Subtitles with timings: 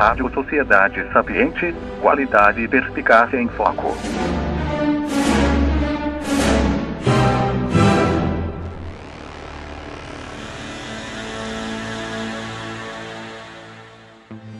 [0.00, 3.94] Rádio Sociedade Sapiente, qualidade e perspicácia em foco.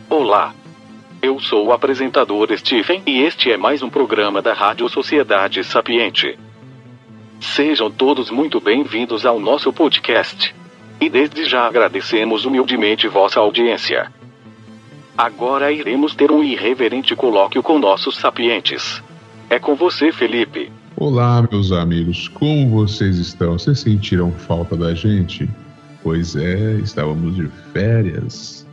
[0.07, 0.53] Olá.
[1.19, 6.37] Eu sou o apresentador Stephen e este é mais um programa da Rádio Sociedade Sapiente.
[7.39, 10.53] Sejam todos muito bem-vindos ao nosso podcast.
[10.99, 14.20] E desde já agradecemos humildemente vossa audiência.
[15.17, 19.03] Agora iremos ter um irreverente colóquio com nossos sapientes.
[19.49, 20.71] É com você, Felipe.
[20.95, 23.59] Olá, meus amigos, como vocês estão?
[23.59, 25.49] Vocês sentiram falta da gente?
[26.01, 28.65] Pois é, estávamos de férias.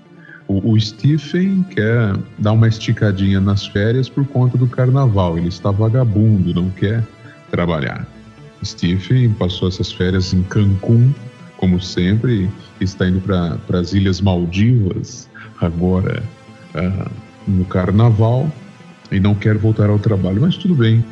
[0.47, 5.37] O, o Stephen quer dar uma esticadinha nas férias por conta do carnaval.
[5.37, 7.05] Ele está vagabundo, não quer
[7.51, 8.07] trabalhar.
[8.65, 11.13] Stephen passou essas férias em Cancún,
[11.57, 12.49] como sempre,
[12.81, 15.28] está indo para as Ilhas Maldivas
[15.61, 16.23] agora
[16.75, 17.11] uh,
[17.47, 18.51] no carnaval
[19.11, 20.41] e não quer voltar ao trabalho.
[20.41, 21.05] Mas tudo bem,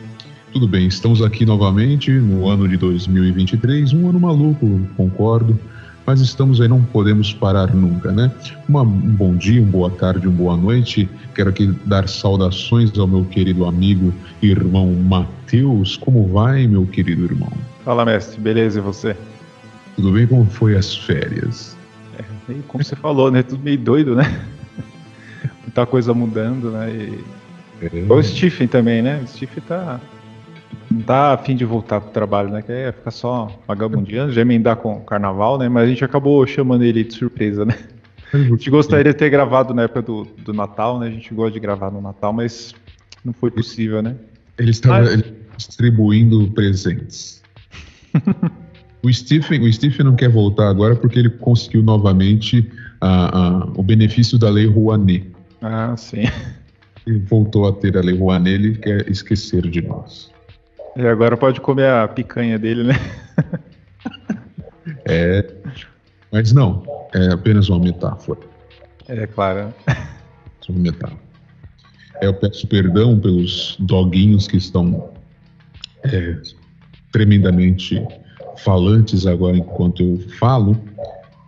[0.52, 0.86] tudo bem.
[0.86, 5.58] Estamos aqui novamente no ano de 2023, um ano maluco, concordo
[6.06, 8.30] mas estamos aí, não podemos parar nunca, né?
[8.68, 11.10] Uma, um bom dia, uma boa tarde, uma boa noite.
[11.34, 15.96] Quero aqui dar saudações ao meu querido amigo irmão Matheus.
[15.96, 17.50] Como vai, meu querido irmão?
[17.84, 18.40] Fala, mestre.
[18.40, 19.16] Beleza, e você?
[19.96, 20.28] Tudo bem?
[20.28, 21.76] Como foi as férias?
[22.18, 23.42] É, como você falou, né?
[23.42, 24.46] Tudo meio doido, né?
[25.62, 26.90] Muita coisa mudando, né?
[26.90, 27.24] E...
[27.82, 28.12] É.
[28.12, 29.20] O Stephen também, né?
[29.22, 30.00] O Stephen tá
[30.90, 32.62] não tá afim de voltar pro trabalho, né?
[32.62, 35.68] Quer ficar só vagabundeando, já emendar com o carnaval, né?
[35.68, 37.76] Mas a gente acabou chamando ele de surpresa, né?
[38.32, 41.08] A gente gostaria de ter gravado na época do, do Natal, né?
[41.08, 42.74] A gente gosta de gravar no Natal, mas
[43.24, 44.16] não foi possível, né?
[44.58, 45.24] Ele estava mas...
[45.56, 47.42] distribuindo presentes.
[49.06, 52.68] o, Stephen, o Stephen não quer voltar agora porque ele conseguiu novamente
[53.76, 55.30] o benefício da lei Rouanet.
[55.62, 56.24] Ah, sim.
[57.06, 60.32] Ele voltou a ter a lei Rouanet, ele quer esquecer de nós.
[60.96, 62.94] E agora pode comer a picanha dele, né?
[65.06, 65.54] é,
[66.32, 66.82] mas não,
[67.14, 68.40] é apenas uma metáfora.
[69.06, 69.72] É claro.
[69.86, 71.20] É uma metáfora.
[72.20, 75.12] Eu peço perdão pelos doguinhos que estão
[76.02, 76.38] é,
[77.12, 78.04] tremendamente
[78.58, 80.76] falantes agora enquanto eu falo,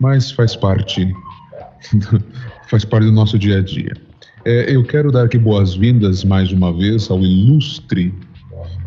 [0.01, 1.13] mas faz parte
[2.69, 3.93] faz parte do nosso dia a dia.
[4.45, 8.15] É, eu quero dar aqui boas-vindas mais uma vez ao ilustre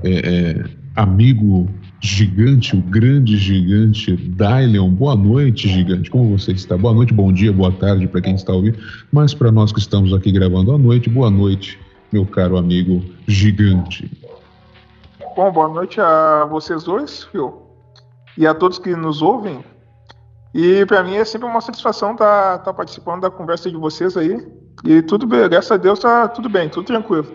[0.03, 0.63] é, é,
[0.95, 1.69] amigo
[2.01, 4.89] gigante, o grande gigante Dylion.
[4.89, 6.09] Boa noite, gigante.
[6.09, 6.75] Como você está?
[6.75, 8.79] Boa noite, bom dia, boa tarde para quem está ouvindo.
[9.11, 11.79] Mas para nós que estamos aqui gravando à noite, boa noite,
[12.11, 14.09] meu caro amigo gigante.
[15.35, 17.53] Bom, boa noite a vocês dois, Phil,
[18.37, 19.63] e a todos que nos ouvem.
[20.53, 24.17] E para mim é sempre uma satisfação estar tá, tá participando da conversa de vocês
[24.17, 24.37] aí.
[24.83, 27.27] E tudo bem, graças a Deus tá tudo bem, tudo tranquilo.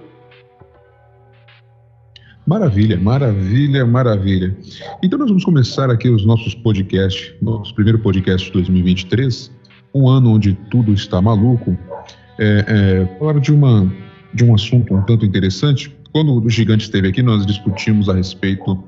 [2.47, 4.57] Maravilha, maravilha, maravilha.
[5.03, 9.51] Então nós vamos começar aqui os nossos podcasts, nosso primeiro podcast de 2023,
[9.93, 11.77] um ano onde tudo está maluco.
[12.39, 13.93] É, é, falar de, uma,
[14.33, 15.97] de um assunto um tanto interessante.
[16.13, 18.85] Quando o Gigante esteve aqui, nós discutimos a respeito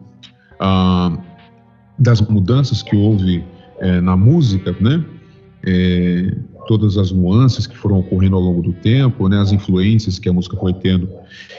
[0.60, 1.18] ah,
[1.98, 3.44] das mudanças que houve
[3.80, 5.04] é, na música, né?
[5.66, 6.34] É,
[6.66, 9.40] todas as nuances que foram ocorrendo ao longo do tempo, né?
[9.40, 11.08] As influências que a música foi tendo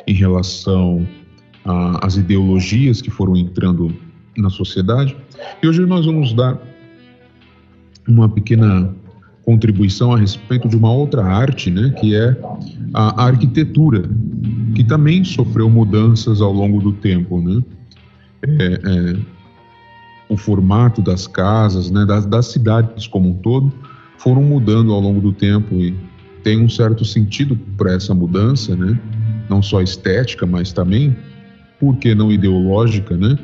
[0.08, 1.06] em relação
[2.02, 3.94] as ideologias que foram entrando
[4.38, 5.16] na sociedade.
[5.62, 6.60] E hoje nós vamos dar
[8.08, 8.94] uma pequena
[9.44, 12.38] contribuição a respeito de uma outra arte, né, que é
[12.94, 14.04] a arquitetura,
[14.76, 17.64] que também sofreu mudanças ao longo do tempo, né?
[18.42, 19.18] É, é,
[20.30, 23.74] o formato das casas, né, das, das cidades como um todo,
[24.18, 25.96] foram mudando ao longo do tempo e
[26.44, 28.98] tem um certo sentido para essa mudança, né?
[29.50, 31.16] Não só estética, mas também
[31.80, 33.38] por que não ideológica, né?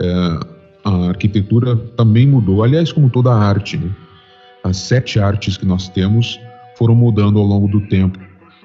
[0.00, 0.40] É,
[0.84, 2.62] a arquitetura também mudou.
[2.64, 3.90] Aliás, como toda a arte, né?
[4.64, 6.40] as sete artes que nós temos
[6.76, 8.18] foram mudando ao longo do tempo,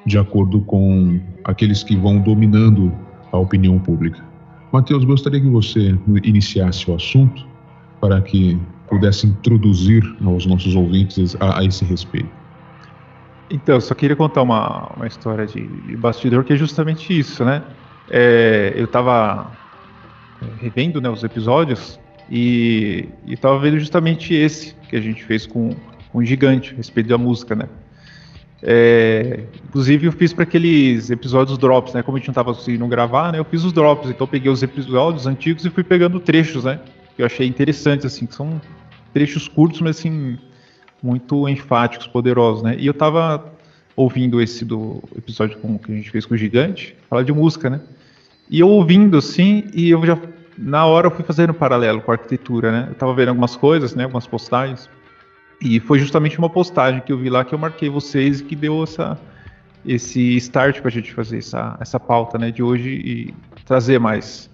[0.05, 2.91] de acordo com aqueles que vão dominando
[3.31, 4.23] a opinião pública.
[4.71, 7.45] Mateus, gostaria que você iniciasse o assunto
[8.07, 8.59] para que
[8.89, 12.29] pudesse introduzir aos nossos ouvintes a, a esse respeito.
[13.49, 17.63] Então, só queria contar uma, uma história de, de bastidor que é justamente isso, né?
[18.09, 19.51] é, eu estava
[20.41, 21.99] é, revendo né, os episódios
[22.29, 25.75] e estava vendo justamente esse que a gente fez com,
[26.11, 27.67] com Gigante, a respeito da música, né?
[28.61, 32.01] É, inclusive eu fiz para aqueles episódios drops, né?
[32.01, 33.39] Como a gente não estava conseguindo gravar, né?
[33.39, 36.79] Eu fiz os drops, então eu peguei os episódios antigos e fui pegando trechos, né?
[37.17, 38.61] Que eu achei interessantes, assim, que são
[39.13, 40.37] trechos curtos, mas assim
[41.03, 42.75] muito enfáticos, poderosos, né?
[42.79, 43.51] E eu estava
[43.95, 47.69] ouvindo esse do episódio com, que a gente fez com o Gigante, fala de música,
[47.69, 47.81] né?
[48.49, 50.17] E eu ouvindo assim, e eu já
[50.57, 52.85] na hora eu fui fazendo paralelo com a arquitetura, né?
[52.89, 54.03] Eu tava vendo algumas coisas, né?
[54.03, 54.89] Algumas postagens.
[55.61, 58.55] E foi justamente uma postagem que eu vi lá que eu marquei vocês e que
[58.55, 59.19] deu essa,
[59.85, 63.33] esse start para a gente fazer essa, essa pauta né, de hoje e
[63.65, 64.49] trazer mais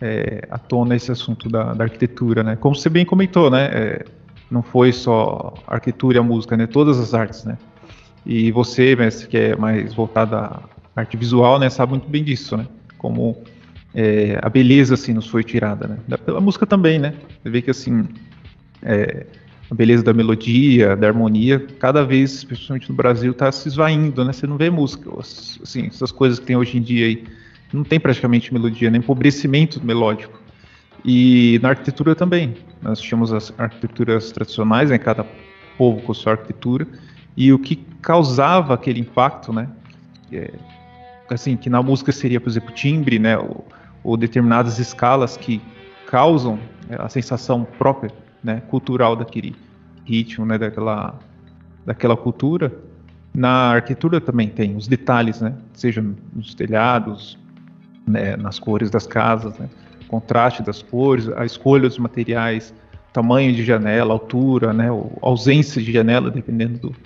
[0.00, 2.42] é, à tona esse assunto da, da, arquitetura.
[2.42, 2.56] Né?
[2.56, 3.64] Como você bem comentou, né?
[3.72, 4.04] É,
[4.50, 6.66] não foi só arquitetura e a música, né?
[6.66, 7.56] Todas as artes, né?
[8.24, 10.62] E você, mestre, que é mais voltado à
[10.96, 11.70] arte visual, né?
[11.70, 12.66] Sabe muito bem disso, né?
[12.98, 13.36] Como
[13.94, 16.16] é, a beleza, assim, nos foi tirada, né?
[16.18, 17.14] Pela música também, né?
[17.42, 18.08] Você vê que, assim,
[18.82, 19.26] é,
[19.70, 24.32] a beleza da melodia, da harmonia, cada vez, principalmente no Brasil, está se esvaindo, né?
[24.32, 27.24] Você não vê música, assim, essas coisas que tem hoje em dia aí,
[27.72, 30.40] não tem praticamente melodia, nem empobrecimento melódico.
[31.04, 32.56] E na arquitetura também.
[32.82, 34.98] Nós tínhamos as arquiteturas tradicionais, né?
[34.98, 35.24] Cada
[35.78, 36.86] povo com sua arquitetura.
[37.36, 39.68] E o que causava aquele impacto, né?
[40.32, 40.52] É,
[41.30, 43.38] assim, que na música seria, por exemplo, timbre, né?
[43.38, 43.66] Ou,
[44.02, 45.60] ou determinadas escalas que
[46.06, 46.58] causam
[46.88, 48.10] é, a sensação própria
[48.42, 49.54] né, cultural daquele
[50.04, 51.18] ritmo, né, daquela,
[51.86, 52.72] daquela cultura.
[53.32, 57.38] Na arquitetura também tem os detalhes, né, seja nos telhados,
[58.10, 59.68] né, nas cores das casas, né,
[60.08, 62.74] contraste das cores, a escolha dos materiais,
[63.12, 64.88] tamanho de janela, altura, né,
[65.22, 66.96] ausência de janela, dependendo do,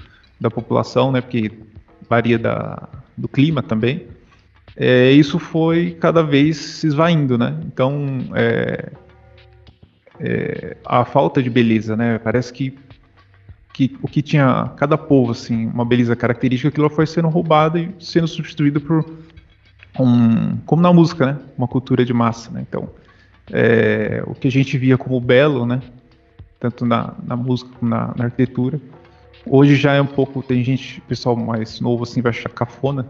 [0.41, 1.53] da população, né, porque
[2.09, 4.07] varia da, do clima também.
[4.77, 7.57] É, isso foi cada vez se esvaindo, né?
[7.65, 8.91] Então, é,
[10.19, 12.19] é, a falta de beleza, né?
[12.19, 12.77] Parece que,
[13.73, 17.95] que o que tinha cada povo, assim, uma beleza característica, aquilo foi sendo roubado e
[18.01, 19.05] sendo substituído por
[19.99, 21.39] um, como na música, né?
[21.57, 22.65] Uma cultura de massa, né?
[22.69, 22.89] Então,
[23.53, 25.81] é, o que a gente via como belo, né?
[26.59, 28.81] Tanto na, na música como na, na, arquitetura,
[29.47, 33.07] hoje já é um pouco, tem gente, pessoal mais novo assim, vai achar cafona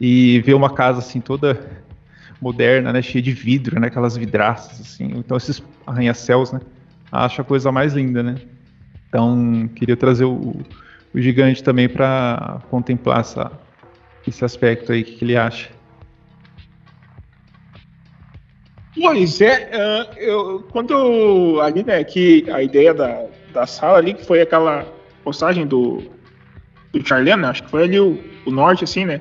[0.00, 1.58] e ver uma casa assim toda
[2.40, 5.10] moderna, né, cheia de vidro, né, aquelas vidraças assim.
[5.16, 6.60] Então esses arranha-céus, né,
[7.10, 8.36] acho a coisa mais linda, né.
[9.08, 10.60] Então queria trazer o,
[11.14, 13.50] o gigante também para contemplar essa,
[14.28, 15.75] esse aspecto aí, que ele acha.
[18.98, 24.24] Pois é, uh, eu, quando ali, né, que a ideia da, da sala ali, que
[24.24, 24.86] foi aquela
[25.22, 26.02] postagem do,
[26.92, 29.20] do Charlene, né, acho que foi ali o, o norte, assim, né,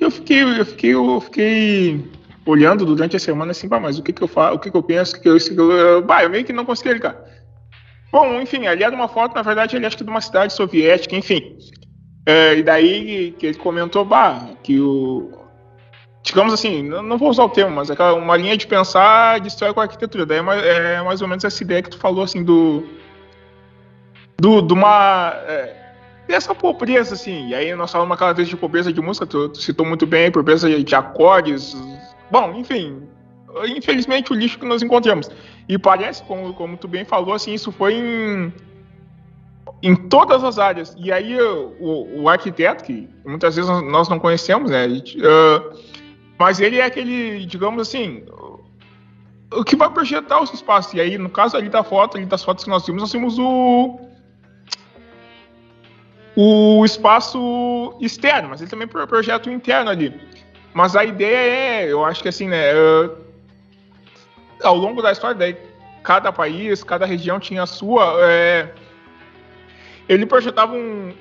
[0.00, 2.10] eu fiquei, eu fiquei, eu fiquei
[2.46, 4.76] olhando durante a semana assim, bah, mas o que que eu faço, o que que
[4.76, 7.16] eu penso, o que eu, eu, bah, eu meio que não consegui ligar.
[8.12, 10.52] Bom, enfim, ali é de uma foto, na verdade, ele acho que de uma cidade
[10.52, 11.58] soviética, enfim.
[12.24, 15.30] É, e daí que ele comentou, bah, que o.
[16.26, 19.72] Digamos assim, não vou usar o termo, mas aquela, uma linha de pensar de história
[19.72, 20.26] com a arquitetura.
[20.26, 22.84] Daí é mais, é mais ou menos essa ideia que tu falou, assim, do.
[24.36, 25.32] do de uma.
[25.46, 25.76] É,
[26.26, 27.48] dessa pobreza, assim.
[27.48, 30.30] E aí nós falamos aquela vez de pobreza de música, tu, tu citou muito bem,
[30.30, 31.76] pobreza de acordes,
[32.30, 33.02] Bom, enfim,
[33.68, 35.30] infelizmente o lixo que nós encontramos.
[35.68, 38.52] E parece, como, como tu bem falou, assim, isso foi em,
[39.82, 40.94] em todas as áreas.
[40.98, 44.86] E aí o, o arquiteto, que muitas vezes nós não conhecemos, né?
[44.86, 45.78] Uh,
[46.38, 48.24] mas ele é aquele, digamos assim,
[49.52, 50.92] o que vai projetar os espaços.
[50.94, 53.38] E aí, no caso ali da foto, ali das fotos que nós vimos, nós temos
[53.38, 54.00] o
[56.38, 60.14] o espaço externo, mas ele também projeta o interno ali.
[60.74, 62.74] Mas a ideia é, eu acho que assim, né?
[62.74, 63.16] Uh,
[64.62, 65.56] ao longo da história, daí,
[66.02, 68.18] cada país, cada região tinha a sua.
[68.20, 68.68] É,
[70.06, 71.14] ele projetava um,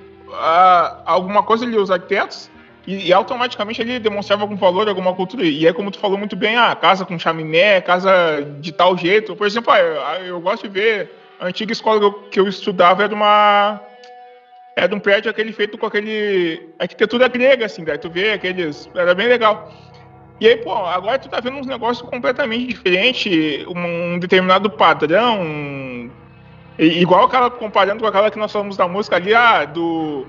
[1.05, 2.51] alguma coisa ali, os arquitetos,
[2.87, 5.43] e, e, automaticamente ele demonstrava algum valor, alguma cultura.
[5.43, 8.11] E é como tu falou muito bem, ah, casa com chaminé, casa
[8.59, 9.35] de tal jeito.
[9.35, 12.47] Por exemplo, ah, eu, eu gosto de ver a antiga escola que eu, que eu
[12.47, 13.81] estudava era uma
[14.87, 18.89] de um prédio aquele feito com aquele arquitetura grega, assim, daí tu vê aqueles.
[18.93, 19.71] Era bem legal.
[20.39, 26.11] E aí, pô, agora tu tá vendo uns negócios completamente diferentes, um, um determinado padrão.
[26.77, 30.27] igual aquela, comparando com aquela que nós falamos da música ali, ah, do.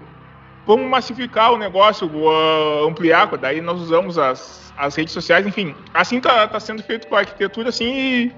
[0.66, 5.76] Vamos massificar o negócio, uh, ampliar, daí nós usamos as, as redes sociais, enfim.
[5.94, 8.32] Assim tá, tá sendo feito com a arquitetura, assim, e,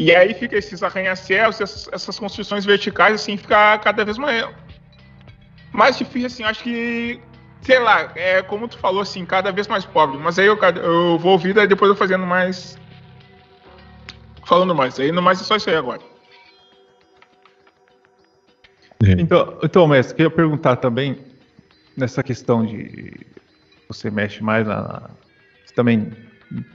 [0.00, 4.48] e aí fica esses arranha-céus, essas, essas construções verticais, assim, fica cada vez mais,
[5.72, 7.20] mais difícil, assim, acho que,
[7.60, 10.18] sei lá, é como tu falou, assim, cada vez mais pobre.
[10.18, 12.76] Mas aí eu, eu vou ouvir, daí depois eu fazendo mais.
[14.44, 14.98] Falando mais.
[14.98, 16.00] Aí no mais é só isso aí agora.
[19.04, 19.12] É.
[19.12, 21.16] Então, então, mestre, queria perguntar também
[21.96, 23.12] nessa questão de
[23.88, 25.10] você mexe mais na.
[25.64, 26.10] Você também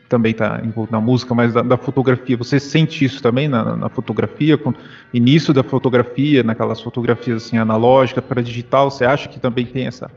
[0.10, 2.36] também está envolvido na música, mas da, da, fotografia.
[2.36, 4.74] Você sente isso também na, na, fotografia, com
[5.14, 8.92] início da fotografia, naquelas fotografias assim analógicas para digital?
[8.92, 10.12] Você acha que também tem essa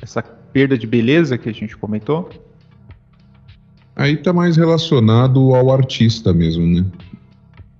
[0.00, 2.30] essa perda de beleza que a gente comentou?
[3.96, 6.84] Aí está mais relacionado ao artista mesmo, né?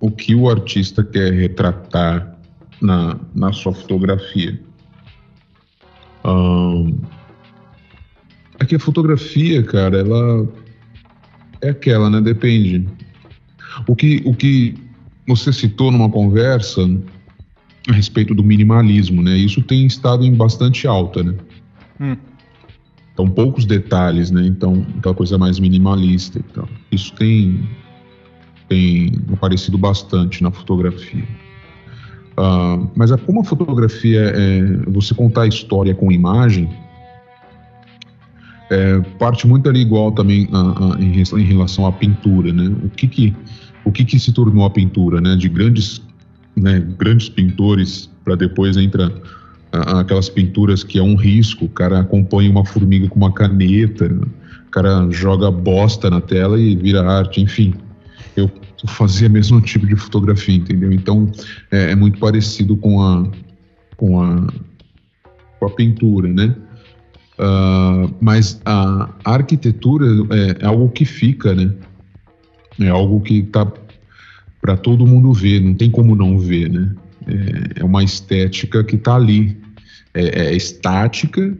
[0.00, 2.35] O que o artista quer retratar
[2.80, 4.60] na, na sua fotografia.
[6.24, 6.98] Um,
[8.58, 10.48] aqui a fotografia, cara, ela
[11.60, 12.20] é aquela, né?
[12.20, 12.86] Depende.
[13.86, 14.74] O que, o que
[15.26, 16.82] você citou numa conversa
[17.88, 19.36] a respeito do minimalismo, né?
[19.36, 21.34] Isso tem estado em bastante alta, né?
[22.00, 22.16] Hum.
[23.12, 24.46] Então, poucos detalhes, né?
[24.46, 26.38] Então, aquela coisa mais minimalista.
[26.38, 27.66] Então, isso tem,
[28.68, 31.26] tem aparecido bastante na fotografia.
[32.38, 36.68] Uh, mas a, como a fotografia é você contar a história com imagem,
[38.70, 42.74] é, parte muito ali igual também a, a, em, em, relação à pintura, né?
[42.84, 43.36] O que que,
[43.84, 45.36] o que que se tornou a pintura, né?
[45.36, 46.02] De grandes,
[46.56, 49.12] né, grandes pintores para depois entra
[49.72, 54.70] aquelas pinturas que é um risco, o cara acompanha uma formiga com uma caneta, o
[54.70, 57.74] cara joga bosta na tela e vira arte, enfim.
[58.36, 58.50] Eu
[58.86, 60.92] fazia mesmo tipo de fotografia, entendeu?
[60.92, 61.30] Então
[61.70, 63.26] é, é muito parecido com a,
[63.96, 64.46] com a,
[65.58, 66.54] com a pintura, né?
[67.38, 71.72] Uh, mas a, a arquitetura é, é, algo que fica, né?
[72.80, 73.70] É algo que tá
[74.60, 76.94] para todo mundo ver, não tem como não ver, né?
[77.26, 79.56] É, é uma estética que está ali,
[80.14, 81.56] é, é estática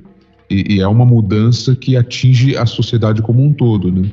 [0.48, 4.10] e, e, é uma mudança que atinge a sociedade como um todo, né?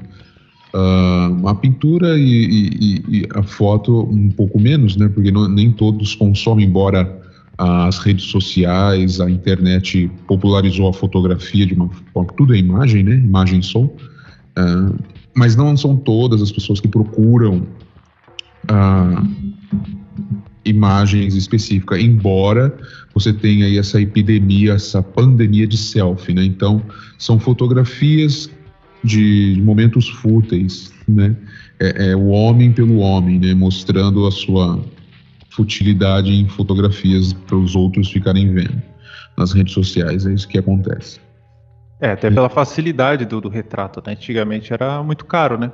[0.75, 5.07] Uh, a pintura e, e, e, a foto um pouco menos, né?
[5.07, 7.21] Porque não, nem todos consomem, embora
[7.57, 13.15] as redes sociais, a internet popularizou a fotografia de uma forma, tudo é imagem, né?
[13.15, 13.85] Imagem e som.
[13.85, 14.95] Uh,
[15.35, 17.67] mas não são todas as pessoas que procuram
[18.71, 19.53] uh,
[20.65, 22.75] imagens específicas, embora
[23.13, 26.43] você tenha aí essa epidemia, essa pandemia de selfie, né?
[26.43, 26.81] Então,
[27.17, 28.49] são fotografias
[29.03, 31.35] de momentos fúteis, né?
[31.79, 33.53] É, é, o homem pelo homem, né?
[33.53, 34.83] Mostrando a sua
[35.49, 38.81] futilidade em fotografias para os outros ficarem vendo
[39.37, 41.19] nas redes sociais, é isso que acontece.
[41.99, 44.13] É, até pela facilidade do, do retrato, né?
[44.13, 45.71] Antigamente era muito caro, né?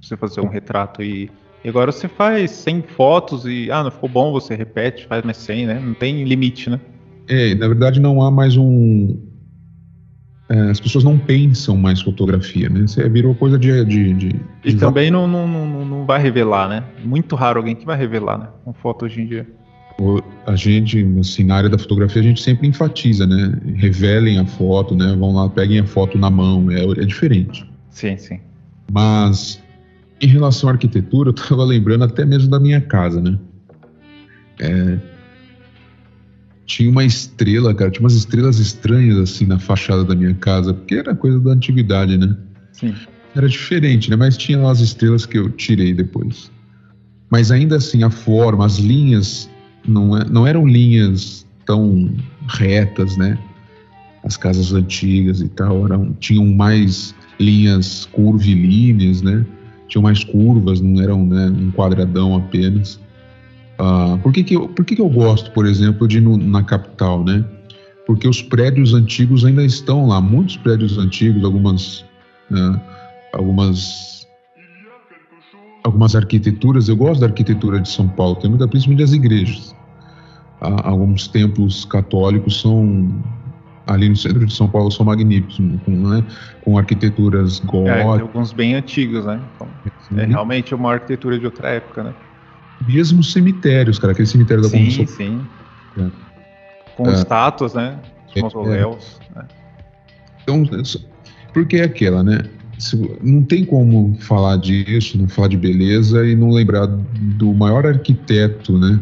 [0.00, 1.30] Você fazer um retrato e
[1.64, 5.36] e agora você faz 100 fotos e, ah, não ficou bom, você repete, faz mais
[5.36, 5.78] 100, né?
[5.78, 6.80] Não tem limite, né?
[7.28, 9.18] É, na verdade não há mais um.
[10.50, 12.80] É, as pessoas não pensam mais fotografia, né?
[12.80, 13.84] Você virou coisa de.
[13.84, 16.82] de, de, de e também não, não, não, não vai revelar, né?
[17.04, 18.48] Muito raro alguém que vai revelar, né?
[18.64, 19.46] Com foto hoje em dia.
[20.46, 23.60] A gente, assim, na área da fotografia, a gente sempre enfatiza, né?
[23.76, 25.14] Revelem a foto, né?
[25.16, 27.64] Vão lá, peguem a foto na mão, é, é diferente.
[27.90, 28.40] Sim, sim.
[28.90, 29.62] Mas
[30.20, 33.38] em relação à arquitetura, eu estava lembrando até mesmo da minha casa, né?
[34.58, 34.98] É,
[36.70, 40.94] tinha uma estrela, cara, tinha umas estrelas estranhas assim na fachada da minha casa, porque
[40.94, 42.36] era coisa da antiguidade, né?
[42.72, 42.94] Sim.
[43.34, 44.14] Era diferente, né?
[44.14, 46.48] Mas tinha lá as estrelas que eu tirei depois.
[47.28, 49.50] Mas ainda assim, a forma, as linhas
[49.86, 52.08] não, é, não eram linhas tão
[52.46, 53.36] retas, né?
[54.22, 59.44] As casas antigas e tal eram, tinham mais linhas curvilíneas, né?
[59.88, 63.00] tinham mais curvas, não eram né, um quadradão apenas.
[63.80, 66.36] Uh, por que, que, eu, por que, que eu gosto, por exemplo, de ir no,
[66.36, 67.42] na capital, né?
[68.06, 72.00] Porque os prédios antigos ainda estão lá, muitos prédios antigos, algumas,
[72.50, 72.78] uh,
[73.32, 74.28] algumas,
[75.82, 76.90] algumas arquiteturas.
[76.90, 79.74] Eu gosto da arquitetura de São Paulo, tem muita, principalmente das igrejas.
[80.60, 83.22] Uh, alguns templos católicos são
[83.86, 86.24] ali no centro de São Paulo são magníficos, com, né,
[86.62, 88.18] com arquiteturas góticas.
[88.18, 89.40] É, alguns bem antigos, né?
[89.56, 89.68] Então,
[90.18, 92.14] é realmente uma arquitetura de outra época, né?
[92.86, 95.06] Mesmo cemitérios, cara, aquele cemitério da Sim, São...
[95.06, 95.46] sim.
[95.98, 96.06] É.
[96.96, 97.14] Com é.
[97.14, 97.98] estátuas, né?
[98.28, 99.20] Os é, mausoléus.
[99.34, 99.38] É.
[99.38, 99.48] Né?
[100.42, 100.64] Então,
[101.52, 102.42] porque é aquela, né?
[103.22, 108.78] Não tem como falar disso, não falar de beleza e não lembrar do maior arquiteto,
[108.78, 108.98] né?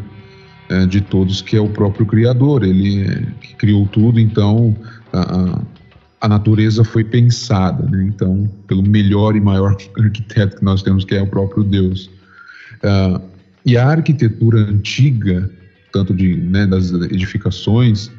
[0.69, 2.63] é, de todos, que é o próprio Criador.
[2.63, 4.75] Ele é, que criou tudo, então
[5.11, 5.61] a,
[6.21, 8.05] a natureza foi pensada, né?
[8.07, 12.09] então pelo melhor e maior arquiteto que nós temos, que é o próprio Deus.
[12.83, 13.19] Uh,
[13.65, 15.49] e a arquitetura antiga,
[15.91, 18.11] tanto de, né, das edificações,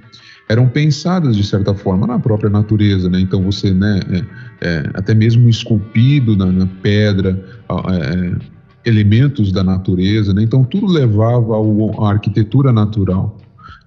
[0.49, 3.21] eram pensadas de certa forma na própria natureza, né?
[3.21, 4.25] Então você, né, é,
[4.69, 10.43] é, até mesmo esculpido na, na pedra, é, elementos da natureza, né?
[10.43, 13.39] então tudo levava ao, à arquitetura natural,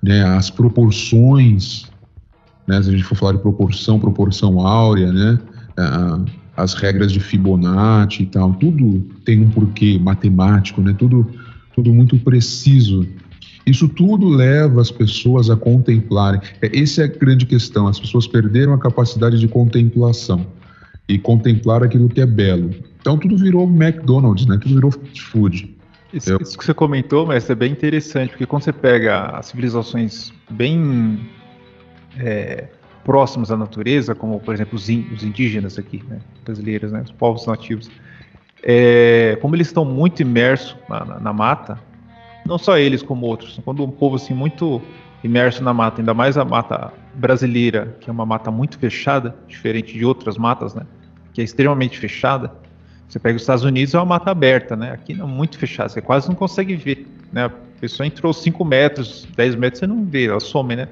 [0.02, 0.24] né?
[0.24, 1.86] as proporções,
[2.68, 2.82] né?
[2.82, 5.40] se a gente for falar de proporção, proporção áurea, né?
[6.56, 10.94] as regras de Fibonacci e tal, tudo tem um porquê matemático, né?
[10.96, 11.28] Tudo,
[11.74, 13.08] tudo muito preciso.
[13.66, 16.42] Isso tudo leva as pessoas a contemplarem.
[16.62, 17.88] É, essa é a grande questão.
[17.88, 20.46] As pessoas perderam a capacidade de contemplação
[21.08, 22.72] e contemplar aquilo que é belo.
[23.00, 24.58] Então tudo virou McDonald's, né?
[24.62, 25.76] Tudo virou fast food.
[26.14, 26.40] Isso, Eu...
[26.42, 31.20] isso que você comentou, mas é bem interessante, porque quando você pega as civilizações bem
[32.20, 32.68] é,
[33.04, 37.90] próximas à natureza, como por exemplo os, indígenas aqui, né, brasileiros, né, os povos nativos,
[38.64, 41.78] é, como eles estão muito imersos na, na, na, mata,
[42.46, 44.82] não só eles como outros, quando um povo assim muito
[45.24, 49.94] imerso na mata, ainda mais a mata brasileira, que é uma mata muito fechada, diferente
[49.94, 50.84] de outras matas, né,
[51.34, 52.52] que é extremamente fechada.
[53.08, 54.92] Você pega os Estados Unidos é uma mata aberta, né?
[54.92, 57.46] Aqui não é muito fechada, você quase não consegue ver, né?
[57.46, 60.88] A pessoa entrou 5 metros, 10 metros, você não vê, ela some, né?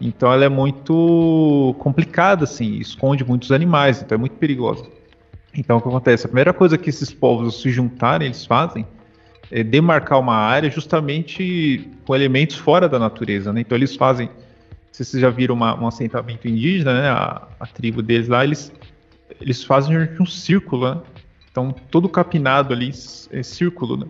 [0.00, 4.84] Então ela é muito complicada, assim, esconde muitos animais, então é muito perigosa.
[5.58, 6.24] Então o que acontece?
[6.24, 8.86] A primeira coisa que esses povos se juntarem, eles fazem
[9.50, 13.62] é demarcar uma área justamente com elementos fora da natureza, né?
[13.62, 14.30] Então eles fazem,
[14.92, 17.08] se vocês já viram uma, um assentamento indígena, né?
[17.08, 18.70] A, a, tribo deles lá, eles,
[19.40, 21.00] eles fazem um círculo, né?
[21.50, 22.92] Então todo capinado ali
[23.32, 24.06] é círculo, né?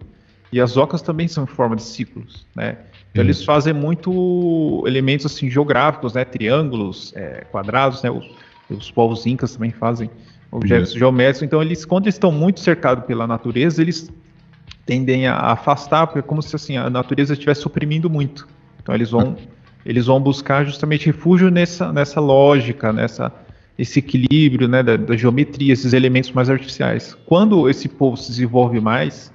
[0.52, 2.76] E as ocas também são em forma de círculos, né?
[3.10, 6.26] Então eles fazem muito elementos assim geográficos, né?
[6.26, 8.10] Triângulos, é, quadrados, né?
[8.10, 8.28] Os,
[8.68, 10.10] os, povos incas também fazem
[10.50, 11.42] objetos geométricos.
[11.42, 14.10] Então eles, quando eles estão muito cercados pela natureza, eles
[14.84, 18.48] tendem a afastar, porque é como se assim a natureza estivesse suprimindo muito.
[18.82, 19.36] Então eles vão
[19.84, 23.32] eles vão buscar justamente refúgio nessa nessa lógica, nessa
[23.78, 27.16] esse equilíbrio, né, da, da geometria, esses elementos mais artificiais.
[27.24, 29.32] Quando esse povo se desenvolve mais,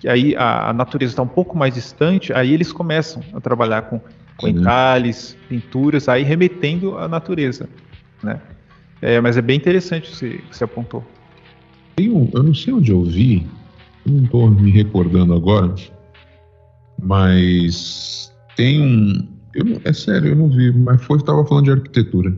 [0.00, 3.82] que aí a, a natureza está um pouco mais distante, aí eles começam a trabalhar
[3.82, 4.00] com,
[4.36, 7.68] com entalhes, pinturas, aí remetendo à natureza,
[8.20, 8.40] né?
[9.02, 11.04] É, mas é bem interessante o que você apontou.
[12.00, 13.46] Um, eu não sei onde eu vi,
[14.04, 15.74] não estou me recordando agora,
[17.02, 19.28] mas tem um.
[19.54, 22.36] Eu, é sério, eu não vi, mas foi estava falando de arquitetura.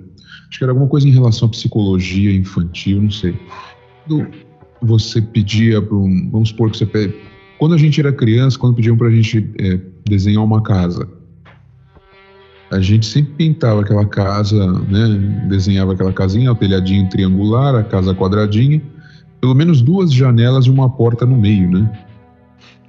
[0.48, 3.34] Acho que era alguma coisa em relação à psicologia infantil, não sei.
[4.82, 6.30] você pedia para um.
[6.30, 6.86] Vamos supor que você
[7.58, 11.08] quando a gente era criança, quando pediam para a gente é, desenhar uma casa,
[12.70, 15.46] a gente sempre pintava aquela casa, né?
[15.48, 18.82] Desenhava aquela casinha, o telhadinho triangular, a casa quadradinha,
[19.40, 22.04] pelo menos duas janelas e uma porta no meio, né?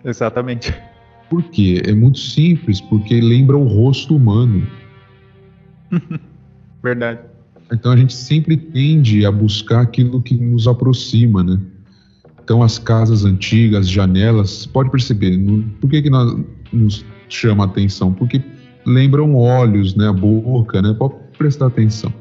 [0.04, 0.74] Exatamente.
[1.30, 1.82] Por quê?
[1.86, 4.66] É muito simples, porque lembra o rosto humano.
[6.82, 7.20] Verdade.
[7.72, 11.60] Então a gente sempre tende a buscar aquilo que nos aproxima, né?
[12.48, 16.34] Então, as casas antigas, janelas, pode perceber, no, por que, que nós,
[16.72, 18.13] nos chama a atenção?
[18.13, 18.42] Porque
[18.88, 20.95] lembram olhos, né, a boca, né?
[20.97, 22.12] Pode prestar atenção.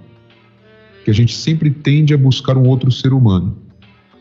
[1.05, 3.57] Que a gente sempre tende a buscar um outro ser humano.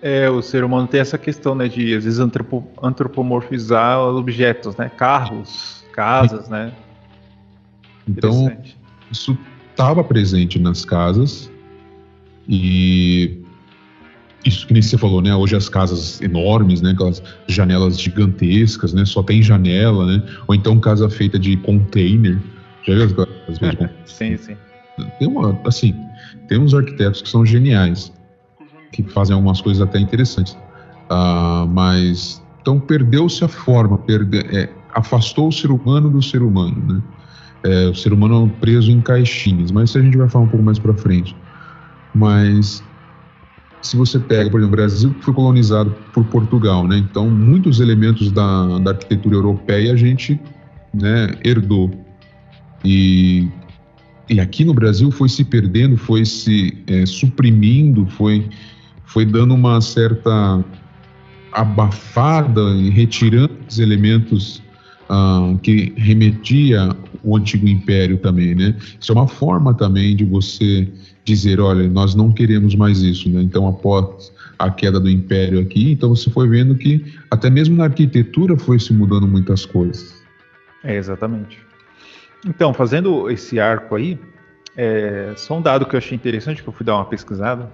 [0.01, 4.87] É, o ser humano tem essa questão, né, de às vezes antropo, antropomorfizar objetos, né,
[4.87, 6.71] carros, casas, né.
[8.07, 8.55] Então,
[9.11, 9.35] isso
[9.71, 11.49] estava presente nas casas
[12.47, 13.43] e
[14.45, 15.35] isso que nem você falou, né?
[15.35, 16.91] Hoje as casas enormes, né?
[16.91, 19.03] Aquelas janelas gigantescas, né?
[19.03, 20.23] Só tem janela, né?
[20.47, 22.39] Ou então casa feita de container.
[22.83, 24.55] Já viu as casas de Sim, sim.
[25.19, 25.93] Tem uma, assim,
[26.47, 28.13] tem uns arquitetos que são geniais,
[28.93, 30.53] que fazem algumas coisas até interessantes.
[31.11, 36.93] Uh, mas então perdeu-se a forma, perde, é, afastou o ser humano do ser humano,
[36.93, 37.01] né?
[37.63, 40.63] É, o ser humano preso em caixinhas, mas isso a gente vai falar um pouco
[40.63, 41.35] mais para frente.
[42.13, 42.83] Mas
[43.85, 46.97] se você pega, por exemplo, o Brasil foi colonizado por Portugal, né?
[46.97, 50.39] Então, muitos elementos da, da arquitetura europeia a gente
[50.93, 51.91] né, herdou.
[52.83, 53.47] E,
[54.27, 58.49] e aqui no Brasil foi se perdendo, foi se é, suprimindo, foi,
[59.05, 60.65] foi dando uma certa
[61.51, 64.63] abafada e retirando os elementos
[65.07, 66.89] ah, que remetia
[67.23, 68.75] o antigo império também, né?
[68.99, 70.91] Isso é uma forma também de você
[71.25, 73.41] dizer, olha, nós não queremos mais isso, né?
[73.41, 77.85] Então, após a queda do império aqui, então você foi vendo que até mesmo na
[77.85, 80.23] arquitetura foi se mudando muitas coisas.
[80.83, 81.57] É, exatamente.
[82.45, 84.19] Então, fazendo esse arco aí,
[84.77, 87.71] é, só um dado que eu achei interessante, que eu fui dar uma pesquisada.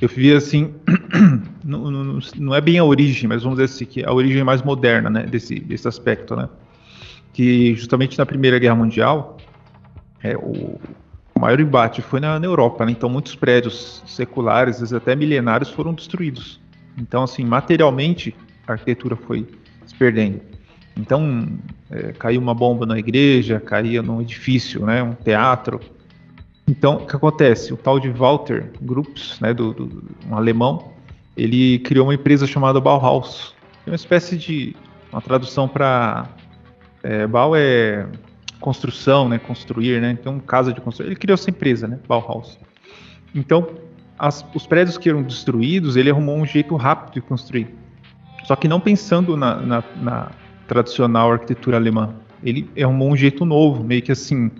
[0.00, 0.74] Eu vi assim,
[1.62, 4.62] não, não, não, é bem a origem, mas vamos dizer assim, que a origem mais
[4.62, 6.48] moderna, né, desse, desse aspecto, né?
[7.32, 9.36] Que justamente na Primeira Guerra Mundial,
[10.22, 10.80] é, o,
[11.42, 12.92] maior embate foi na, na Europa, né?
[12.92, 16.60] então muitos prédios seculares, às vezes até milenários, foram destruídos.
[16.96, 18.34] Então, assim, materialmente,
[18.66, 19.48] a arquitetura foi
[19.84, 20.40] se perdendo.
[20.96, 21.48] Então,
[21.90, 25.80] é, caiu uma bomba na igreja, caía num edifício, né, um teatro.
[26.68, 27.72] Então, o que acontece?
[27.72, 30.92] O tal de Walter Groups, né, do, do, um alemão,
[31.36, 33.52] ele criou uma empresa chamada Bauhaus.
[33.84, 34.76] É uma espécie de
[35.10, 36.28] uma tradução para
[37.02, 38.06] é, Bau é
[38.62, 40.12] construção, né, construir, né?
[40.12, 41.06] Então, casa de construção.
[41.06, 42.58] Ele criou essa empresa, né, Bauhaus.
[43.34, 43.68] Então,
[44.18, 47.68] as, os prédios que eram destruídos, ele arrumou um jeito rápido de construir.
[48.44, 50.30] Só que não pensando na, na, na
[50.66, 52.14] tradicional arquitetura alemã.
[52.42, 54.50] Ele arrumou um jeito novo, meio que assim,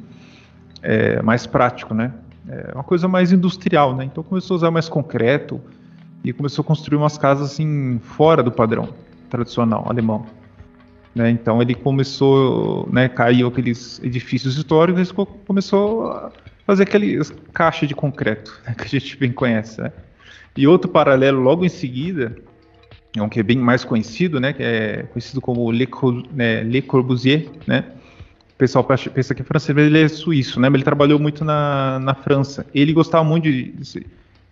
[0.82, 2.12] é, mais prático, né?
[2.48, 4.04] É uma coisa mais industrial, né?
[4.04, 5.60] Então começou a usar mais concreto
[6.24, 8.88] e começou a construir umas casas assim fora do padrão
[9.30, 10.26] tradicional alemão.
[11.14, 11.30] Né?
[11.30, 15.14] Então ele começou, né, caiu aqueles edifícios históricos e
[15.46, 16.32] começou a
[16.66, 17.20] fazer aquele
[17.52, 19.80] caixa de concreto né, que a gente bem conhece.
[19.80, 19.92] Né?
[20.56, 22.34] E outro paralelo logo em seguida,
[23.18, 25.88] um que é bem mais conhecido, né, que é conhecido como Le,
[26.32, 27.84] né, Le Corbusier, né?
[28.54, 30.68] O pessoal pensa que é francês, mas ele é suíço, né?
[30.68, 32.64] Mas ele trabalhou muito na, na França.
[32.72, 33.74] Ele gostava muito de,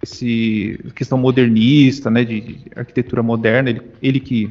[0.03, 3.70] esse questão modernista, né, de, de arquitetura moderna.
[3.70, 4.51] Ele, ele, que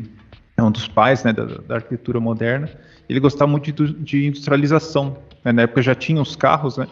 [0.60, 2.70] é um dos pais, né, da, da arquitetura moderna.
[3.08, 5.18] Ele gostava muito de, de industrialização.
[5.44, 5.52] Né?
[5.52, 6.88] Na época já tinha os carros, né?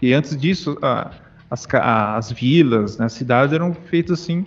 [0.00, 1.10] E antes disso, a,
[1.50, 4.44] as, as vilas, né, as cidades eram feitas assim,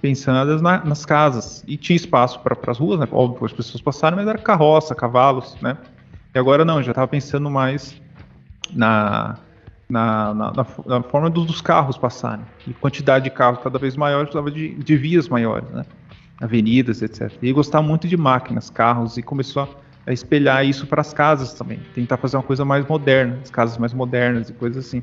[0.00, 1.64] pensadas na, nas casas.
[1.66, 3.08] E tinha espaço para as ruas, né?
[3.10, 5.76] Óbvio, as pessoas passarem, mas era carroça, cavalos, né?
[6.34, 8.00] E agora não, já estava pensando mais
[8.72, 9.36] na,
[9.88, 10.52] na, na,
[10.86, 12.44] na forma dos, dos, carros passarem.
[12.66, 15.84] E quantidade de carros cada vez maior, precisava de, de vias maiores, né?
[16.42, 17.32] Avenidas, etc.
[17.40, 19.68] E gostava muito de máquinas, carros, e começou
[20.06, 23.78] a espelhar isso para as casas também, tentar fazer uma coisa mais moderna, as casas
[23.78, 25.02] mais modernas e coisas assim.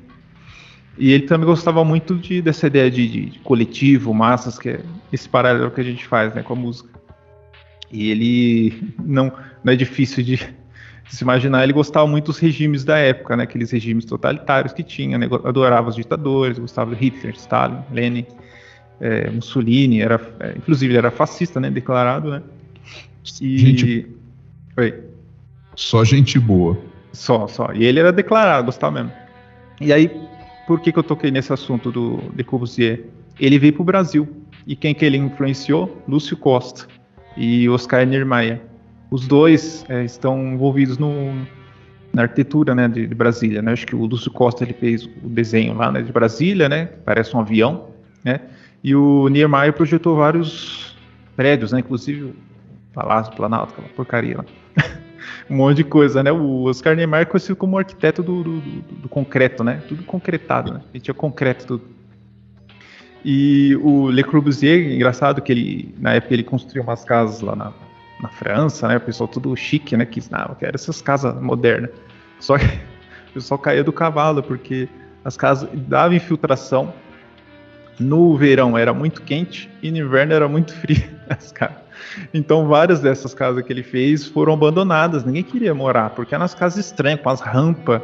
[0.97, 4.81] E ele também gostava muito de, dessa ideia de, de, de, coletivo, massas, que é
[5.13, 6.89] esse paralelo que a gente faz né, com a música.
[7.89, 9.31] E ele não,
[9.63, 13.43] não é difícil de, de, se imaginar, ele gostava muito dos regimes da época, né,
[13.43, 18.25] aqueles regimes totalitários que tinha, né, adorava os ditadores, gostava de Hitler, Stalin, Lenin,
[18.99, 22.41] é, Mussolini, era, é, inclusive era fascista, né, declarado, né.
[23.41, 24.07] E, gente,
[24.79, 24.93] Oi.
[25.75, 26.77] Só gente boa.
[27.11, 27.73] Só, só.
[27.73, 29.11] E ele era declarado, gostava mesmo.
[29.81, 30.09] E aí,
[30.65, 33.03] por que, que eu toquei nesse assunto do Le Corbusier?
[33.37, 34.27] Ele veio para o Brasil.
[34.65, 36.01] E quem que ele influenciou?
[36.07, 36.87] Lúcio Costa
[37.35, 38.61] e Oscar Niemeyer.
[39.11, 41.33] Os dois é, estão envolvidos no,
[42.13, 43.61] na arquitetura né, de, de, Brasília.
[43.61, 43.73] Né?
[43.73, 46.85] Acho que o Lúcio Costa ele fez o desenho lá né, de Brasília, né?
[47.03, 47.87] Parece um avião.
[48.23, 48.39] Né?
[48.83, 50.97] E o Niemeyer projetou vários
[51.35, 51.79] prédios, né?
[51.79, 52.35] inclusive o
[52.93, 54.45] Palácio Planalto, aquela porcaria lá
[55.49, 56.31] um monte de coisa, né?
[56.31, 59.81] O Oscar Niemeyer é conhecido como arquiteto do, do, do, concreto, né?
[59.87, 60.81] Tudo concretado, né?
[60.93, 61.83] Ele tinha concreto tudo.
[63.23, 67.73] E o Le Corbusier, engraçado que ele, na época, ele construiu umas casas lá na,
[68.21, 68.97] na França, né?
[68.97, 70.05] O pessoal tudo chique, né?
[70.05, 71.91] Quis, não, eu essas casas modernas.
[72.39, 72.65] Só que
[73.31, 74.87] o pessoal caía do cavalo, porque
[75.23, 76.93] as casas davam infiltração.
[77.99, 81.89] No verão era muito quente e no inverno era muito frio as casas.
[82.33, 85.25] Então, várias dessas casas que ele fez foram abandonadas.
[85.25, 88.01] Ninguém queria morar, porque eram as casas estranhas, com as rampas,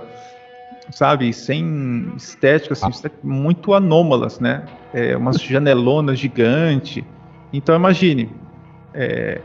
[0.91, 1.31] sabe?
[1.33, 2.91] Sem estética, assim,
[3.23, 4.65] muito anômalas, né?
[4.93, 7.03] É, umas janelonas gigantes.
[7.53, 8.29] Então, imagine,
[8.93, 9.41] é,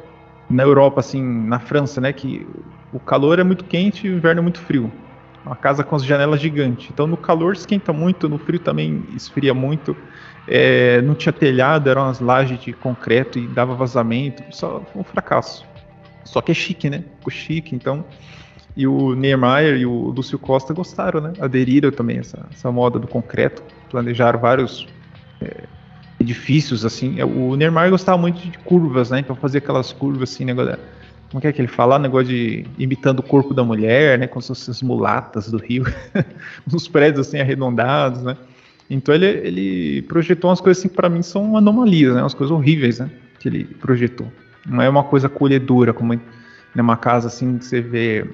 [0.48, 2.12] na Europa, assim, na França, né?
[2.12, 2.46] Que
[2.92, 4.90] o calor é muito quente e o inverno é muito frio.
[5.44, 6.90] Uma casa com as janelas gigantes.
[6.92, 9.96] Então, no calor esquenta muito, no frio também esfria muito
[10.46, 15.64] é, não tinha telhado, eram umas lajes de concreto e dava vazamento, só um fracasso.
[16.24, 17.04] Só que é chique, né?
[17.18, 18.04] Ficou chique, então.
[18.76, 21.32] E o Niemeyer e o Lúcio Costa gostaram, né?
[21.40, 24.86] Aderiram também a essa, essa moda do concreto, planejaram vários
[25.40, 25.64] é,
[26.20, 27.20] edifícios, assim.
[27.22, 29.20] O Niemeyer gostava muito de curvas, né?
[29.20, 30.78] Então fazia aquelas curvas assim, negócio.
[31.30, 31.98] Como é que ele fala?
[31.98, 34.26] Negócio de imitando o corpo da mulher, né?
[34.26, 35.84] Com essas mulatas do Rio.
[36.72, 38.36] Uns prédios assim arredondados, né?
[38.90, 42.20] Então ele, ele projetou umas coisas assim que para mim são anomalias, né?
[42.20, 43.08] Umas coisas horríveis, né?
[43.38, 44.30] Que ele projetou.
[44.66, 46.20] Não é uma coisa acolhedora, como
[46.74, 48.28] numa casa assim que você vê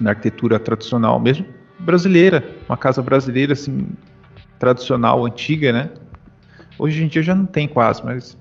[0.00, 1.46] na arquitetura tradicional, mesmo
[1.78, 3.88] brasileira, uma casa brasileira assim
[4.58, 5.90] tradicional, antiga, né?
[6.78, 8.36] Hoje em dia já não tem quase, mas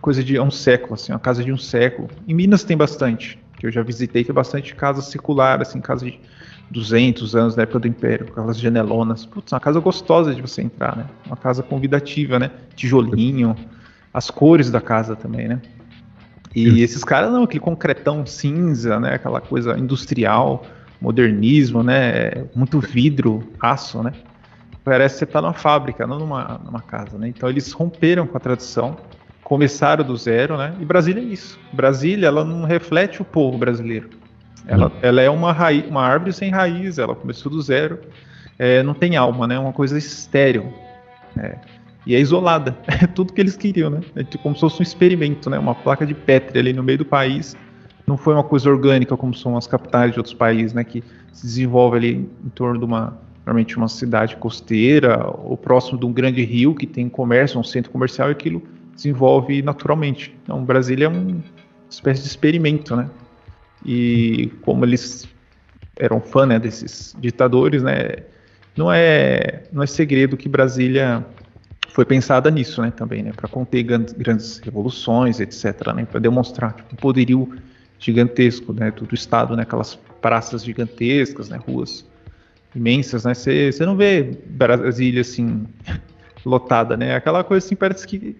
[0.00, 2.08] coisa de um século, assim, uma casa de um século.
[2.26, 6.20] Em Minas tem bastante, que eu já visitei, tem bastante casa circular, assim, casa de
[6.70, 9.24] 200 anos da época do Império, com aquelas janelonas.
[9.24, 11.06] Putz, uma casa gostosa de você entrar, né?
[11.26, 12.50] Uma casa convidativa, né?
[12.74, 13.54] Tijolinho,
[14.12, 15.60] as cores da casa também, né?
[16.54, 19.14] E esses caras não, aquele concretão cinza, né?
[19.14, 20.64] Aquela coisa industrial,
[21.00, 22.46] modernismo, né?
[22.54, 24.12] Muito vidro, aço, né?
[24.82, 27.28] Parece que você está numa fábrica, não numa, numa casa, né?
[27.28, 28.96] Então eles romperam com a tradição,
[29.44, 30.74] começaram do zero, né?
[30.80, 31.58] E Brasília é isso.
[31.72, 34.08] Brasília, ela não reflete o povo brasileiro
[34.66, 38.00] ela, ela é uma, raiz, uma árvore sem raiz, ela começou do zero.
[38.58, 39.54] é, não tem alma, né?
[39.54, 40.72] É uma coisa estéril.
[41.36, 41.56] É,
[42.06, 42.76] e é isolada.
[43.02, 44.00] É tudo que eles queriam, né?
[44.14, 45.58] É tipo como se fosse um experimento, né?
[45.58, 47.56] Uma placa de Petri ali no meio do país.
[48.06, 50.84] Não foi uma coisa orgânica como são as capitais de outros países, né?
[50.84, 51.02] Que
[51.32, 56.12] se desenvolve ali em torno de uma, normalmente uma cidade costeira ou próximo de um
[56.12, 58.62] grande rio que tem comércio, um centro comercial e aquilo
[58.94, 60.34] desenvolve naturalmente.
[60.42, 61.36] Então, Brasília é uma
[61.90, 63.10] espécie de experimento, né?
[63.84, 65.28] E como eles
[65.98, 68.16] eram fã né, desses ditadores, né?
[68.76, 71.24] Não é, não é segredo que Brasília
[71.96, 76.92] foi pensada nisso, né, também, né, para conter grandes revoluções, etc, né, para demonstrar tipo,
[76.92, 77.56] um poderio
[77.98, 82.04] gigantesco, né, do, do estado, né, aquelas praças gigantescas, né, ruas
[82.74, 85.66] imensas, né, você não vê Brasília assim
[86.44, 88.36] lotada, né, aquela coisa assim parece que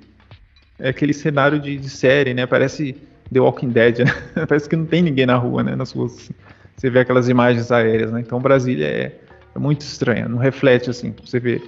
[0.78, 2.94] é aquele cenário de, de série, né, parece
[3.32, 4.12] The Walking Dead, né,
[4.46, 6.30] parece que não tem ninguém na rua, né, nas ruas,
[6.76, 9.20] você vê aquelas imagens aéreas, né, então Brasília é,
[9.54, 11.60] é muito estranha, não reflete assim, você vê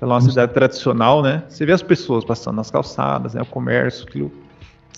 [0.00, 1.42] ela é uma cidade tradicional, né?
[1.48, 3.42] Você vê as pessoas passando nas calçadas, né?
[3.42, 4.32] O comércio, aquilo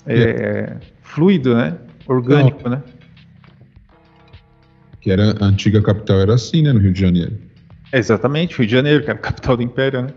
[0.05, 1.75] é, fluido, né?
[2.07, 2.77] Orgânico, Não.
[2.77, 2.83] né?
[5.01, 6.71] Que era a antiga capital era assim, né?
[6.71, 7.37] No Rio de Janeiro.
[7.91, 10.09] É, exatamente, Rio de Janeiro, que era a capital do Império, né?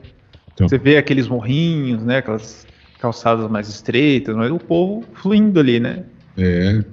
[0.53, 0.69] Então.
[0.69, 2.19] Você vê aqueles morrinhos, né?
[2.19, 2.67] Aquelas
[2.99, 6.05] calçadas mais estreitas, mas o povo fluindo ali, né?
[6.37, 6.85] É.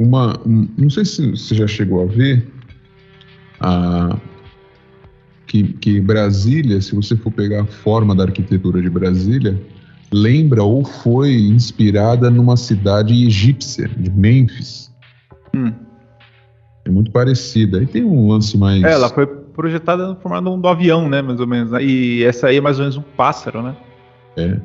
[0.00, 2.46] Uma, um, não sei se você já chegou a ver
[3.60, 4.16] a
[5.46, 9.60] que, que Brasília, se você for pegar a forma da arquitetura de Brasília,
[10.12, 14.92] lembra ou foi inspirada numa cidade egípcia, de Memphis.
[15.56, 15.72] Hum.
[16.84, 17.78] É muito parecida.
[17.78, 18.82] Aí tem um lance mais.
[18.84, 21.20] É, ela foi projetada no formato do avião, né?
[21.22, 21.72] Mais ou menos.
[21.72, 21.82] Né?
[21.82, 23.74] E essa aí é mais ou menos um pássaro, né?
[24.38, 24.60] É.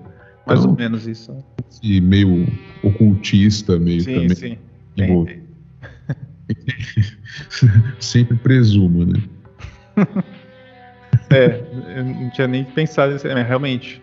[0.46, 1.36] Mais então, ou menos isso.
[1.82, 2.48] E meio
[2.84, 4.60] ocultista, meio sim, também.
[4.98, 5.44] Sim.
[8.00, 9.22] Sempre presumo, né?
[11.30, 11.64] É,
[11.96, 14.00] eu não tinha nem pensado nisso, mas realmente.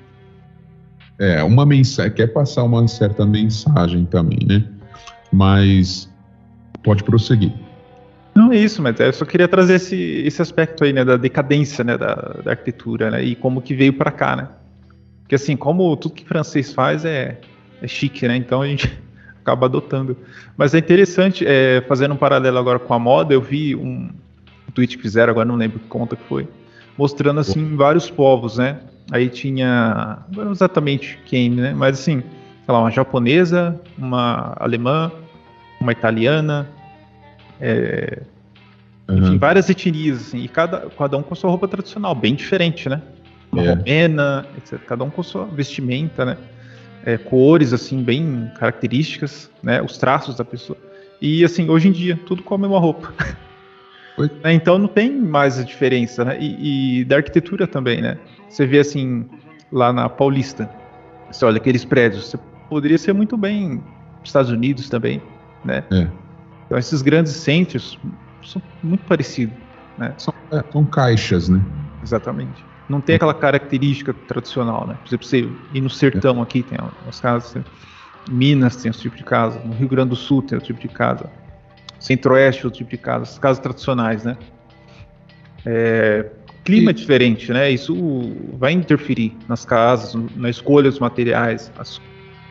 [1.17, 4.65] É, uma mensagem, quer passar uma certa mensagem também, né?
[5.33, 6.11] Mas
[6.83, 7.53] pode prosseguir.
[8.35, 11.85] Não é isso, mas eu só queria trazer esse, esse aspecto aí, né, da decadência,
[11.85, 14.49] né, da, da arquitetura, né, e como que veio para cá, né?
[15.31, 17.39] Porque assim, como tudo que francês faz é,
[17.81, 18.35] é chique, né?
[18.35, 18.93] Então a gente
[19.41, 20.17] acaba adotando.
[20.57, 24.11] Mas é interessante, é, fazendo um paralelo agora com a moda, eu vi um,
[24.69, 26.49] um tweet que fizeram, agora não lembro que conta que foi,
[26.99, 28.81] mostrando assim vários povos, né?
[29.13, 31.75] Aí tinha, não exatamente quem, né?
[31.77, 32.25] Mas assim,
[32.67, 35.13] sei lá, uma japonesa, uma alemã,
[35.81, 36.69] uma italiana,
[37.61, 38.23] é,
[39.09, 39.17] uhum.
[39.17, 43.01] enfim, várias etnias, assim, e cada, cada um com sua roupa tradicional, bem diferente, né?
[43.53, 43.69] Uma é.
[43.75, 44.79] romena, etc.
[44.87, 46.37] Cada um com sua vestimenta, né?
[47.05, 49.83] É, cores, assim, bem características, né?
[49.83, 50.79] Os traços da pessoa.
[51.21, 53.13] E, assim, hoje em dia, tudo com a mesma roupa.
[54.43, 56.37] É, então não tem mais a diferença, né?
[56.39, 58.19] E, e, da arquitetura também, né?
[58.51, 59.25] Você vê assim,
[59.73, 60.69] lá na Paulista,
[61.31, 63.83] você olha aqueles prédios, você poderia ser muito bem
[64.23, 65.23] Estados Unidos também,
[65.65, 65.83] né?
[65.91, 66.07] É.
[66.67, 67.99] Então esses grandes centros
[68.45, 69.57] são muito parecidos,
[69.97, 70.13] né?
[70.19, 71.61] São, é, são caixas, né?
[72.03, 72.65] Exatamente.
[72.91, 74.99] Não tem aquela característica tradicional, né?
[75.01, 76.77] Por exemplo, você ir no sertão aqui, tem
[77.09, 80.57] as casas, em Minas tem esse tipo de casa, no Rio Grande do Sul tem
[80.57, 81.31] outro tipo de casa
[82.01, 84.37] centro-oeste, outro tipo de casas, casas tradicionais, né?
[85.65, 86.27] É,
[86.65, 86.95] clima e...
[86.95, 87.71] diferente, né?
[87.71, 87.95] Isso
[88.59, 92.01] vai interferir nas casas, na escolha dos materiais, as,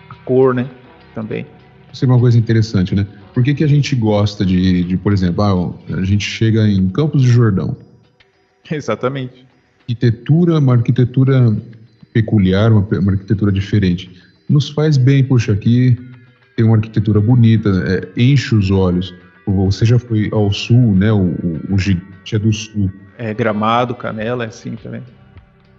[0.10, 0.69] a cor, né?
[1.15, 1.45] Também.
[1.91, 3.06] Isso é uma coisa interessante, né?
[3.34, 6.88] Por que, que a gente gosta de, de, por exemplo, ah, a gente chega em
[6.88, 7.75] Campos de Jordão?
[8.71, 9.49] Exatamente.
[9.89, 11.58] Arquitetura, uma arquitetura
[12.13, 14.12] peculiar, uma, uma arquitetura diferente.
[14.47, 15.97] Nos faz bem, puxa, aqui
[16.56, 19.12] tem uma arquitetura bonita, é, enche os olhos.
[19.47, 21.12] Você já foi ao sul, né?
[21.12, 22.91] O, o, o gigante é do sul.
[23.17, 25.02] É, Gramado, Canela, é assim também.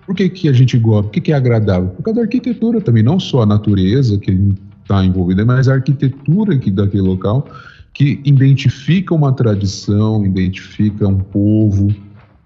[0.05, 1.05] Por que, que a gente gosta?
[1.05, 1.91] Por que, que é agradável?
[1.91, 6.59] Por causa da arquitetura também, não só a natureza que está envolvida, mas a arquitetura
[6.59, 7.47] que, daquele local
[7.93, 11.95] que identifica uma tradição, identifica um povo,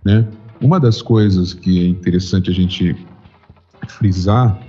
[0.04, 0.26] né?
[0.60, 2.96] Uma das coisas que é interessante a gente
[3.88, 4.60] frisar,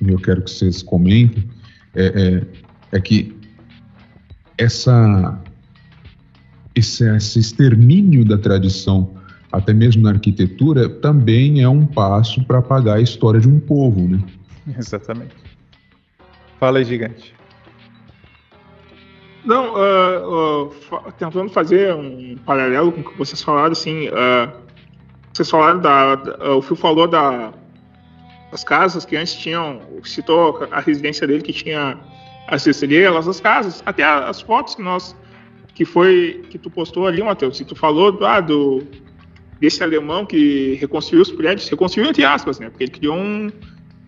[0.00, 1.48] e eu quero que vocês comentem,
[1.94, 2.06] é,
[2.92, 3.36] é, é que
[4.56, 5.40] essa
[6.74, 9.14] esse, esse extermínio da tradição,
[9.50, 14.08] até mesmo na arquitetura, também é um passo para apagar a história de um povo,
[14.08, 14.22] né?
[14.78, 15.34] Exatamente.
[16.58, 17.34] Fala aí, gigante.
[19.44, 24.52] Não, uh, uh, tentando fazer um paralelo com o que vocês falaram, assim, uh,
[25.32, 27.52] vocês falaram da, da o Fio falou da,
[28.50, 31.98] das casas que antes tinham, citou a residência dele que tinha
[32.46, 35.16] as estrelas, as casas, até as fotos que nós
[35.74, 38.82] que foi que tu postou ali, Matheus, que tu falou ah, do,
[39.58, 42.68] desse alemão que reconstruiu os prédios, reconstruiu entre aspas, né?
[42.68, 43.50] Porque ele criou um,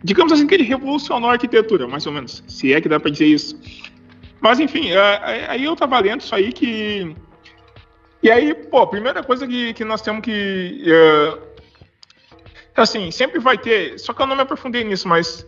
[0.03, 3.11] digamos assim, que ele revolucionou a arquitetura, mais ou menos, se é que dá para
[3.11, 3.59] dizer isso.
[4.43, 7.17] Mas enfim, é, é, aí eu tava lendo isso aí que
[8.25, 10.83] e aí, pô, a primeira coisa que, que nós temos que.
[10.87, 11.39] Uh,
[12.75, 13.99] assim, sempre vai ter.
[13.99, 15.47] Só que eu não me aprofundei nisso, mas.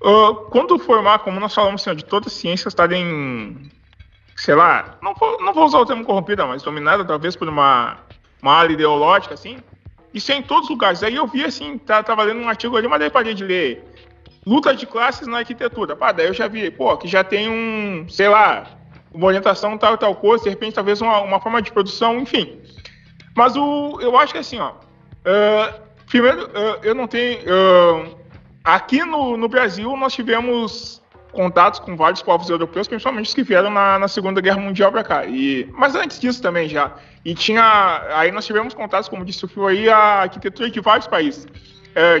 [0.00, 3.68] Uh, quando formar, como nós falamos assim, de todas as ciências estarem.
[4.36, 7.98] Sei lá, não vou, não vou usar o termo corrompida, mas dominada talvez por uma,
[8.40, 9.58] uma ideológica, assim.
[10.12, 11.02] Isso é em todos os lugares.
[11.02, 13.84] Aí eu vi assim, tá, tava lendo um artigo ali, mas daí parei de ler.
[14.46, 15.96] Luta de classes na arquitetura.
[15.96, 18.68] Pá, daí eu já vi, pô, que já tem um, sei lá,
[19.14, 22.58] uma orientação tal tal coisa, de repente talvez uma, uma forma de produção, enfim.
[23.36, 28.16] Mas o, eu acho que assim, ó, uh, primeiro, uh, eu não tenho, uh,
[28.62, 33.70] aqui no, no Brasil nós tivemos contatos com vários povos europeus, principalmente os que vieram
[33.70, 35.26] na, na Segunda Guerra Mundial para cá.
[35.26, 36.92] E, mas antes disso também já.
[37.24, 41.08] E tinha, aí nós tivemos contatos, como disse o Fio aí, a arquitetura de vários
[41.08, 41.46] países,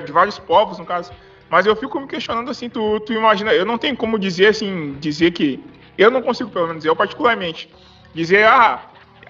[0.04, 1.12] de vários povos, no caso.
[1.48, 4.96] Mas eu fico me questionando assim, tu, tu imagina, eu não tenho como dizer assim,
[4.98, 5.62] dizer que
[5.96, 7.68] eu não consigo, pelo menos eu particularmente,
[8.14, 8.82] dizer ah,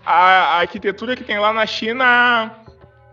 [0.05, 2.53] a, a arquitetura que tem lá na China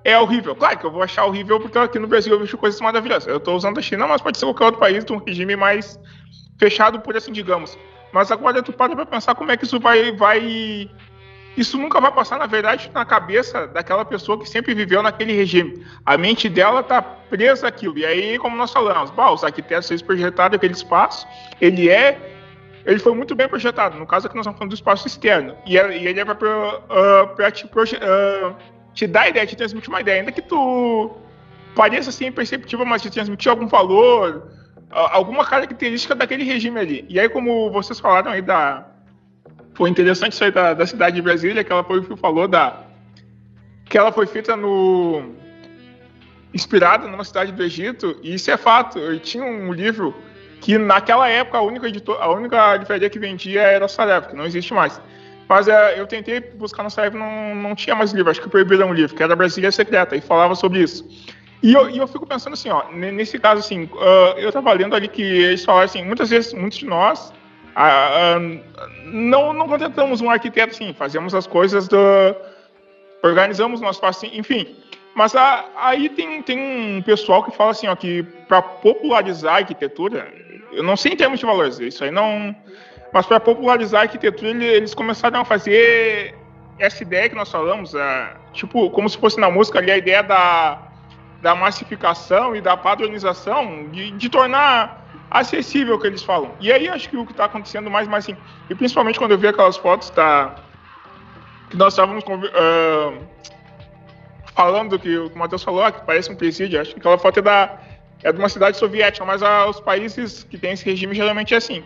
[0.04, 0.56] é horrível.
[0.56, 3.28] Claro que eu vou achar horrível porque aqui no Brasil eu vejo coisas maravilhosas.
[3.28, 6.00] Eu estou usando a China, mas pode ser qualquer outro país de um regime mais
[6.60, 7.78] fechado, por assim digamos.
[8.12, 10.90] Mas agora tu para para pensar como é que isso vai, vai.
[11.56, 15.86] Isso nunca vai passar, na verdade, na cabeça daquela pessoa que sempre viveu naquele regime.
[16.06, 17.98] A mente dela tá presa àquilo.
[17.98, 21.28] E aí, como nós falamos, bah, os arquitetos eles projetaram aquele espaço,
[21.60, 22.41] ele é
[22.86, 23.98] ele foi muito bem projetado.
[23.98, 25.56] No caso aqui nós estamos falando do espaço externo.
[25.66, 28.56] E, é, ele é para uh, te, uh,
[28.94, 30.22] te dar ideia, te transmitir uma ideia.
[30.22, 31.12] Ainda que tu
[31.76, 34.48] pareça assim imperceptível, mas te transmitir algum valor,
[34.92, 37.06] uh, alguma característica daquele regime ali.
[37.08, 38.88] E aí, como vocês falaram aí da...
[39.74, 42.82] Foi interessante isso aí da, da cidade de Brasília, que ela foi, falou da...
[43.86, 45.40] Que ela foi feita no...
[46.54, 49.00] Inspirada numa cidade do Egito, e isso é fato.
[49.00, 50.14] Eu tinha um livro
[50.62, 54.36] que naquela época a única, editor, a única livraria que vendia era a Saraiva, que
[54.36, 55.02] não existe mais.
[55.50, 58.90] Mas é, eu tentei buscar na Saraiva não não tinha mais livro, acho que proibiram
[58.90, 61.04] um livro, que era Brasília Secreta, e falava sobre isso.
[61.64, 64.96] E eu, e eu fico pensando assim, ó, nesse caso, assim, uh, eu estava lendo
[64.96, 67.32] ali que eles falaram assim, muitas vezes, muitos de nós
[67.76, 68.64] uh, uh,
[69.06, 71.98] não, não contratamos um arquiteto, assim, fazemos as coisas do...
[73.22, 74.76] organizamos nosso espaço, assim, enfim.
[75.14, 76.60] Mas a, aí tem, tem
[76.98, 80.28] um pessoal que fala assim, ó, que para popularizar a arquitetura,
[80.72, 82.56] eu não sei em termos de valores, isso aí não.
[83.14, 86.36] Mas para popularizar a arquitetura, eles começaram a fazer
[86.80, 87.94] essa ideia que nós falamos,
[88.54, 90.80] tipo, como se fosse na música ali, a ideia da,
[91.42, 96.52] da massificação e da padronização, de, de tornar acessível o que eles falam.
[96.60, 98.38] E aí acho que o que está acontecendo mais, mais assim,
[98.70, 100.56] e principalmente quando eu vi aquelas fotos da,
[101.70, 103.18] que nós estávamos uh,
[104.54, 107.80] falando que o Matheus falou, que parece um presídio, acho que aquela foto é da
[108.24, 111.58] é de uma cidade soviética, mas a, os países que têm esse regime geralmente é
[111.58, 111.84] assim.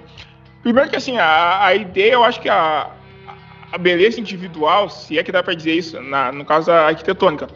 [0.61, 2.91] Primeiro que assim, a, a ideia, eu acho que a,
[3.71, 7.47] a beleza individual, se é que dá para dizer isso, na, no caso da arquitetônica,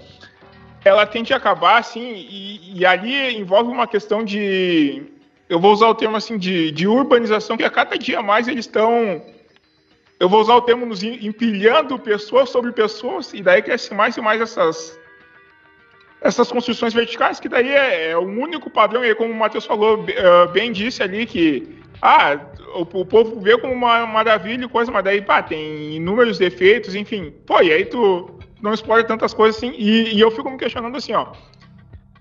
[0.84, 5.04] ela tende a acabar assim, e, e, ali envolve uma questão de,
[5.50, 8.66] eu vou usar o termo assim, de, de urbanização, que a cada dia mais eles
[8.66, 9.22] estão,
[10.20, 14.22] eu vou usar o termo nos empilhando pessoas sobre pessoas, e daí cresce mais e
[14.22, 14.99] mais essas
[16.22, 20.00] essas construções verticais, que daí é, é o único padrão, e como o Matheus falou,
[20.00, 22.40] uh, bem disse ali, que ah,
[22.76, 26.96] o, o, povo vê como uma maravilha e coisa, mas daí, pá, tem inúmeros defeitos,
[26.96, 27.34] enfim.
[27.46, 30.98] Pô, e aí tu não explora tantas coisas assim, e, e eu fico me questionando
[30.98, 31.34] assim, ó.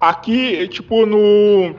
[0.00, 1.74] Aqui, tipo, no.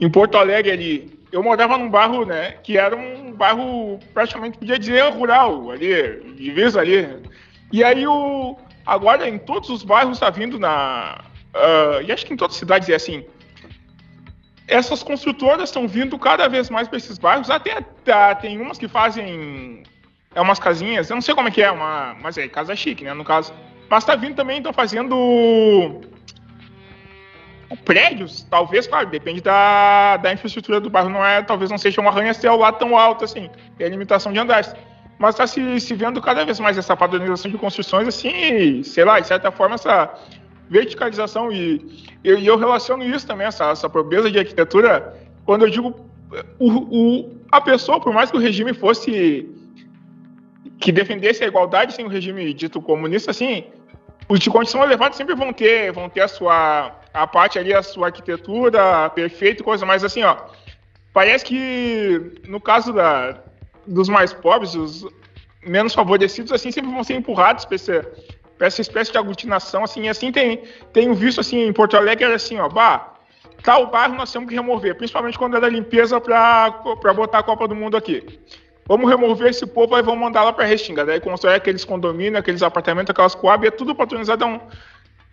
[0.00, 4.78] Em Porto Alegre ali, eu morava num bairro, né, que era um bairro praticamente, podia
[4.78, 7.08] dizer, rural, ali, divisa ali.
[7.72, 11.24] E aí o, Agora, em todos os bairros está vindo na.
[11.54, 13.24] Uh, e acho que em todas as cidades é assim.
[14.66, 17.50] Essas construtoras estão vindo cada vez mais para esses bairros.
[17.50, 19.82] Até tá, tem umas que fazem.
[20.34, 23.04] É umas casinhas, eu não sei como é que é, uma, mas é casa chique,
[23.04, 23.14] né?
[23.14, 23.54] No caso.
[23.88, 26.00] Mas está vindo também, estão fazendo
[27.84, 32.08] prédios, talvez, claro, depende da, da infraestrutura do bairro, não é, talvez não seja um
[32.08, 34.74] arranha-céu lá tão alto assim, tem a limitação de andares
[35.18, 39.20] mas está se, se vendo cada vez mais essa padronização de construções, assim, sei lá,
[39.20, 40.12] de certa forma, essa
[40.68, 41.52] verticalização.
[41.52, 45.94] E eu, eu relaciono isso também, essa, essa pobreza de arquitetura, quando eu digo
[46.58, 49.48] o, o, a pessoa, por mais que o regime fosse
[50.80, 53.64] que defendesse a igualdade sem o regime dito comunista, assim,
[54.28, 57.82] os de condição elevada sempre vão ter, vão ter a sua a parte ali, a
[57.82, 60.36] sua arquitetura perfeita, coisa, mas assim, ó,
[61.12, 63.40] parece que no caso da,
[63.86, 65.06] dos mais pobres, os
[65.64, 68.00] menos favorecidos, assim, sempre vão ser empurrados para esse,
[68.56, 70.62] para essa espécie de aglutinação, assim, assim tem,
[70.92, 73.14] tenho visto assim em Porto Alegre assim, ó, bah,
[73.62, 77.66] tal bairro nós temos que remover, principalmente quando é da limpeza para botar a Copa
[77.66, 78.40] do Mundo aqui.
[78.86, 81.06] Vamos remover esse povo e vamos mandar lá para Restinga.
[81.06, 84.44] Daí constrói aqueles condomínios, aqueles apartamentos, aquelas coab, é tudo patronizado.
[84.44, 84.60] É um,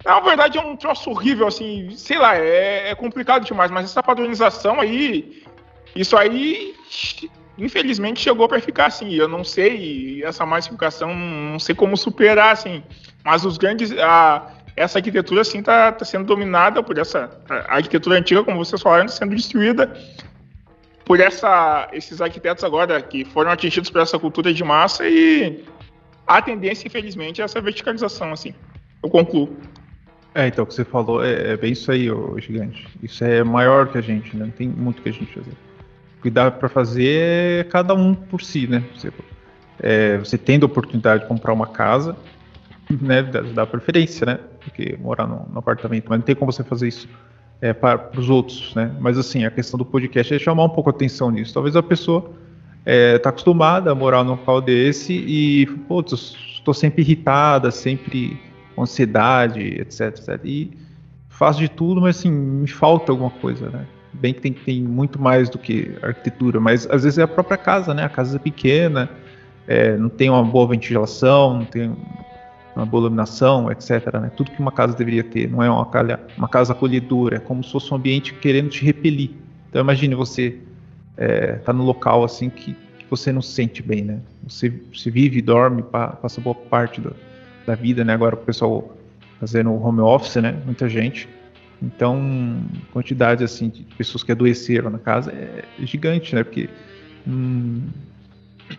[0.06, 4.02] na verdade, é um troço horrível, assim, sei lá, é, é complicado demais, mas essa
[4.02, 5.44] padronização aí,
[5.94, 6.74] isso aí
[7.62, 9.14] infelizmente chegou para ficar assim.
[9.14, 12.84] Eu não sei essa massificação, não sei como superar assim.
[13.24, 18.18] Mas os grandes, a, essa arquitetura assim está tá sendo dominada por essa a arquitetura
[18.18, 19.94] antiga, como vocês falaram, sendo destruída
[21.06, 25.64] por essa, esses arquitetos agora que foram atingidos por essa cultura de massa e
[26.26, 28.54] a tendência, infelizmente, é essa verticalização assim.
[29.04, 29.58] Eu concluo.
[30.34, 32.88] É, então, o que você falou é, é bem isso aí, ô, gigante.
[33.04, 34.46] Isso é maior que a gente, né?
[34.46, 35.52] Não tem muito que a gente fazer.
[36.22, 38.84] Que dá para fazer é cada um por si, né?
[38.96, 39.12] Você,
[39.80, 42.16] é, você tendo a oportunidade de comprar uma casa,
[43.02, 43.24] né?
[43.24, 44.40] Dá, dá preferência, né?
[44.60, 47.10] Porque morar no, apartamento, mas não tem como você fazer isso
[47.62, 48.92] é, para os outros, né?
[49.00, 51.54] Mas assim, a questão do podcast é chamar um pouco a atenção nisso.
[51.54, 52.32] Talvez a pessoa
[52.80, 58.40] está é, tá acostumada a morar num local desse e, pô, estou sempre irritada, sempre
[58.76, 60.40] com ansiedade, etc, etc.
[60.44, 60.72] E
[61.30, 63.86] faço de tudo, mas assim, me falta alguma coisa, né?
[64.14, 67.58] Bem que tem, tem muito mais do que arquitetura, mas às vezes é a própria
[67.58, 68.04] casa, né?
[68.04, 69.10] A casa é pequena,
[69.68, 71.96] é, não tem uma boa ventilação, não tem
[72.76, 74.14] uma boa iluminação, etc.
[74.20, 74.32] Né?
[74.36, 75.88] Tudo que uma casa deveria ter, não é uma,
[76.38, 79.32] uma casa acolhedora, é como se fosse um ambiente querendo te repelir.
[79.70, 80.58] Então imagine você
[81.18, 84.20] é, tá no local assim que, que, você não se sente bem, né?
[84.48, 87.12] Você, você vive, dorme, passa boa parte da,
[87.66, 88.14] da vida, né?
[88.14, 88.96] Agora o pessoal
[89.40, 90.56] fazendo home office, né?
[90.66, 91.28] Muita gente
[91.82, 92.62] então,
[92.94, 96.44] quantidade assim de pessoas que adoeceram na casa é gigante, né?
[96.44, 96.70] Porque
[97.28, 97.88] hum,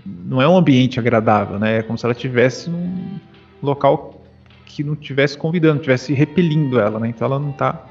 [0.06, 1.78] não é um ambiente agradável, né?
[1.78, 3.18] É como se ela estivesse num
[3.60, 4.22] local
[4.66, 7.08] que não estivesse convidando, estivesse repelindo ela, né?
[7.08, 7.84] Então ela não está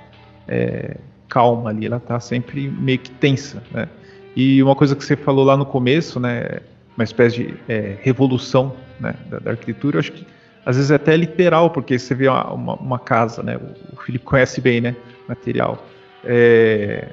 [0.48, 0.98] é,
[1.28, 3.90] calma ali, ela está sempre meio que tensa, né?
[4.34, 6.62] E uma coisa que você falou lá no começo, né?
[6.96, 10.26] Uma espécie de é, revolução né, da, da arquitetura, eu acho que
[10.66, 13.60] às vezes é até literal, porque você vê uma, uma, uma casa, né?
[13.92, 14.96] O Felipe conhece bem, né?
[15.28, 15.84] Material.
[16.24, 17.08] É,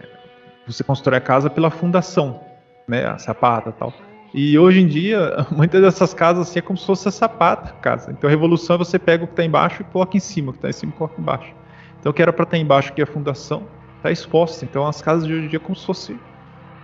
[0.66, 2.40] você constrói a casa pela fundação,
[2.86, 3.06] né?
[3.06, 3.92] A sapata tal.
[4.34, 8.10] E hoje em dia, muitas dessas casas assim, é como se fosse a sapata casa.
[8.10, 10.52] Então a revolução é você pega o que está embaixo e coloca em cima, o
[10.52, 11.54] que está em cima coloca embaixo.
[11.98, 13.62] Então o que era para estar tá embaixo, que é a fundação,
[13.96, 14.64] está exposta.
[14.64, 16.16] Então as casas de hoje em dia é como se fosse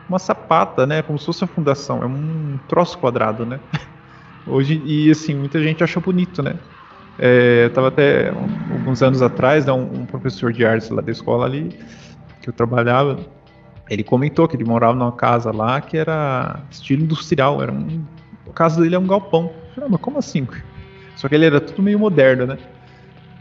[0.09, 1.03] uma sapata, né?
[1.03, 2.03] Como se fosse a fundação.
[2.03, 3.61] É um troço quadrado, né?
[4.47, 6.59] Hoje, e assim, muita gente acha bonito, né?
[7.19, 11.01] É, eu tava até um, alguns anos atrás, né, um, um, professor de artes lá
[11.01, 11.73] da escola ali,
[12.43, 13.19] que eu trabalhava,
[13.89, 18.05] ele comentou que ele morava numa casa lá que era estilo industrial, era um,
[18.49, 19.53] a casa dele é um galpão.
[19.69, 20.47] Eu falei, mas como assim?
[21.17, 22.59] Só que ele era tudo meio moderno, né?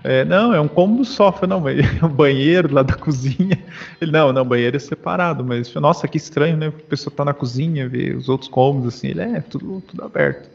[0.04, 3.58] É, não, é um cômodo sofá, não, mas é banheiro lá da cozinha.
[4.02, 6.68] Ele, não, não, banheiro é separado, mas, nossa, que estranho, né?
[6.68, 10.50] A pessoa tá na cozinha, vê os outros cômodos, assim, ele é tudo, tudo aberto.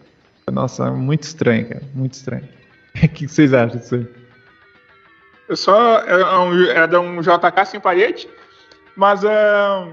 [0.51, 1.82] Nossa, muito estranho, cara.
[1.94, 2.49] Muito estranho.
[3.01, 4.09] O que vocês acham disso aí?
[5.49, 6.01] Eu só.
[6.01, 8.28] É um, é um JK sem parede,
[8.96, 9.22] mas.
[9.22, 9.88] É,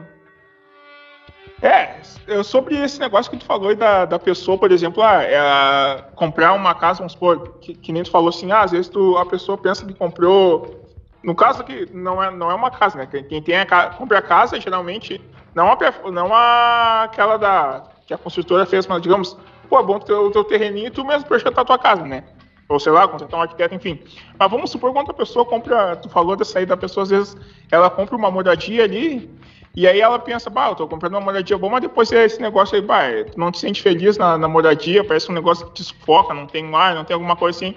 [1.61, 1.95] é,
[2.27, 6.53] eu, sobre esse negócio que tu falou da, da pessoa, por exemplo, ah, é, comprar
[6.53, 9.25] uma casa, vamos supor, que, que, nem tu falou assim, ah, às vezes tu, a
[9.25, 10.83] pessoa pensa que comprou.
[11.23, 13.07] No caso aqui, não é, não é uma casa, né?
[13.07, 15.19] Quem tem a, compra a casa, geralmente,
[15.55, 15.77] não a,
[16.11, 19.35] não a, aquela da, que a construtora fez, mas digamos,
[19.66, 22.24] pô, é bom ter o teu terreninho e tu mesmo projetar a tua casa, né?
[22.68, 23.99] Ou sei lá, contratar um arquiteto, enfim.
[24.39, 27.38] Mas vamos supor quando a pessoa compra, tu falou dessa aí da pessoa, às vezes
[27.72, 29.30] ela compra uma moradia ali,
[29.76, 32.41] e aí ela pensa, bah, eu tô comprando uma moradia boa, mas depois é esse
[32.41, 35.74] negócio aí, bah, tu não te sente feliz na, na moradia, parece um negócio que
[35.74, 37.76] te sufoca, não tem ar, não tem alguma coisa assim.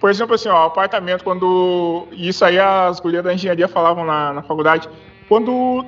[0.00, 2.06] Por exemplo, assim, ó, apartamento, quando.
[2.12, 4.88] Isso aí as gurias da engenharia falavam na, na faculdade.
[5.28, 5.84] Quando.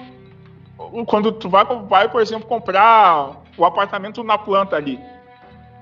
[1.06, 4.98] Quando tu vai, vai, por exemplo, comprar o apartamento na planta ali.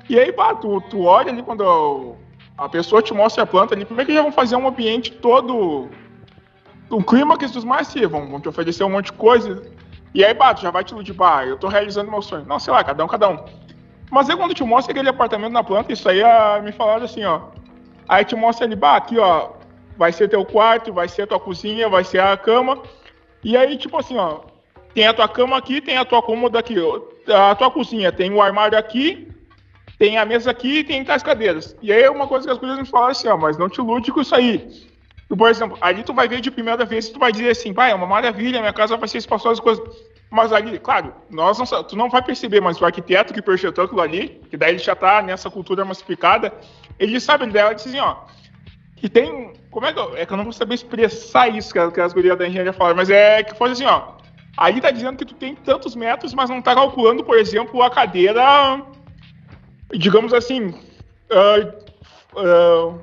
[0.09, 2.17] E aí, pá, tu, tu olha ali quando
[2.57, 5.13] a pessoa te mostra a planta ali, como é que já vão fazer um ambiente
[5.13, 5.89] todo.
[6.91, 9.63] Um clima que os mais sirvam, vão te oferecer um monte de coisa.
[10.15, 12.47] E aí, bah, tu já vai te iludir, bah, eu tô realizando meu sonho.
[12.47, 13.45] Não, sei lá, cada um, cada um.
[14.11, 17.25] Mas aí quando te mostra aquele apartamento na planta, isso aí ah, me falaram assim,
[17.25, 17.43] ó.
[18.09, 19.51] Aí te mostra ali, bah, aqui, ó,
[19.99, 22.83] vai ser teu quarto, vai ser tua cozinha, vai ser a cama.
[23.45, 24.41] E aí, tipo assim, ó,
[24.95, 26.77] tem a tua cama aqui, tem a tua cômoda aqui.
[27.29, 29.29] A tua cozinha tem o armário aqui,
[29.99, 31.77] tem a mesa aqui e tem as cadeiras.
[31.83, 33.81] E aí é uma coisa que as coisas me falaram assim, ó, mas não te
[33.81, 34.87] ilude com isso aí.
[35.29, 37.91] por exemplo, ali tu vai ver de primeira vez e tu vai dizer assim, pai,
[37.91, 39.85] é uma maravilha, minha casa vai ser espaçosa, coisas.
[40.31, 44.01] Mas ali, claro, nós não, tu não vai perceber, mas o arquiteto que projetou aquilo
[44.01, 46.53] ali, que daí ele já tá nessa cultura massificada,
[46.99, 48.17] ele sabe dela, disse assim, ó,
[48.97, 51.91] que tem, como é que eu, é que eu não vou saber expressar isso que,
[51.91, 54.13] que as gurias da engenharia falaram, mas é que foi assim, ó,
[54.57, 57.91] ali tá dizendo que tu tem tantos metros, mas não tá calculando, por exemplo, a
[57.91, 58.83] cadeira,
[59.93, 60.69] digamos assim,
[61.31, 63.01] uh, uh,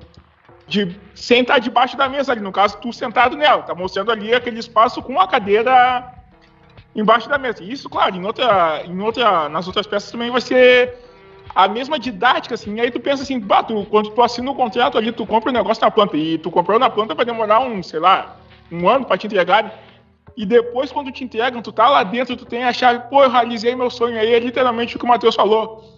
[0.68, 4.60] de sentar debaixo da mesa ali, no caso, tu sentado nela, tá mostrando ali aquele
[4.60, 6.14] espaço com a cadeira
[6.96, 7.64] embaixo da mesa.
[7.64, 10.98] Isso, claro, em outra, em outra, nas outras peças também vai ser
[11.54, 15.12] a mesma didática, assim, aí tu pensa assim, tu, quando tu assina o contrato ali,
[15.12, 17.82] tu compra o um negócio na planta, e tu comprou na planta vai demorar um,
[17.82, 18.38] sei lá,
[18.72, 19.80] um ano para te entregar,
[20.36, 23.30] e depois quando te entregam, tu tá lá dentro, tu tem a chave, pô, eu
[23.30, 25.95] realizei meu sonho, aí é literalmente o que o Matheus falou.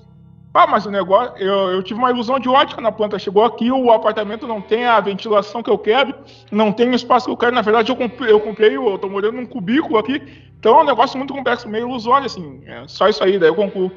[0.57, 3.19] Ah, mas o negócio, eu, eu, tive uma ilusão de ótica na planta.
[3.19, 6.15] Chegou aqui, o apartamento não tem a ventilação que eu quero,
[6.51, 7.53] não tem o espaço que eu quero.
[7.53, 10.19] Na verdade, eu comprei, eu, comprei, eu tô morando num cubículo aqui.
[10.59, 12.59] Então é um negócio muito complexo, meio ilusório, assim.
[12.65, 13.91] É só isso aí, daí eu concluo.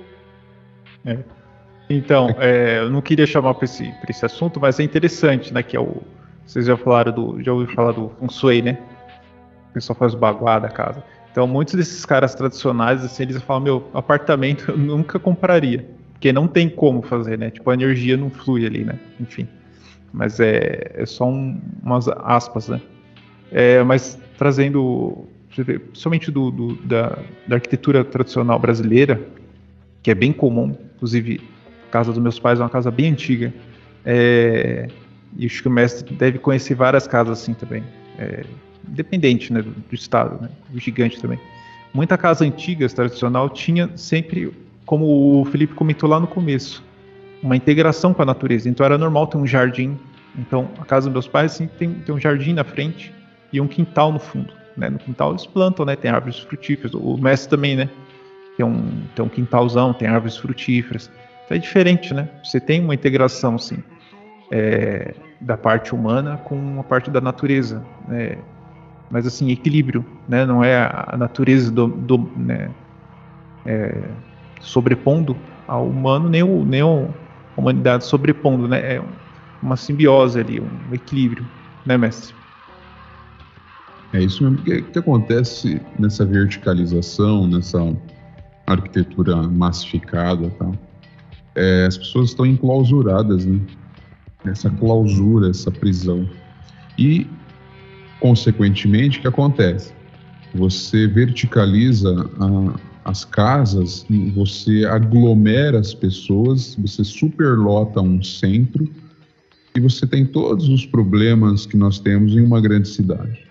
[1.06, 1.16] É.
[1.88, 5.62] Então, é, eu não queria chamar para esse, esse assunto, mas é interessante, né?
[5.62, 6.02] Que é o.
[6.44, 7.42] Vocês já falaram do.
[7.42, 8.78] Já ouviram falar do Feng Shui, né?
[9.70, 11.02] O pessoal faz baguá da casa.
[11.32, 16.46] Então, muitos desses caras tradicionais, assim, eles falam: meu, apartamento eu nunca compraria porque não
[16.46, 17.50] tem como fazer, né?
[17.50, 18.98] Tipo, a energia não flui ali, né?
[19.18, 19.48] Enfim.
[20.12, 22.78] Mas é, é só um, umas aspas, né?
[23.50, 25.26] É, mas trazendo,
[25.94, 27.18] somente do, do da,
[27.48, 29.18] da, arquitetura tradicional brasileira,
[30.02, 31.40] que é bem comum, inclusive
[31.88, 33.50] a casa dos meus pais é uma casa bem antiga,
[34.04, 34.88] é,
[35.38, 37.82] e acho que o mestre deve conhecer várias casas assim também,
[38.18, 38.44] é,
[38.86, 41.40] independente né, do, do estado, né, o gigante também.
[41.94, 44.52] Muita casa antiga, tradicional, tinha sempre
[44.90, 46.82] como o Felipe comentou lá no começo,
[47.40, 48.68] uma integração com a natureza.
[48.68, 49.96] Então era normal ter um jardim.
[50.36, 53.14] Então a casa dos meus pais assim, tem, tem um jardim na frente
[53.52, 54.52] e um quintal no fundo.
[54.76, 54.90] Né?
[54.90, 55.94] No quintal eles plantam, né?
[55.94, 56.92] Tem árvores frutíferas.
[56.92, 57.88] O mestre também, né?
[58.56, 61.08] Tem um, tem um quintalzão, tem árvores frutíferas.
[61.44, 62.28] Então é diferente, né?
[62.42, 63.78] Você tem uma integração, assim,
[64.50, 68.38] é, da parte humana com a parte da natureza, né?
[69.08, 70.44] Mas assim, equilíbrio, né?
[70.44, 72.70] Não é a natureza do, do né?
[73.64, 74.02] É,
[74.60, 75.36] sobrepondo
[75.66, 77.08] ao humano, nem, o, nem a
[77.56, 78.96] humanidade sobrepondo, né?
[78.96, 79.02] É
[79.62, 81.46] uma simbiose ali, um equilíbrio,
[81.84, 82.34] né, mestre?
[84.12, 84.58] É isso mesmo.
[84.58, 87.78] O que, que acontece nessa verticalização, nessa
[88.66, 90.74] arquitetura massificada tal?
[91.54, 93.60] É, as pessoas estão enclausuradas, né?
[94.44, 96.28] Essa clausura, essa prisão.
[96.98, 97.26] E,
[98.18, 99.92] consequentemente, o que acontece?
[100.54, 108.88] Você verticaliza a, as casas, você aglomera as pessoas, você superlota um centro
[109.74, 113.44] e você tem todos os problemas que nós temos em uma grande cidade.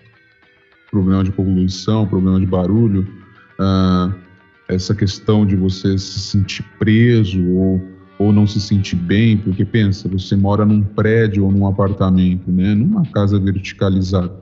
[0.90, 3.06] Problema de poluição, problema de barulho,
[3.58, 4.14] uh,
[4.68, 7.82] essa questão de você se sentir preso ou,
[8.18, 12.74] ou não se sentir bem, porque pensa, você mora num prédio ou num apartamento, né,
[12.74, 14.38] numa casa verticalizada.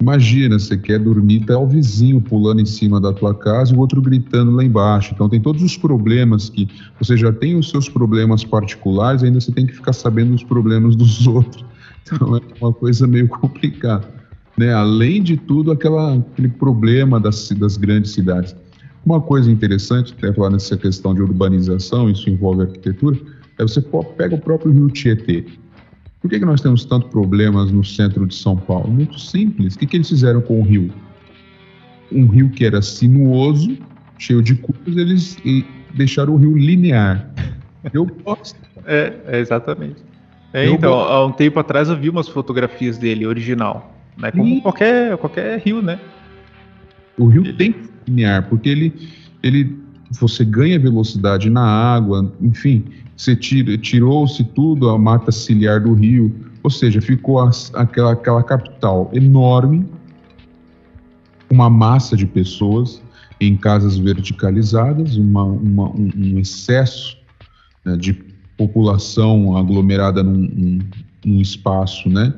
[0.00, 3.80] Imagina, você quer dormir, tá o vizinho pulando em cima da tua casa e o
[3.80, 5.12] outro gritando lá embaixo.
[5.14, 6.68] Então tem todos os problemas que
[7.00, 10.94] você já tem os seus problemas particulares, ainda você tem que ficar sabendo os problemas
[10.94, 11.64] dos outros.
[12.02, 14.06] Então é uma coisa meio complicada.
[14.56, 14.72] Né?
[14.72, 18.54] Além de tudo, aquela, aquele problema das, das grandes cidades.
[19.04, 23.16] Uma coisa interessante, até falar nessa questão de urbanização, isso envolve arquitetura,
[23.58, 23.80] é você
[24.16, 25.46] pega o próprio rio Tietê.
[26.26, 28.90] Por que, que nós temos tantos problemas no centro de São Paulo?
[28.90, 29.76] Muito simples.
[29.76, 30.90] O que, que eles fizeram com o rio?
[32.10, 33.78] Um rio que era sinuoso,
[34.18, 35.38] cheio de curvas, eles
[35.94, 37.32] deixaram o rio linear.
[37.94, 38.58] Eu gosto.
[38.84, 40.02] É, é exatamente.
[40.52, 41.12] É, então, gosto.
[41.12, 43.94] há um tempo atrás eu vi umas fotografias dele, original.
[44.18, 44.32] Né?
[44.32, 46.00] Como qualquer, qualquer rio, né?
[47.16, 47.52] O rio ele...
[47.52, 47.74] tem
[48.08, 48.92] linear, porque ele,
[49.44, 49.78] ele
[50.10, 52.84] você ganha velocidade na água, enfim,
[53.16, 59.10] tira, tirou-se tudo a mata ciliar do rio, ou seja, ficou a, aquela, aquela capital
[59.12, 59.86] enorme,
[61.50, 63.00] uma massa de pessoas
[63.40, 67.16] em casas verticalizadas, uma, uma, um, um, excesso
[67.84, 68.14] né, de
[68.56, 70.78] população aglomerada num, num,
[71.24, 72.34] num espaço, né,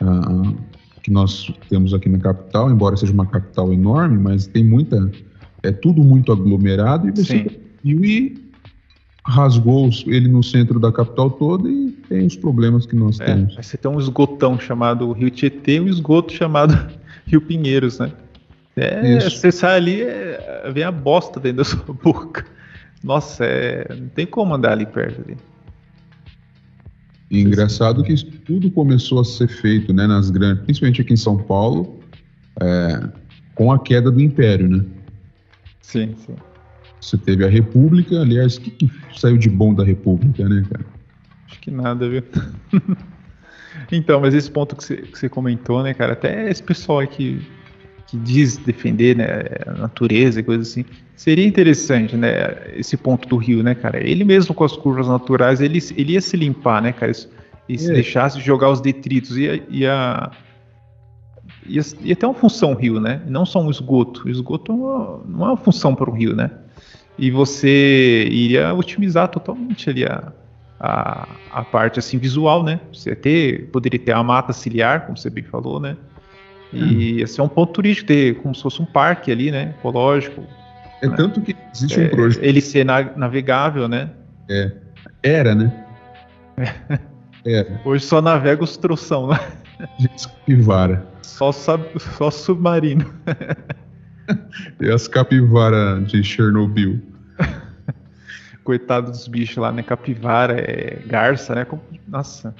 [0.00, 0.56] uh,
[1.02, 5.10] que nós temos aqui na capital, embora seja uma capital enorme, mas tem muita,
[5.62, 8.51] é tudo muito aglomerado e você e
[9.24, 13.54] rasgou ele no centro da capital toda e tem os problemas que nós é, temos.
[13.54, 16.74] Você tem um esgotão chamado Rio Tietê e um esgoto chamado
[17.26, 18.12] Rio Pinheiros, né?
[18.74, 22.44] É, você sai ali, é, vem a bosta dentro da sua boca.
[23.04, 25.36] Nossa, é, não tem como andar ali perto ali.
[27.30, 31.16] E engraçado que isso tudo começou a ser feito, né, nas grandes, principalmente aqui em
[31.16, 31.98] São Paulo,
[32.60, 33.08] é,
[33.54, 34.84] com a queda do Império, né?
[35.80, 36.34] Sim, sim.
[37.02, 40.86] Você teve a República, aliás, o que, que, saiu de bom da República, né, cara?
[41.48, 42.22] Acho que nada, viu?
[43.90, 47.08] então, mas esse ponto que você, que você comentou, né, cara, até esse pessoal aí
[47.08, 47.42] que,
[48.06, 49.26] que diz defender né,
[49.66, 50.84] a natureza e coisas assim,
[51.16, 53.98] seria interessante, né, esse ponto do rio, né, cara?
[53.98, 57.10] Ele mesmo com as curvas naturais, ele, ele ia se limpar, né, cara?
[57.68, 57.94] E se é.
[57.94, 60.30] deixasse jogar os detritos, ia, ia,
[61.66, 63.20] ia, ia ter uma função rio, né?
[63.26, 64.26] Não só um esgoto.
[64.26, 64.72] O esgoto
[65.26, 66.48] não é uma função para o rio, né?
[67.18, 70.32] E você iria otimizar totalmente ali a,
[70.80, 72.80] a, a parte assim visual, né?
[72.92, 75.96] Você ter, poderia ter a mata ciliar, como você bem falou, né?
[76.72, 77.18] E hum.
[77.22, 79.74] esse é um ponto turístico, ter como se fosse um parque ali, né?
[79.78, 80.42] Ecológico.
[81.02, 81.14] É né?
[81.16, 82.42] tanto que existe um é, projeto.
[82.42, 84.10] Ele ser navegável, né?
[84.48, 84.72] É.
[85.22, 85.86] Era, né?
[87.44, 87.80] Era.
[87.84, 89.38] Hoje só navega os troção, né?
[90.22, 91.06] Capivara.
[91.22, 93.12] Só, só submarino.
[94.80, 97.00] e as capivaras de Chernobyl.
[98.64, 99.82] Coitado dos bichos lá, né?
[99.82, 101.66] Capivara, é garça, né?
[102.06, 102.54] Nossa.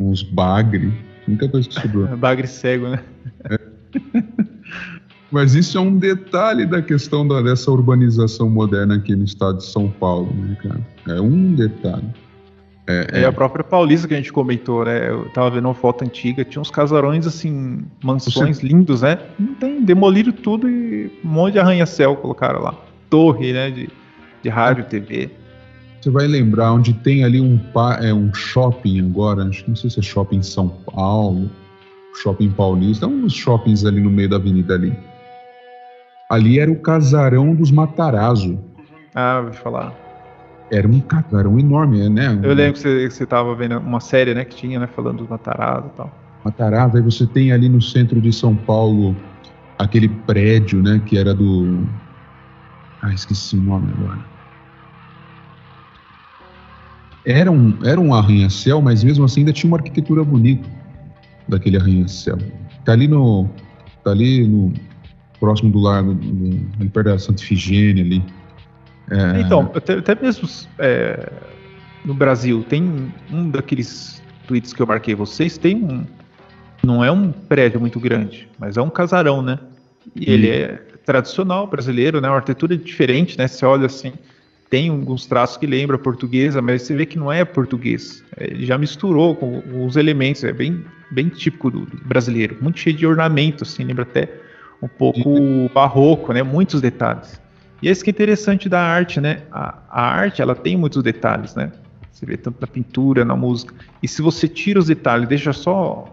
[0.00, 0.92] Uns bagre.
[1.26, 2.06] Muita coisa que sobrou.
[2.16, 3.00] bagre cego, né?
[3.50, 3.58] É.
[5.30, 9.66] Mas isso é um detalhe da questão da, dessa urbanização moderna aqui no estado de
[9.66, 10.80] São Paulo, né, cara?
[11.18, 12.08] É um detalhe.
[12.88, 15.10] É, é, a própria Paulista que a gente comentou, né?
[15.10, 18.66] Eu tava vendo uma foto antiga, tinha uns casarões assim, mansões Você...
[18.66, 19.18] lindos, né?
[19.38, 22.74] Não tem, demoliram tudo e um monte de arranha-céu colocaram lá.
[23.10, 23.70] Torre, né?
[23.70, 23.90] De,
[24.42, 25.30] de rádio, TV.
[26.00, 27.60] Você vai lembrar onde tem ali um,
[28.00, 31.50] é, um shopping agora, acho que não sei se é shopping São Paulo,
[32.22, 34.96] shopping paulista, é um dos shoppings ali no meio da avenida ali.
[36.30, 38.58] Ali era o casarão dos Matarazzo.
[39.14, 40.07] Ah, vou falar.
[40.70, 42.38] Era um casarão enorme, né?
[42.42, 45.18] Eu lembro que você, que você tava vendo uma série, né, que tinha, né, falando
[45.18, 46.38] dos Matarazzo e tal.
[46.44, 49.16] Matarazzo, aí você tem ali no centro de São Paulo
[49.78, 51.86] aquele prédio, né, que era do
[53.00, 54.20] ah, esqueci o nome agora.
[57.24, 60.68] Era um, era um arranha-céu, mas mesmo assim ainda tinha uma arquitetura bonita
[61.46, 62.38] daquele arranha-céu.
[62.84, 63.48] Tá ali no.
[64.02, 64.72] Tá ali no.
[65.38, 68.24] Próximo do lago, no, ali perto da Santa Ifigênia ali.
[69.10, 69.40] É...
[69.40, 70.48] Então, até, até mesmo
[70.78, 71.32] é,
[72.04, 76.06] no Brasil, tem um daqueles tweets que eu marquei vocês, tem um.
[76.82, 79.58] Não é um prédio muito grande, mas é um casarão, né?
[80.14, 82.28] E ele é tradicional brasileiro, né?
[82.28, 83.48] Uma arquitetura diferente, né?
[83.48, 84.12] Você olha assim,
[84.70, 88.22] tem alguns traços que lembra portuguesa, mas você vê que não é português.
[88.38, 92.96] Ele já misturou com os elementos, é bem, bem típico do, do brasileiro, muito cheio
[92.96, 94.28] de ornamento, assim, lembra até
[94.82, 96.42] um pouco barroco, né?
[96.42, 97.40] Muitos detalhes.
[97.80, 99.42] E é isso que é interessante da arte, né?
[99.52, 101.72] A, a arte, ela tem muitos detalhes, né?
[102.10, 103.74] Você vê tanto na pintura, na música.
[104.02, 106.10] E se você tira os detalhes, deixa só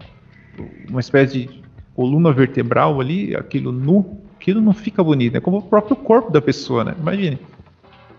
[0.88, 1.60] uma espécie de
[1.94, 6.40] coluna vertebral ali, aquilo nu, aquilo não fica bonito, é como o próprio corpo da
[6.40, 6.94] pessoa, né?
[6.98, 7.38] Imagine.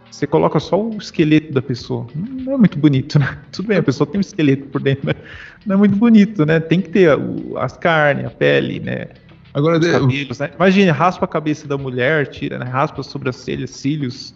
[0.10, 2.08] Você coloca só o esqueleto da pessoa.
[2.16, 3.38] Não é muito bonito, né?
[3.52, 5.16] Tudo bem, a pessoa tem um esqueleto por dentro, mas
[5.66, 6.60] não é muito bonito, né?
[6.60, 7.10] Tem que ter
[7.58, 9.08] as carnes, a pele, né?
[9.54, 10.52] Agora, Os cabelos, né?
[10.56, 12.66] Imagine, raspa a cabeça da mulher, tira, né?
[12.66, 14.36] Raspa as sobrancelhas, cílios.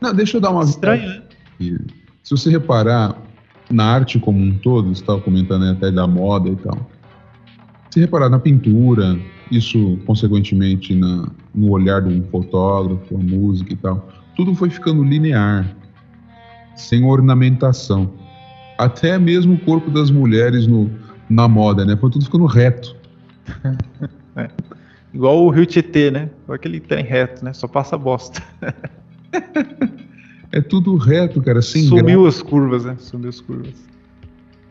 [0.00, 0.64] Não, deixa eu dar uma.
[0.64, 1.22] Estranho, né?
[2.22, 3.16] Se você reparar
[3.70, 6.90] na arte como um todo, você estava comentando até da moda e tal.
[7.90, 9.18] Se reparar na pintura,
[9.50, 15.02] isso, consequentemente, na, no olhar de um fotógrafo, a música e tal, tudo foi ficando
[15.02, 15.76] linear,
[16.76, 18.12] sem ornamentação.
[18.78, 20.90] Até mesmo o corpo das mulheres no,
[21.28, 21.96] na moda, né?
[21.96, 22.96] Foi tudo ficando reto.
[24.36, 24.48] É.
[25.12, 26.30] Igual o Rio Tietê, né?
[26.48, 27.52] Aquele trem reto, né?
[27.52, 28.42] Só passa bosta.
[30.52, 31.60] é tudo reto, cara.
[31.60, 32.38] Sem Sumiu graça.
[32.38, 32.96] as curvas, né?
[32.98, 33.74] Sumiu as curvas.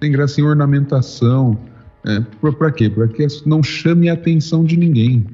[0.02, 1.58] Sem graça, sem ornamentação.
[2.06, 2.90] É, para quê?
[2.90, 5.26] Para que não chame a atenção de ninguém.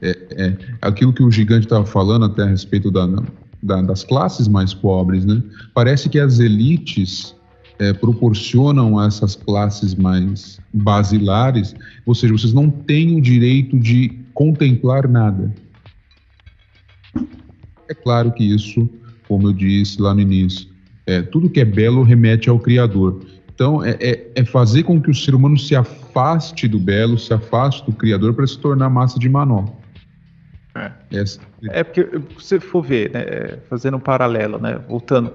[0.00, 3.06] É, é aquilo que o gigante estava falando até a respeito da,
[3.62, 5.42] da, das classes mais pobres, né?
[5.74, 7.36] Parece que as elites
[7.78, 11.74] é, proporcionam a essas classes mais basilares,
[12.06, 15.52] ou seja, vocês não têm o direito de contemplar nada.
[17.88, 18.88] É claro que isso,
[19.28, 20.68] como eu disse lá no início,
[21.06, 23.20] é, tudo que é belo remete ao Criador.
[23.54, 27.32] Então, é, é, é, fazer com que o ser humano se afaste do belo, se
[27.32, 29.72] afaste do Criador para se tornar massa de manobra.
[30.76, 30.90] É.
[31.70, 32.08] é porque,
[32.40, 35.32] se for ver, né, fazendo um paralelo, né, voltando,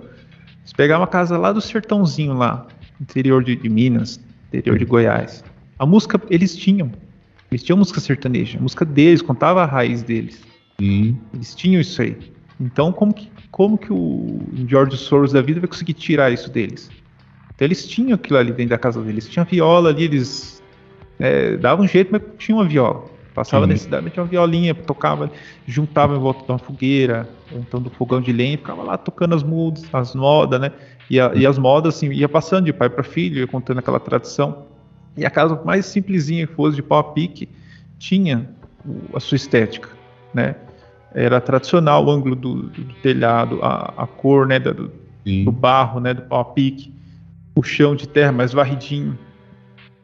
[0.69, 2.67] se pegar uma casa lá do sertãozinho lá,
[3.01, 4.19] interior de, de Minas,
[4.53, 5.43] interior de Goiás,
[5.79, 6.91] a música eles tinham,
[7.49, 10.39] eles tinham música sertaneja, a música deles contava a raiz deles.
[11.33, 12.15] Eles tinham isso aí.
[12.59, 16.91] Então, como que, como que o George Soros da vida vai conseguir tirar isso deles?
[17.55, 19.27] Então eles tinham aquilo ali dentro da casa deles.
[19.27, 20.61] Tinha viola ali, eles
[21.17, 23.05] é, davam um jeito, mas tinha uma viola.
[23.39, 23.71] Passava Sim.
[23.71, 25.31] necessidade, tinha uma violinha, tocava,
[25.65, 29.33] juntava em volta de uma fogueira, ou então do fogão de lenha, ficava lá tocando
[29.33, 30.73] as mudas, as modas, né?
[31.09, 33.97] E, a, e as modas, assim, ia passando de pai para filho, ia contando aquela
[33.97, 34.65] tradição.
[35.15, 37.47] E a casa mais simplesinha que fosse, de pau a pique,
[37.97, 38.49] tinha
[39.13, 39.87] a sua estética,
[40.33, 40.55] né?
[41.13, 44.91] Era tradicional o ângulo do, do telhado, a, a, cor, né, do,
[45.45, 46.93] do, barro, né, do pau a pique,
[47.55, 49.17] o chão de terra mais varridinho.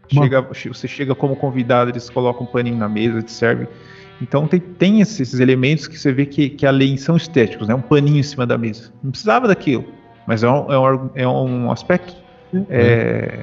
[0.08, 3.68] Chega, você chega como convidado, eles colocam um paninho na mesa, te serve.
[4.22, 7.76] Então tem, tem esses elementos que você vê que, que além são estéticos, né?
[7.76, 8.92] Um paninho em cima da mesa.
[9.04, 9.86] Não precisava daquilo,
[10.26, 12.16] mas é um, é um, é um aspecto
[12.54, 12.66] uhum.
[12.70, 13.40] é,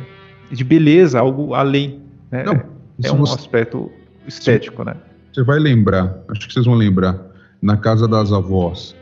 [0.51, 2.01] de beleza, algo além.
[2.31, 2.45] Né?
[2.45, 2.55] Não,
[3.03, 3.91] é um você, aspecto
[4.27, 4.97] estético, né?
[5.33, 7.19] Você vai lembrar, acho que vocês vão lembrar,
[7.61, 8.95] na casa das avós,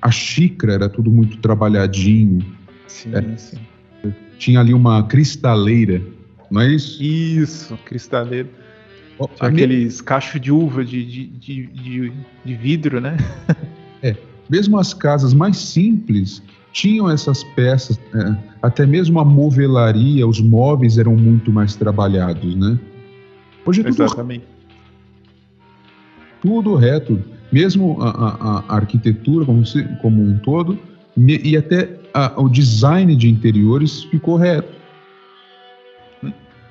[0.00, 2.44] a xícara era tudo muito trabalhadinho.
[2.86, 3.58] Sim, é, sim.
[4.38, 6.00] Tinha ali uma cristaleira,
[6.50, 7.02] não é isso?
[7.02, 8.48] Isso, cristaleira.
[9.18, 11.26] Oh, aqueles cachos de uva de, de,
[11.66, 12.12] de,
[12.44, 13.16] de, vidro, né?
[14.02, 14.16] é,
[14.48, 16.40] mesmo as casas mais simples
[16.72, 22.78] tinham essas peças, é, até mesmo a movelaria, os móveis eram muito mais trabalhados, né?
[23.66, 24.58] Hoje é tudo Exatamente
[26.40, 27.22] tudo reto,
[27.52, 30.78] mesmo a, a, a arquitetura como, se, como, um todo,
[31.16, 34.76] me, e até a, o design de interiores ficou reto.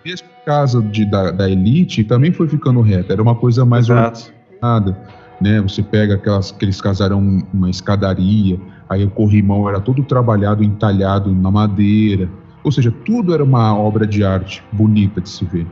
[0.06, 4.98] Mesmo casa de, da, da, elite também foi ficando reto, era uma coisa mais organizada.
[5.42, 5.62] Né?
[5.62, 11.52] Você pega aquelas, aqueles casarão, uma escadaria, aí o corrimão era todo trabalhado, entalhado na
[11.52, 12.30] madeira.
[12.64, 15.68] Ou seja, tudo era uma obra de arte bonita de se ver.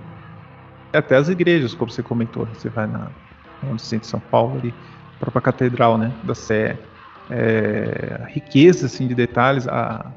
[0.94, 3.08] Até as igrejas, como você comentou, você vai na,
[3.78, 4.74] centro de São Paulo, ali,
[5.16, 6.78] a própria catedral né, da Sé,
[7.30, 10.12] é, a riqueza assim, de detalhes, a,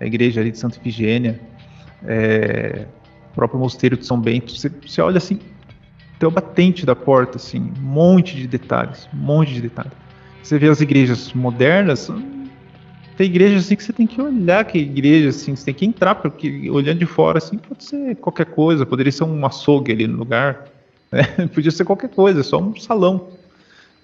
[0.00, 1.40] a igreja ali de Santa Ifigênia,
[2.04, 2.86] é,
[3.30, 5.38] o próprio mosteiro de São Bento, você, você olha assim,
[6.18, 9.92] tem o batente da porta, assim, um monte de detalhes, um monte de detalhes.
[10.42, 12.10] Você vê as igrejas modernas,
[13.16, 16.14] tem igrejas assim que você tem que olhar que igreja assim, você tem que entrar
[16.14, 20.16] porque olhando de fora assim pode ser qualquer coisa, poderia ser um açougue ali no
[20.16, 20.66] lugar,
[21.10, 21.24] né?
[21.52, 23.28] Podia ser qualquer coisa, só um salão.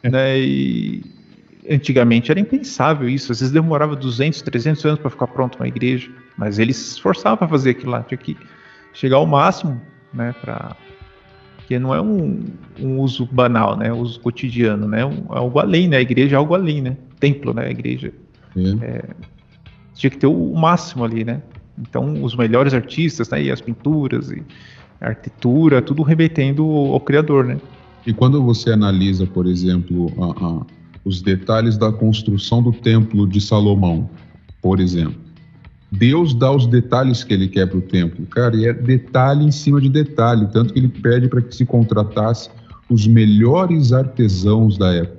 [0.03, 0.11] É.
[0.11, 0.39] Né?
[0.41, 1.03] E
[1.71, 3.33] antigamente era impensável isso.
[3.33, 6.11] Às vezes demorava 200, 300 anos para ficar pronto uma igreja.
[6.37, 8.03] Mas eles se esforçavam para fazer aquilo lá.
[8.03, 8.37] Tinha que
[8.95, 9.79] chegar ao máximo,
[10.13, 10.35] né?
[10.41, 10.75] Pra...
[11.57, 12.45] Porque não é um,
[12.81, 13.93] um uso banal, né?
[13.93, 15.05] Um uso cotidiano, né?
[15.05, 15.99] Um, é algo além, né?
[15.99, 16.97] A igreja é algo além, né?
[17.21, 17.67] Templo, né?
[17.67, 18.13] A igreja.
[18.57, 18.87] É.
[18.87, 19.05] É...
[19.95, 21.43] tinha que ter o, o máximo ali, né?
[21.79, 23.43] Então, os melhores artistas, né?
[23.43, 24.43] E as pinturas e
[25.01, 27.59] arquitetura, tudo remetendo ao criador, né?
[28.07, 30.67] E quando você analisa, por exemplo, a, a,
[31.05, 34.09] os detalhes da construção do templo de Salomão,
[34.63, 35.24] por exemplo,
[35.99, 39.51] Deus dá os detalhes que ele quer para o templo, cara, e é detalhe em
[39.51, 42.51] cima de detalhe, tanto que ele pede para que se contratasse
[42.89, 45.19] os melhores artesãos da época.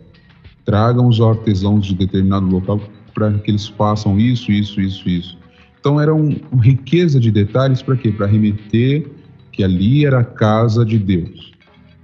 [0.65, 2.81] Tragam os artesãos de determinado local
[3.13, 5.37] para que eles façam isso, isso, isso, isso.
[5.79, 8.11] Então era uma riqueza de detalhes para quê?
[8.11, 9.07] Para remeter
[9.51, 11.53] que ali era a casa de Deus,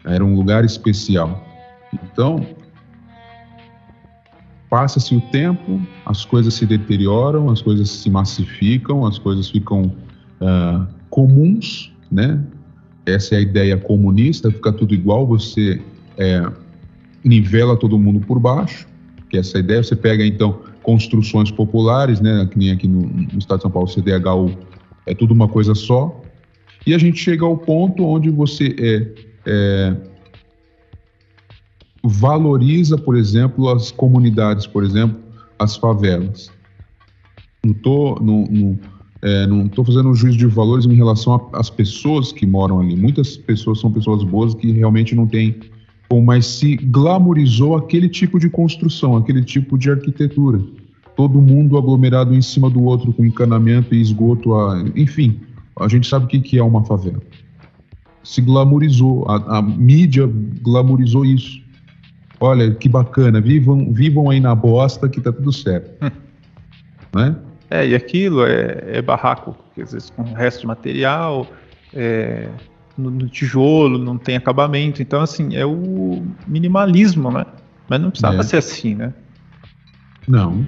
[0.05, 1.45] era um lugar especial.
[1.93, 2.45] Então,
[4.71, 9.91] passa-se o tempo, as coisas se deterioram, as coisas se massificam, as coisas ficam
[10.39, 12.41] uh, comuns, né?
[13.05, 15.81] Essa é a ideia comunista, fica tudo igual, você
[16.17, 16.49] é,
[17.21, 18.87] nivela todo mundo por baixo,
[19.29, 19.83] que é essa ideia.
[19.83, 22.47] Você pega então construções populares, né?
[22.49, 24.57] Que nem aqui no, no estado de São Paulo, CDHU,
[25.05, 26.21] é tudo uma coisa só.
[26.87, 29.07] E a gente chega ao ponto onde você é,
[29.45, 29.95] é,
[32.03, 35.19] valoriza, por exemplo, as comunidades, por exemplo,
[35.59, 36.51] as favelas.
[37.63, 38.79] Não estou não, não,
[39.21, 42.95] é, não tô fazendo um juízo de valores em relação às pessoas que moram ali.
[42.95, 45.59] Muitas pessoas são pessoas boas que realmente não têm
[46.19, 50.61] mas se glamorizou aquele tipo de construção, aquele tipo de arquitetura.
[51.15, 55.39] Todo mundo aglomerado em cima do outro com encanamento e esgoto, a, enfim,
[55.79, 57.21] a gente sabe o que, que é uma favela.
[58.23, 60.29] Se glamorizou, a, a mídia
[60.61, 61.61] glamorizou isso.
[62.41, 65.91] Olha, que bacana, vivam, vivam aí na bosta que tá tudo certo.
[67.13, 67.35] Né?
[67.69, 71.45] É, e aquilo é, é barraco, às vezes com resto de material,
[71.93, 72.47] é,
[72.97, 75.01] no, no, tijolo, não tem acabamento.
[75.01, 77.45] Então, assim, é o minimalismo, né?
[77.89, 78.43] Mas não precisava é.
[78.43, 79.13] ser assim, né?
[80.25, 80.65] Não.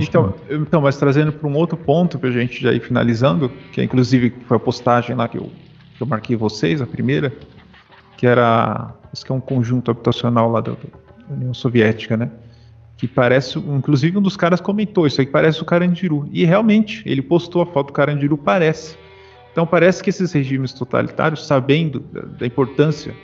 [0.00, 3.80] Então, então, mas trazendo para um outro ponto para a gente já ir finalizando, que
[3.80, 5.50] é inclusive foi a postagem lá que eu,
[5.96, 7.32] que eu marquei vocês, a primeira,
[8.16, 10.74] que era, isso que é um conjunto habitacional lá da,
[11.30, 12.30] União Soviética, né?
[12.96, 16.28] Que parece, inclusive um dos caras comentou isso aí, que parece o Carandiru.
[16.32, 18.96] E realmente, ele postou a foto do Carandiru, parece.
[19.52, 23.14] Então parece que esses regimes totalitários, sabendo da, da importância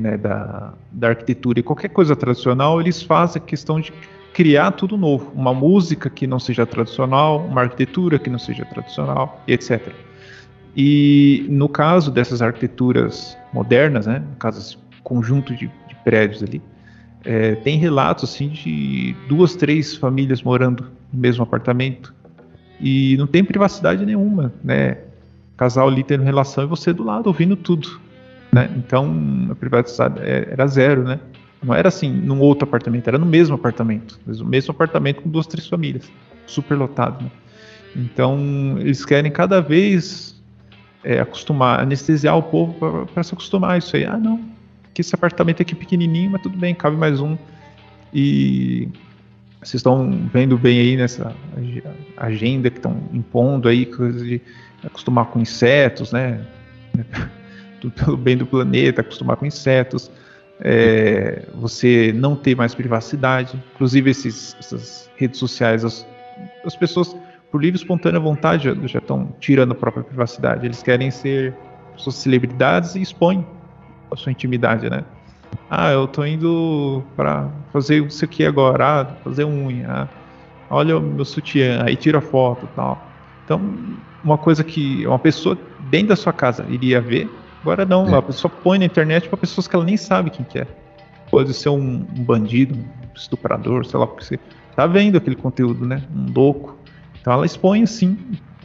[0.00, 3.92] né, da, da arquitetura e qualquer coisa tradicional, eles fazem questão de
[4.32, 9.42] criar tudo novo, uma música que não seja tradicional, uma arquitetura que não seja tradicional,
[9.48, 9.92] etc.
[10.76, 14.78] E no caso dessas arquiteturas modernas, né, no caso
[15.08, 16.60] conjunto de, de prédios ali,
[17.24, 22.14] é, tem relatos assim de duas, três famílias morando no mesmo apartamento
[22.78, 24.98] e não tem privacidade nenhuma, né?
[25.56, 28.00] Casal ali tendo relação e você do lado ouvindo tudo,
[28.52, 28.70] né?
[28.76, 31.18] Então a privacidade é, era zero, né?
[31.62, 35.46] Não era assim num outro apartamento, era no mesmo apartamento, o mesmo apartamento com duas,
[35.46, 36.12] três famílias,
[36.46, 37.24] super lotado.
[37.24, 37.30] Né?
[37.96, 40.40] Então eles querem cada vez
[41.02, 44.04] é, acostumar, anestesiar o povo para se acostumar a isso aí.
[44.04, 44.57] Ah, não,
[44.98, 47.38] que esse apartamento aqui pequenininho, mas tudo bem, cabe mais um.
[48.12, 48.88] E
[49.60, 51.32] vocês estão vendo bem aí nessa
[52.16, 54.40] agenda que estão impondo aí, coisas de
[54.82, 56.44] acostumar com insetos, né?
[57.80, 60.10] Tudo pelo bem do planeta, acostumar com insetos
[60.60, 63.56] é, você não ter mais privacidade.
[63.76, 66.04] Inclusive, esses, essas redes sociais, as,
[66.64, 67.14] as pessoas,
[67.52, 70.66] por livre e espontânea vontade, já estão tirando a própria privacidade.
[70.66, 71.54] Eles querem ser
[71.96, 73.46] suas celebridades e expõem
[74.10, 75.04] a sua intimidade, né?
[75.70, 80.08] Ah, eu tô indo para fazer isso aqui agora, ah, fazer unha, ah,
[80.70, 83.06] olha o meu sutiã, aí tira foto e tal.
[83.44, 83.60] Então,
[84.22, 85.56] uma coisa que uma pessoa
[85.90, 87.30] dentro da sua casa iria ver,
[87.62, 88.18] Agora não, é.
[88.18, 90.66] a pessoa põe na internet para pessoas que ela nem sabe quem que é.
[91.30, 92.84] Pode ser um, um bandido, um
[93.14, 94.38] estuprador, sei lá, porque você
[94.74, 96.02] tá vendo aquele conteúdo, né?
[96.14, 96.78] Um louco.
[97.20, 98.16] Então ela expõe assim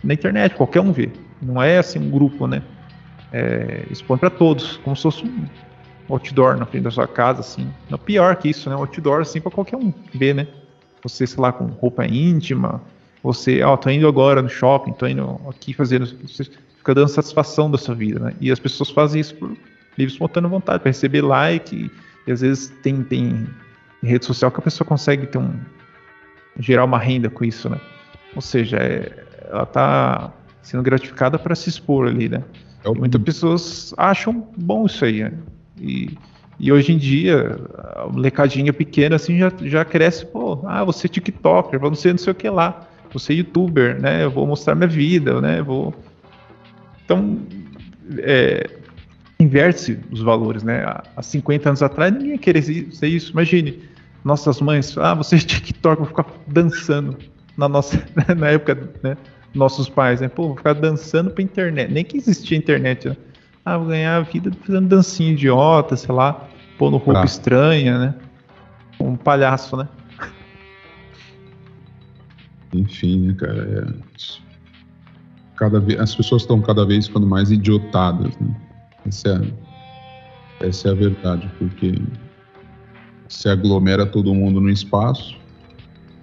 [0.04, 1.10] na internet, qualquer um vê.
[1.42, 2.62] Não é assim um grupo, né?
[3.34, 5.46] É, expõe para todos, como se fosse um
[6.08, 7.68] outdoor na frente da sua casa, assim.
[7.90, 8.76] Não pior que isso, né?
[8.76, 10.48] Um outdoor assim para qualquer um ver, né?
[11.04, 12.82] Você, sei lá, com roupa íntima,
[13.24, 16.06] você, ó, oh, tô indo agora no shopping, tô indo aqui fazendo
[16.78, 18.34] fica dando satisfação da sua vida, né?
[18.42, 19.50] E as pessoas fazem isso por
[19.98, 21.90] livre espontânea vontade, para receber like,
[22.28, 23.48] e, às vezes tem, tem
[24.04, 25.54] rede social que a pessoa consegue ter um
[26.60, 27.80] gerar uma renda com isso, né?
[28.36, 30.32] Ou seja, é, ela está
[30.62, 32.44] sendo gratificada para se expor ali, né?
[32.84, 32.96] É o...
[32.96, 35.34] Muitas pessoas acham bom isso aí, né?
[35.80, 36.18] E,
[36.60, 37.58] e hoje em dia,
[37.96, 42.36] a molecadinha pequena assim já, já cresce, pô, ah, você TikToker, você não sei o
[42.36, 44.24] que lá, você youtuber, né?
[44.24, 45.60] Eu vou mostrar minha vida, né?
[45.60, 45.94] Eu vou
[47.06, 47.40] então,
[48.20, 48.70] é,
[49.40, 50.84] inverte os valores, né?
[51.16, 53.32] Há 50 anos atrás ninguém ia querer ser isso.
[53.32, 53.84] Imagine,
[54.24, 57.18] nossas mães, ah, você é TikTok, vou ficar dançando
[57.58, 58.02] na nossa,
[58.38, 59.18] na época, né?
[59.54, 60.28] Nossos pais, né?
[60.28, 61.92] Pô, vou ficar dançando pra internet.
[61.92, 63.18] Nem que existia internet, né?
[63.64, 66.48] Ah, vou ganhar a vida fazendo dancinha idiota, sei lá,
[66.78, 67.26] pondo roupa ah.
[67.26, 68.16] estranha, né?
[69.00, 69.88] Um palhaço, né?
[72.74, 73.88] Enfim, né, cara?
[74.00, 74.44] É
[75.64, 78.56] cada vez, as pessoas estão cada vez ficando mais idiotadas, né?
[79.08, 79.42] Essa
[80.60, 82.02] é, essa é a verdade, porque
[83.30, 85.38] se aglomera todo mundo no espaço,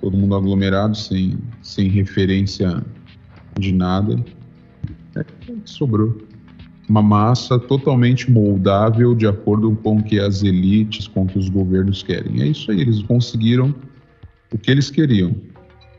[0.01, 2.85] todo mundo aglomerado, sem, sem referência
[3.59, 4.23] de nada,
[5.17, 6.17] é que sobrou.
[6.89, 11.49] Uma massa totalmente moldável de acordo com o que as elites, com o que os
[11.49, 12.43] governos querem.
[12.43, 13.75] É isso aí, eles conseguiram
[14.53, 15.35] o que eles queriam.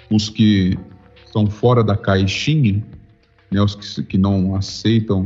[0.10, 0.78] Os que
[1.26, 2.84] estão fora da caixinha
[3.52, 5.26] né, os que, que não aceitam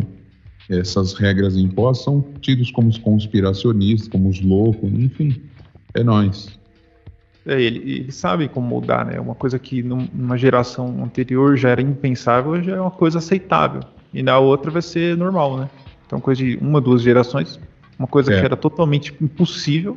[0.68, 5.40] essas regras impostas são tidos como os conspiracionistas, como os loucos, enfim,
[5.94, 6.60] é nós.
[7.46, 9.20] É, ele, ele sabe como mudar, né?
[9.20, 13.82] Uma coisa que numa geração anterior já era impensável, já é uma coisa aceitável.
[14.14, 15.70] E na outra vai ser normal, né?
[16.06, 17.60] Então, coisa de uma, duas gerações,
[17.98, 18.39] uma coisa é.
[18.39, 19.96] que era totalmente impossível,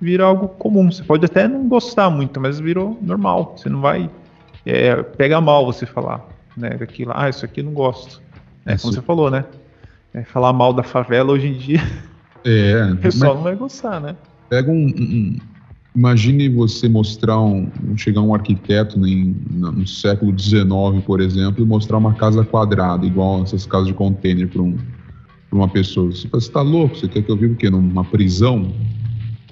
[0.00, 0.90] vira algo comum.
[0.90, 3.54] Você pode até não gostar muito, mas virou normal.
[3.56, 4.10] Você não vai.
[4.66, 6.70] É, pega mal você falar né?
[6.70, 8.22] Daquilo, ah, isso aqui eu não gosto.
[8.64, 9.44] É, como você falou, né?
[10.12, 11.80] É, falar mal da favela hoje em dia,
[12.44, 14.16] é, o pessoal não vai gostar, né?
[14.48, 15.36] Pega um, um,
[15.94, 20.66] imagine você mostrar um, chegar um arquiteto em, no século XIX,
[21.06, 24.76] por exemplo, e mostrar uma casa quadrada, igual essas casas de container para um,
[25.52, 26.10] uma pessoa.
[26.10, 26.96] Você fala, você tá louco?
[26.96, 27.70] Você quer que eu viva o quê?
[27.70, 28.72] Numa prisão?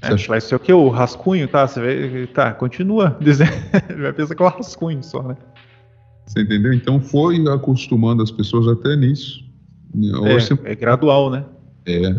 [0.02, 0.28] É, acha...
[0.28, 0.72] Vai ser o que?
[0.72, 1.66] O rascunho, tá?
[1.66, 3.52] Você vai, tá, continua dizendo.
[4.00, 5.36] vai pensar que é o rascunho só, né?
[6.26, 6.72] Você entendeu?
[6.72, 9.44] Então foi acostumando as pessoas até nisso.
[10.24, 10.58] É, você...
[10.64, 11.44] é gradual, né?
[11.86, 12.16] É.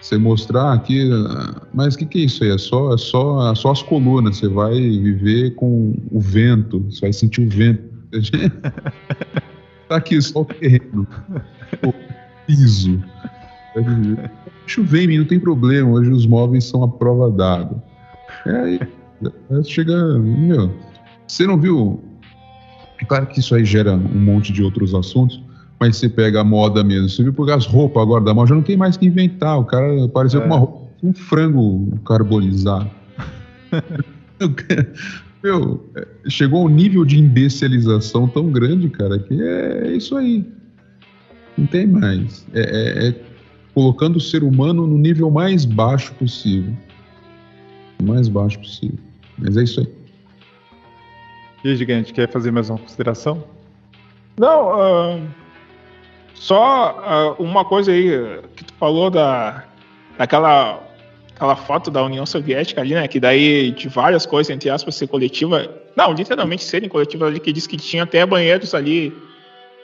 [0.00, 1.08] Você mostrar aqui,
[1.74, 2.50] mas o que, que é isso aí?
[2.50, 4.36] É só, é só, é só as colunas.
[4.36, 7.82] Você vai viver com o vento, você vai sentir o vento.
[9.88, 11.06] tá aqui só o terreno,
[11.84, 11.92] o
[12.46, 13.02] piso.
[14.66, 15.90] Chover, não tem problema.
[15.90, 17.82] Hoje os móveis são a prova dada.
[18.46, 18.80] É aí,
[19.64, 20.72] chega, meu.
[21.26, 22.00] Você não viu
[23.00, 25.42] é claro que isso aí gera um monte de outros assuntos,
[25.78, 27.08] mas você pega a moda mesmo.
[27.08, 29.58] Você viu porque as roupas agora da moda já não tem mais que inventar.
[29.58, 30.42] O cara apareceu é.
[30.42, 32.90] com uma roupa um frango carbonizado.
[35.42, 35.88] Meu,
[36.28, 40.44] chegou a um nível de imbecilização tão grande, cara, que é isso aí.
[41.56, 42.46] Não tem mais.
[42.52, 43.14] É, é, é
[43.72, 46.72] colocando o ser humano no nível mais baixo possível.
[48.00, 48.98] O mais baixo possível.
[49.38, 49.88] Mas é isso aí.
[51.62, 53.44] E aí, Gigante, quer fazer mais uma consideração?
[54.38, 55.22] Não, uh,
[56.38, 59.64] só uh, uma coisa aí que tu falou da,
[60.16, 60.80] daquela
[61.36, 63.06] aquela foto da União Soviética ali, né?
[63.06, 65.68] Que daí de várias coisas, entre aspas, ser coletiva.
[65.94, 69.14] Não, literalmente serem coletivas ali, que diz que tinha até banheiros ali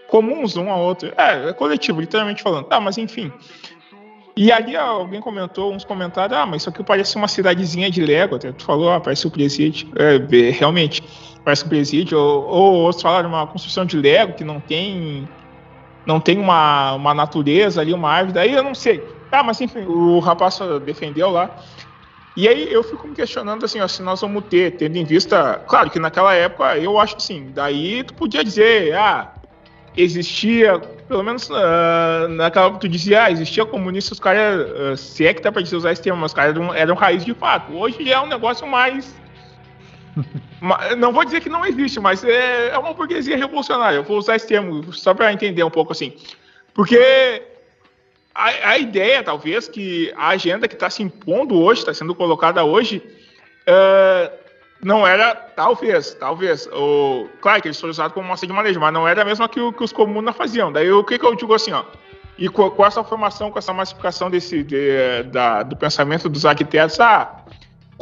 [0.09, 1.13] comuns um ao outro.
[1.17, 2.67] É, é coletivo, literalmente falando.
[2.67, 3.31] Tá, mas enfim.
[4.35, 8.37] E ali alguém comentou, uns comentários, ah, mas isso aqui parece uma cidadezinha de Lego,
[8.37, 9.89] até tu falou, ah, parece o presídio.
[9.95, 11.03] É, realmente,
[11.45, 12.19] parece o presídio.
[12.19, 15.29] Ou, ou outros falaram uma construção de Lego que não tem
[16.07, 18.99] não tem uma, uma natureza ali, uma árvore, daí eu não sei.
[19.31, 21.51] Tá, mas enfim, o rapaz defendeu lá.
[22.37, 25.63] E aí eu fico me questionando assim, ó, se nós vamos ter, tendo em vista,
[25.67, 29.33] claro que naquela época eu acho assim, daí tu podia dizer, ah,
[29.95, 35.27] existia, pelo menos uh, naquela época tu dizia, ah, existia comunista, os caras, uh, se
[35.27, 37.75] é que dá pra dizer usar esse termo, os caras eram, eram raiz de fato.
[37.75, 39.15] Hoje é um negócio mais.
[40.99, 43.97] Não vou dizer que não existe, mas é, é uma burguesia revolucionária.
[43.97, 46.13] Eu vou usar esse termo só para entender um pouco assim.
[46.75, 47.43] Porque
[48.35, 52.65] a, a, ideia, talvez, que a agenda que está se impondo hoje, está sendo colocada
[52.65, 53.03] hoje,
[53.69, 54.43] uh,
[54.83, 58.93] não era, talvez, talvez, o, claro que eles foram usados como massa de manejo, mas
[58.93, 60.73] não era a mesma que, que os comunas faziam.
[60.73, 61.85] Daí o que, que eu digo assim, ó,
[62.39, 66.99] e com, com essa formação, com essa massificação desse, de, da, do pensamento dos arquitetos,
[66.99, 67.42] ah,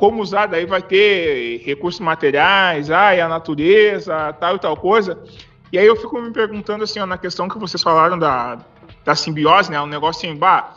[0.01, 5.23] como usar, daí vai ter recursos materiais, e a natureza, tal e tal coisa.
[5.71, 8.61] E aí eu fico me perguntando assim, ó, na questão que vocês falaram da,
[9.05, 10.75] da simbiose, né, um negócio assim, bah,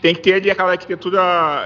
[0.00, 1.20] tem que ter ali aquela arquitetura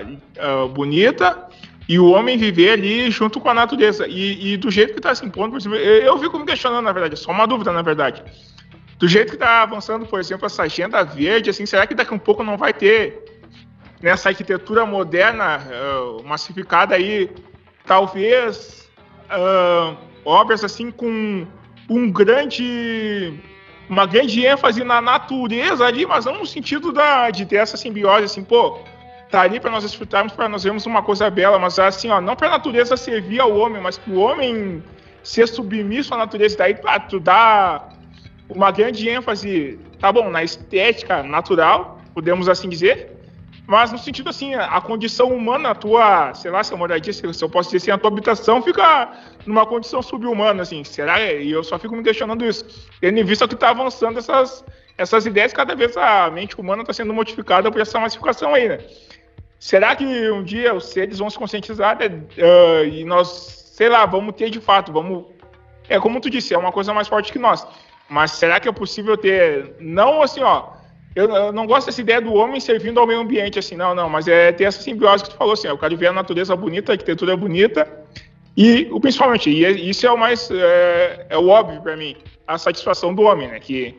[0.05, 1.47] uh, bonita,
[1.89, 4.09] e o homem viver ali junto com a natureza.
[4.09, 6.87] E, e do jeito que está se impondo, por exemplo, eu, eu fico me questionando,
[6.87, 8.21] na verdade, só uma dúvida, na verdade.
[8.99, 12.17] Do jeito que está avançando, por exemplo, essa agenda verde, assim, será que daqui a
[12.17, 13.26] um pouco não vai ter
[14.01, 17.31] nessa arquitetura moderna uh, massificada aí,
[17.85, 18.91] talvez
[19.31, 21.47] uh, obras assim com
[21.89, 23.35] um grande
[23.89, 28.25] uma grande ênfase na natureza ali, mas não no sentido da, de ter essa simbiose
[28.25, 28.81] assim, pô,
[29.31, 32.35] tá ali para nós desfrutarmos, para nós vermos uma coisa bela, mas assim, ó, não
[32.35, 34.83] para a natureza servir ao homem, mas para o homem
[35.23, 36.57] ser submisso à natureza.
[36.59, 37.89] Daí pra, tu dá
[38.49, 43.16] uma grande ênfase, tá bom, na estética natural, podemos assim dizer,
[43.67, 47.25] mas no sentido assim, a condição humana, a tua, sei lá, se eu moradia, se
[47.25, 49.13] eu posso dizer assim, a tua habitação fica
[49.45, 51.21] numa condição subhumana, assim, será?
[51.21, 52.65] E eu só fico me questionando isso,
[53.01, 54.65] tendo em vista que está avançando essas,
[54.97, 58.79] essas ideias, cada vez a mente humana está sendo modificada por essa massificação aí, né?
[59.59, 64.07] Será que um dia os seres vão se conscientizar né, uh, e nós, sei lá,
[64.07, 65.25] vamos ter de fato, vamos.
[65.89, 67.67] É como tu disse, é uma coisa mais forte que nós.
[68.09, 69.75] Mas será que é possível ter.
[69.81, 70.76] Não assim, ó.
[71.17, 74.07] Eu, eu não gosto dessa ideia do homem servindo ao meio ambiente, assim, não, não,
[74.07, 76.93] mas é ter essa simbiose que tu falou, assim, eu quero ver a natureza bonita,
[76.93, 77.89] a arquitetura é bonita,
[78.55, 82.15] e principalmente, e é, isso é o mais, é, é o óbvio para mim,
[82.47, 83.99] a satisfação do homem, né, que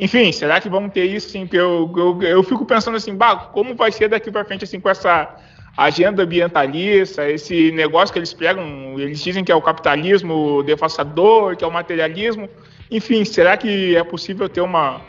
[0.00, 1.28] enfim, será que vamos ter isso?
[1.28, 4.80] Assim, eu, eu, eu fico pensando assim, bah, como vai ser daqui para frente assim,
[4.80, 5.36] com essa
[5.76, 11.62] agenda ambientalista, esse negócio que eles pregam, eles dizem que é o capitalismo devastador, que
[11.62, 12.48] é o materialismo.
[12.90, 15.00] Enfim, será que é possível ter uma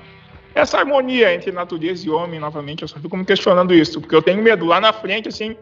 [0.55, 2.81] essa harmonia entre natureza e homem novamente?
[2.81, 5.55] Eu só fico me questionando isso, porque eu tenho medo lá na frente, assim,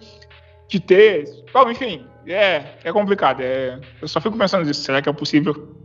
[0.68, 1.26] de ter.
[1.54, 3.42] Bom, enfim, é, é complicado.
[3.42, 4.82] É, eu só fico pensando nisso.
[4.82, 5.76] Será que é possível?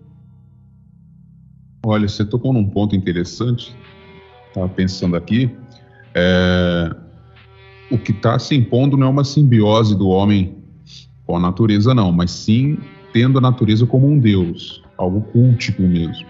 [1.85, 3.77] Olha, você tocou num ponto interessante.
[4.49, 5.55] Estava pensando aqui.
[6.15, 6.91] É,
[7.91, 10.57] o que está se impondo não é uma simbiose do homem
[11.27, 12.79] com a natureza, não, mas sim
[13.13, 16.27] tendo a natureza como um deus, algo cultico mesmo.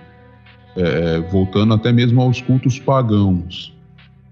[0.76, 3.74] É, voltando até mesmo aos cultos pagãos,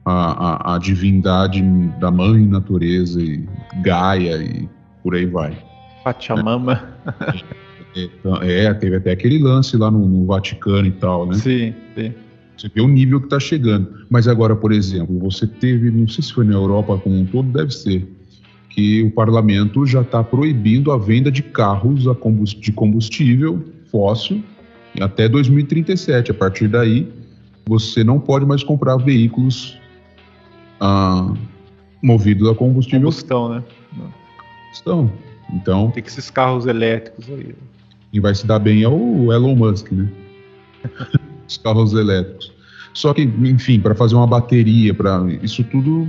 [0.04, 1.62] a, a, a, divindade
[1.98, 3.48] da mãe natureza e
[3.82, 4.68] Gaia e
[5.02, 5.56] por aí vai.
[6.04, 6.82] Pachamama.
[7.96, 8.04] É.
[8.04, 11.34] Então, é, teve até aquele lance lá no, no Vaticano e tal, né?
[11.34, 12.12] Sim, sim.
[12.56, 14.04] Você vê o nível que está chegando.
[14.10, 17.50] Mas agora, por exemplo, você teve, não sei se foi na Europa como um todo,
[17.50, 18.06] deve ser,
[18.70, 22.04] que o parlamento já está proibindo a venda de carros
[22.60, 24.42] de combustível fóssil
[25.00, 26.30] até 2037.
[26.30, 27.10] A partir daí,
[27.66, 29.78] você não pode mais comprar veículos
[30.80, 31.32] ah,
[32.02, 33.00] movidos a combustível.
[33.00, 33.64] Combustão, né?
[34.62, 35.10] Combustão.
[35.52, 35.90] Então.
[35.90, 37.54] Tem que esses carros elétricos aí.
[38.12, 40.08] Quem vai se dar bem é o Elon Musk, né?
[41.46, 42.52] Os carros elétricos.
[42.94, 46.06] Só que, enfim, para fazer uma bateria, para isso tudo,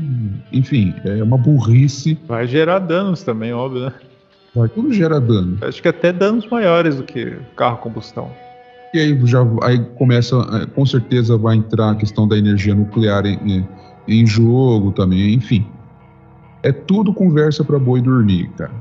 [0.51, 2.17] enfim, é uma burrice.
[2.27, 3.93] Vai gerar danos também, óbvio, né?
[4.53, 5.57] Vai, tudo gera dano.
[5.61, 8.31] Acho que até danos maiores do que carro combustão.
[8.95, 13.25] E aí já aí começa, é, com certeza vai entrar a questão da energia nuclear
[13.25, 13.67] em,
[14.07, 15.67] em jogo também, enfim.
[16.63, 18.73] É tudo conversa para boi dormir, cara.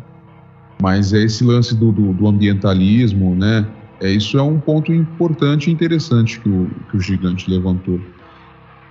[0.80, 3.66] Mas é esse lance do, do, do ambientalismo, né?
[4.00, 7.98] É, isso é um ponto importante e interessante que o, que o gigante levantou.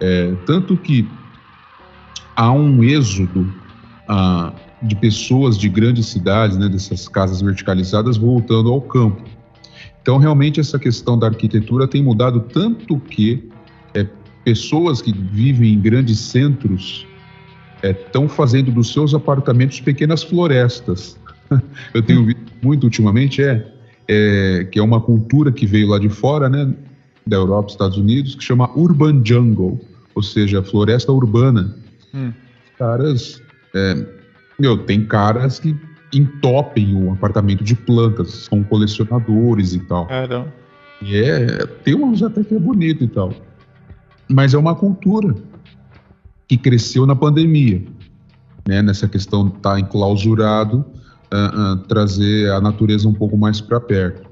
[0.02, 1.10] É, tanto que
[2.36, 3.48] há um êxodo
[4.10, 4.52] ah,
[4.82, 9.24] de pessoas de grandes cidades, né, dessas casas verticalizadas, voltando ao campo.
[10.04, 13.50] Então, realmente, essa questão da arquitetura tem mudado tanto que
[13.94, 14.06] é,
[14.44, 17.08] pessoas que vivem em grandes centros
[17.82, 21.18] estão é, fazendo dos seus apartamentos pequenas florestas.
[21.94, 23.66] Eu tenho visto muito ultimamente, é,
[24.10, 26.74] é, que é uma cultura que veio lá de fora, né,
[27.26, 29.80] da Europa, Estados Unidos, que chama Urban Jungle,
[30.14, 31.78] ou seja, floresta urbana.
[32.14, 32.34] Hum.
[32.78, 33.42] Caras,
[33.74, 34.06] é,
[34.60, 35.74] meu, tem caras que
[36.20, 40.08] entopem o apartamento de plantas, são colecionadores e tal.
[40.08, 40.54] Caramba.
[41.02, 43.34] E é, tem uns até que é bonito e tal.
[44.30, 45.36] Mas é uma cultura
[46.48, 47.84] que cresceu na pandemia,
[48.68, 48.82] né?
[48.82, 50.86] Nessa questão de estar tá enclausurado,
[51.34, 54.30] uh, uh, trazer a natureza um pouco mais para perto.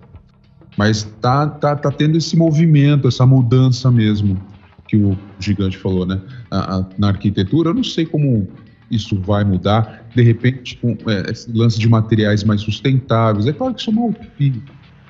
[0.78, 4.42] Mas tá, tá, tá tendo esse movimento, essa mudança mesmo
[4.88, 6.22] que o gigante falou, né?
[6.50, 8.48] A, a, na arquitetura, eu não sei como
[8.92, 10.06] isso vai mudar.
[10.14, 13.48] De repente, com é, esse lance de materiais mais sustentáveis.
[13.48, 14.14] É claro que isso é uma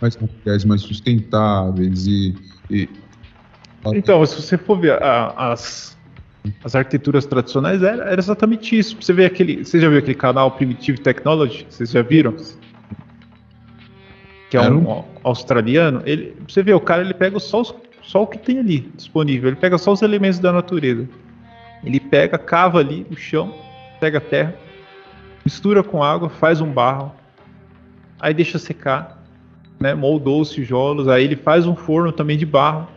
[0.01, 2.35] mas materiais mais sustentáveis e,
[2.69, 2.89] e...
[3.93, 5.97] Então, se você for ver a, as,
[6.63, 8.97] as arquiteturas tradicionais, era, era, exatamente isso.
[8.99, 11.65] Você vê aquele, você já viu aquele canal Primitive Technology?
[11.69, 12.35] Vocês já viram?
[14.49, 16.01] Que é um, um australiano.
[16.05, 17.73] Ele, você vê o cara, ele pega só, os,
[18.03, 19.49] só o que tem ali disponível.
[19.49, 21.07] Ele pega só os elementos da natureza.
[21.83, 23.55] Ele pega, cava ali o chão,
[24.01, 24.55] pega a terra,
[25.45, 27.13] mistura com água, faz um barro,
[28.19, 29.23] aí deixa secar,
[29.79, 32.87] né, moldou os tijolos, aí ele faz um forno também de barro,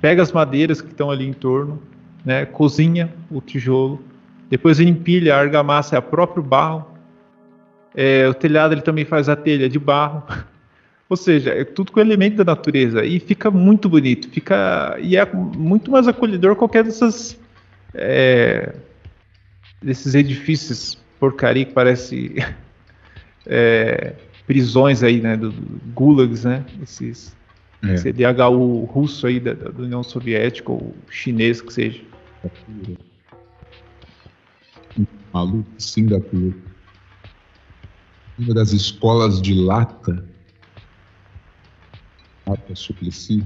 [0.00, 1.82] pega as madeiras que estão ali em torno,
[2.24, 4.00] né, cozinha o tijolo,
[4.48, 6.86] depois ele empilha a argamassa, é o próprio barro,
[7.92, 10.22] é, o telhado ele também faz a telha de barro,
[11.10, 15.28] ou seja, é tudo com elemento da natureza e fica muito bonito, fica e é
[15.32, 17.36] muito mais acolhedor qualquer dessas
[17.92, 18.72] é,
[19.84, 22.34] desses edifícios porcaria que parece
[23.46, 24.14] é,
[24.46, 27.36] prisões aí, né, do, do gulags, né, esses
[27.82, 27.96] é.
[27.96, 32.02] CDHU russo aí da, da, União Soviética ou chinês que seja.
[35.32, 36.54] Maluco, Singapura.
[38.38, 40.24] Uma das escolas de lata,
[42.46, 43.44] Lata Suplicy,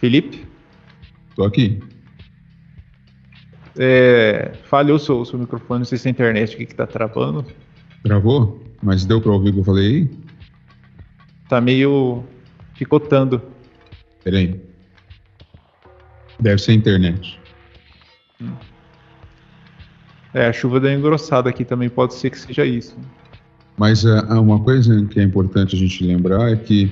[0.00, 0.46] Felipe?
[1.36, 1.78] Tô aqui.
[3.78, 6.86] É, falhou o seu, seu microfone, não sei se é a internet aqui que tá
[6.86, 7.44] travando.
[8.02, 8.62] Travou?
[8.82, 10.10] Mas deu pra ouvir o que eu falei aí?
[11.48, 12.24] Tá meio
[12.78, 13.42] picotando.
[14.24, 14.58] Peraí.
[16.40, 17.38] Deve ser a internet.
[18.40, 18.54] Hum.
[20.32, 22.96] É, a chuva deu engrossada aqui também, pode ser que seja isso.
[23.80, 26.84] Mas uh, uma coisa que é importante a gente lembrar é que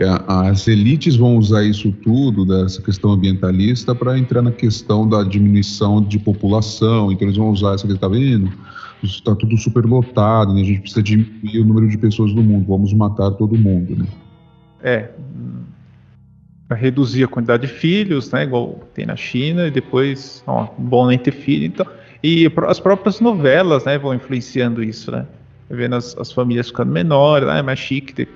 [0.00, 5.22] uh, as elites vão usar isso tudo, dessa questão ambientalista, para entrar na questão da
[5.22, 7.12] diminuição de população.
[7.12, 8.50] Então eles vão usar essa questão, tá vendo?
[9.02, 10.62] Está tudo superlotado, né?
[10.62, 14.06] a gente precisa diminuir o número de pessoas no mundo, vamos matar todo mundo, né?
[14.82, 15.10] É,
[16.66, 21.06] para reduzir a quantidade de filhos, né, igual tem na China, e depois, ó, bom
[21.06, 21.86] nem ter filho, então,
[22.24, 25.26] e as próprias novelas, né, vão influenciando isso, né?
[25.70, 28.28] Vendo as, as famílias ficando menores, ah, é mais chique ter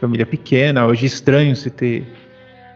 [0.00, 2.06] família pequena, hoje é estranho se ter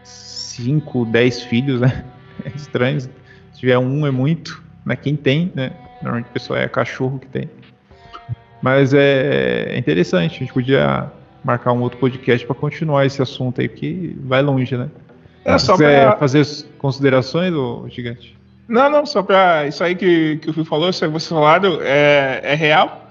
[0.03, 2.05] 5, 10 filhos, né?
[2.43, 2.99] É estranho.
[2.99, 3.09] Se
[3.53, 5.71] tiver um é muito, mas quem tem, né?
[6.01, 7.49] Normalmente o pessoal é cachorro que tem.
[8.61, 11.09] Mas é, é interessante, a gente podia
[11.45, 14.89] marcar um outro podcast para continuar esse assunto aí, porque vai longe, né?
[15.45, 16.17] É, só quiser pra...
[16.17, 16.45] fazer
[16.77, 18.35] considerações, ô gigante?
[18.67, 21.81] Não, não, só para isso aí que, que o Fio falou, isso que você falou
[21.83, 23.04] é, é real.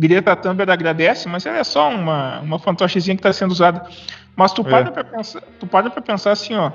[0.00, 3.86] Greta Thunberg agradece, mas ela é só uma, uma fantochezinha que está sendo usada.
[4.34, 4.64] Mas tu é.
[4.64, 6.72] para para pensar, tu para para pensar assim, ó.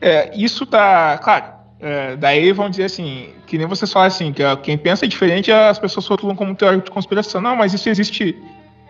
[0.00, 1.44] É, isso tá, claro.
[1.78, 5.78] É, daí vão dizer assim, que nem vocês falam assim, que quem pensa diferente as
[5.78, 7.40] pessoas rotulam como teoria de conspiração.
[7.40, 8.36] Não, mas isso existe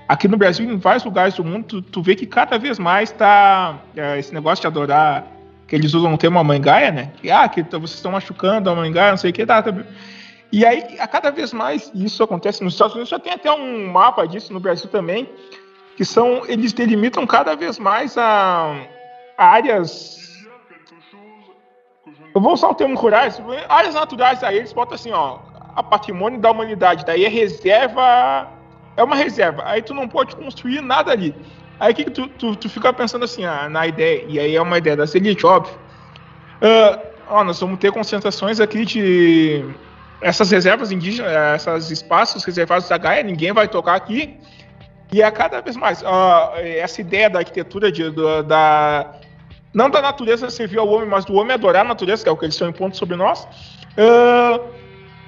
[0.09, 1.66] aqui no Brasil, em vários lugares do mundo.
[1.66, 5.26] Tu, tu vê que cada vez mais tá é, esse negócio de adorar,
[5.68, 7.12] que eles usam o termo gaia, né?
[7.20, 9.74] Que, ah, que vocês estão machucando a mãe gaia, não sei o que, tá, tá
[10.52, 13.86] E aí, a cada vez mais isso acontece nos Estados Unidos, já tem até um
[13.86, 15.28] mapa disso no Brasil também,
[15.97, 18.74] que são, eles delimitam cada vez mais a,
[19.39, 20.18] áreas.
[22.35, 25.39] Eu vou usar o termo rurais, áreas naturais aí, eles botam assim, ó,
[25.74, 28.48] a patrimônio da humanidade, daí é reserva,
[28.97, 31.35] é uma reserva, aí tu não pode construir nada ali.
[31.78, 34.78] Aí que, tu, tu, tu, fica pensando assim, ah, na ideia, e aí é uma
[34.78, 35.74] ideia da elite, óbvio.
[36.60, 39.64] Uh, ó, nós vamos ter concentrações aqui de
[40.20, 44.38] essas reservas indígenas, esses espaços reservados da Gaia, ninguém vai tocar aqui.
[45.12, 46.02] E é cada vez mais.
[46.02, 49.12] Uh, essa ideia da arquitetura, de, do, da,
[49.74, 52.36] não da natureza servir ao homem, mas do homem adorar a natureza, que é o
[52.36, 53.44] que eles estão impondo sobre nós.
[53.97, 54.68] Uh,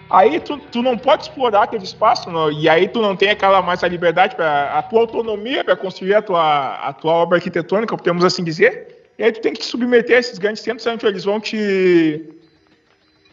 [0.09, 3.61] aí tu, tu não pode explorar aquele espaço, não, e aí tu não tem aquela
[3.61, 7.97] mais a liberdade, para a tua autonomia para construir a tua, a tua obra arquitetônica,
[7.97, 9.11] podemos assim dizer.
[9.19, 12.25] E aí tu tem que te submeter a esses grandes centros onde eles vão te,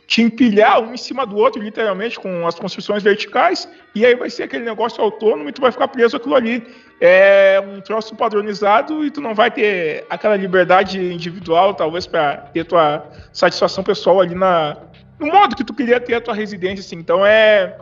[0.09, 4.27] te empilhar um em cima do outro, literalmente, com as construções verticais, e aí vai
[4.27, 6.65] ser aquele negócio autônomo e tu vai ficar preso aquilo ali.
[6.99, 12.65] É um troço padronizado e tu não vai ter aquela liberdade individual, talvez, para ter
[12.65, 14.77] tua satisfação pessoal ali na,
[15.19, 16.95] no modo que tu queria ter a tua residência, assim.
[16.95, 17.77] Então é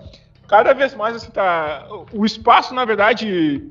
[0.49, 3.63] cada vez mais assim tá o espaço, na verdade,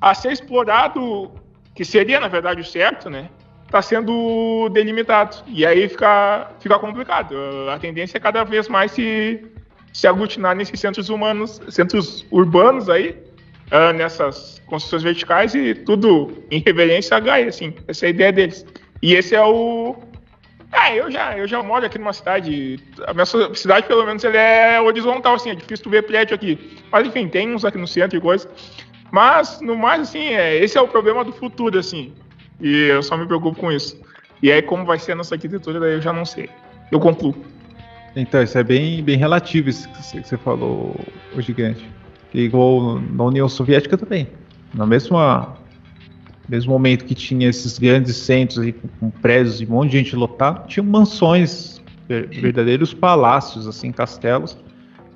[0.00, 1.30] a ser explorado,
[1.72, 3.30] que seria na verdade o certo, né?
[3.70, 7.36] Está sendo delimitado e aí fica fica complicado.
[7.72, 9.40] A tendência é cada vez mais se
[9.92, 13.10] se aglutinar nesses centros humanos, centros urbanos aí,
[13.70, 17.72] uh, nessas construções verticais e tudo em reverência a Gaia, assim.
[17.86, 18.66] Essa é a ideia deles.
[19.00, 19.94] E esse é o
[20.72, 22.80] ah, eu já, eu já moro aqui numa cidade.
[23.06, 26.76] A minha cidade, pelo menos, ele é horizontal, assim, é difícil tu ver prédio aqui.
[26.90, 28.48] Mas enfim, tem uns aqui no centro e coisa.
[29.12, 32.12] Mas, no mais, assim, é, esse é o problema do futuro, assim.
[32.60, 33.98] E eu só me preocupo com isso.
[34.42, 36.48] E aí, como vai ser a nossa arquitetura, daí eu já não sei.
[36.90, 37.34] Eu concluo.
[38.16, 40.96] Então, isso é bem, bem relativo, isso que você falou,
[41.34, 41.88] o gigante.
[42.34, 44.28] Igual na União Soviética também.
[44.74, 45.56] Na mesma
[46.50, 49.98] mesmo momento que tinha esses grandes centros aí, com, com prédios e um monte de
[49.98, 54.58] gente lotado, tinha mansões, verdadeiros palácios, assim, castelos,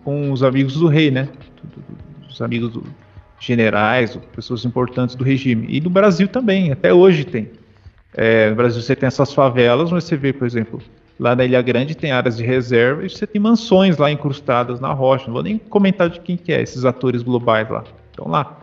[0.05, 1.29] com os amigos do rei, né?
[2.31, 2.85] Os amigos do
[3.39, 5.67] generais, pessoas importantes do regime.
[5.69, 7.51] E no Brasil também, até hoje tem.
[8.17, 10.81] É, no Brasil você tem essas favelas, mas você vê, por exemplo,
[11.19, 14.93] lá na Ilha Grande tem áreas de reserva e você tem mansões lá incrustadas na
[14.93, 15.27] rocha.
[15.27, 17.85] Não vou nem comentar de quem que é, esses atores globais lá.
[18.11, 18.59] Estão lá.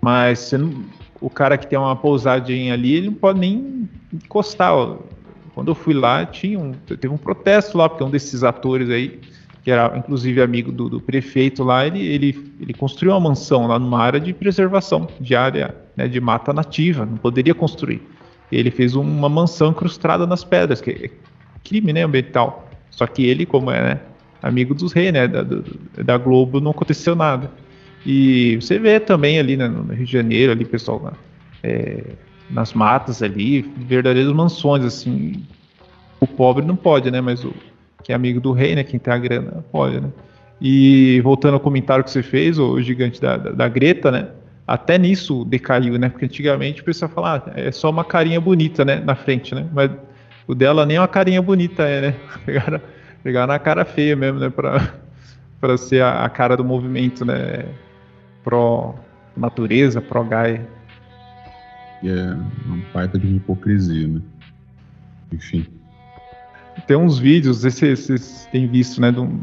[0.00, 0.84] Mas não,
[1.20, 4.72] o cara que tem uma pousadinha ali, ele não pode nem encostar.
[5.54, 9.20] Quando eu fui lá, tinha um, teve um protesto lá, porque um desses atores aí,
[9.66, 13.80] que era inclusive amigo do, do prefeito lá, ele, ele, ele construiu uma mansão lá
[13.80, 18.00] numa área de preservação, de área né, de mata nativa, não poderia construir.
[18.52, 21.10] Ele fez uma mansão incrustada nas pedras, que é
[21.64, 22.70] crime né, ambiental.
[22.92, 24.00] Só que ele, como é né,
[24.40, 27.50] amigo dos reis, né, da, da Globo, não aconteceu nada.
[28.06, 31.12] E você vê também ali né, no Rio de Janeiro, ali, pessoal,
[31.64, 32.04] é,
[32.48, 35.42] nas matas ali, verdadeiras mansões, assim.
[36.20, 37.20] O pobre não pode, né?
[37.20, 37.52] Mas o
[38.02, 38.84] que é amigo do rei, né?
[38.84, 40.08] Quem tem a grana pode, né?
[40.60, 44.28] E voltando ao comentário que você fez, o gigante da, da, da Greta, né?
[44.66, 46.08] Até nisso decaiu, né?
[46.08, 49.00] Porque antigamente o pessoal falava, ah, é só uma carinha bonita, né?
[49.04, 49.66] Na frente, né?
[49.72, 49.90] Mas
[50.46, 52.14] o dela nem uma carinha bonita é, né?
[52.44, 52.80] Pegaram,
[53.22, 54.50] pegaram na cara feia mesmo, né?
[54.50, 54.94] Pra,
[55.60, 57.66] pra ser a, a cara do movimento, né?
[58.46, 60.64] pró-natureza, pró-Gaia.
[62.00, 62.32] E é
[62.64, 64.22] uma baita de uma hipocrisia, né?
[65.32, 65.66] Enfim.
[66.86, 69.40] Tem uns vídeos, vocês, têm visto, né, de um,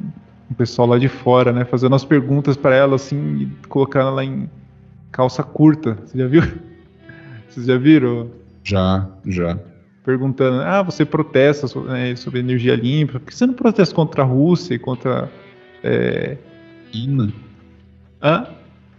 [0.49, 4.23] um, pessoal lá de fora, né, fazendo as perguntas para ela, assim, e colocando ela
[4.23, 4.49] em
[5.11, 5.97] calça curta.
[6.05, 6.41] Você já viu?
[7.49, 8.31] Vocês já viram?
[8.63, 9.59] Já, já.
[10.03, 14.23] Perguntando, ah, você protesta sobre, né, sobre energia limpa, por que você não protesta contra
[14.23, 15.29] a Rússia e contra...
[15.83, 16.37] É...
[16.91, 17.31] China?
[18.21, 18.47] Hã?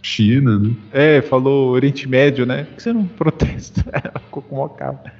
[0.05, 0.71] China, né?
[0.93, 2.65] É, falou Oriente Médio, né?
[2.65, 3.83] Por que você não protesta?
[3.91, 5.11] Ela ficou com uma cara.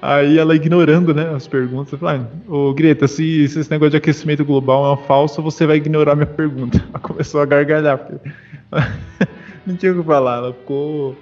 [0.00, 1.98] Aí ela ignorando, né, as perguntas.
[1.98, 5.66] Falou, ah, ô Greta, se, se, esse negócio de aquecimento global é uma falsa, você
[5.66, 6.82] vai ignorar minha pergunta.
[6.88, 7.98] Ela começou a gargalhar.
[7.98, 8.30] Porque...
[9.66, 11.16] não tinha o que falar, ela ficou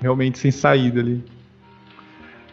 [0.00, 1.24] realmente sem saída ali.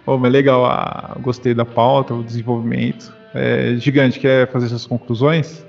[0.05, 3.13] Oh, mas legal, ah, gostei da pauta, o desenvolvimento.
[3.33, 5.65] É, gigante, quer fazer suas conclusões?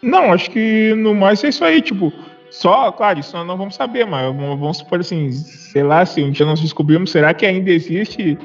[0.00, 2.12] Não, acho que no mais é isso aí, tipo
[2.50, 6.30] só, claro, isso nós não vamos saber, mas vamos supor assim, sei lá, se um
[6.30, 8.36] dia nós descobrimos, será que ainda existe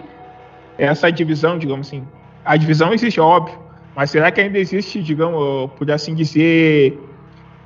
[0.77, 2.03] essa divisão, digamos assim?
[2.43, 3.57] A divisão existe, óbvio,
[3.95, 6.99] mas será que ainda existe, digamos, por assim dizer,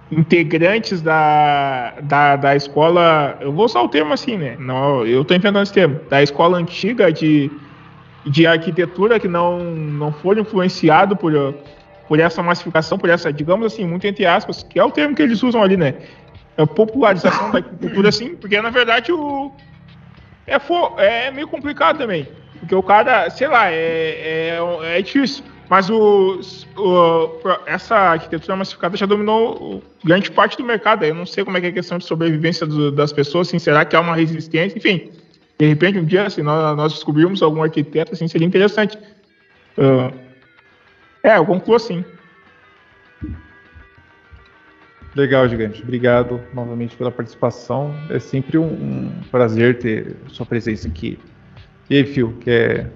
[0.09, 4.55] integrantes da, da, da escola, eu vou usar o termo assim, né?
[4.57, 7.51] Não, eu estou inventando esse termo, da escola antiga de,
[8.25, 11.33] de arquitetura que não, não foram influenciados por
[12.09, 15.21] por essa massificação, por essa, digamos assim, muito entre aspas, que é o termo que
[15.21, 15.93] eles usam ali, né?
[16.59, 19.51] A popularização da agricultura, assim, porque na verdade o.
[20.45, 22.27] É, for, é meio complicado também.
[22.59, 25.43] Porque o cara, sei lá, é, é, é difícil.
[25.69, 26.41] Mas o,
[26.75, 27.29] o,
[27.65, 31.05] essa arquitetura massificada já dominou grande parte do mercado.
[31.05, 33.59] Eu não sei como é que é a questão de sobrevivência do, das pessoas, assim,
[33.59, 34.77] será que há uma resistência?
[34.77, 35.11] Enfim,
[35.57, 38.97] de repente, um dia, assim, nós, nós descobrimos algum arquiteto, assim, seria interessante.
[39.77, 40.11] Uh,
[41.23, 42.03] é, eu concluo assim.
[45.15, 45.81] Legal, gigante.
[45.81, 47.93] Obrigado novamente pela participação.
[48.09, 51.17] É sempre um, prazer ter sua presença aqui.
[51.89, 52.91] E aí, Fio, quer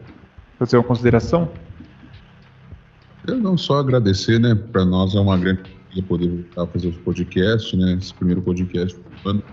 [0.60, 1.52] fazer uma consideração?
[3.26, 4.54] Eu não só agradecer, né?
[4.54, 7.94] Para nós é uma grande alegria poder voltar a fazer os podcasts, né?
[7.94, 9.44] Esse primeiro podcast do ano,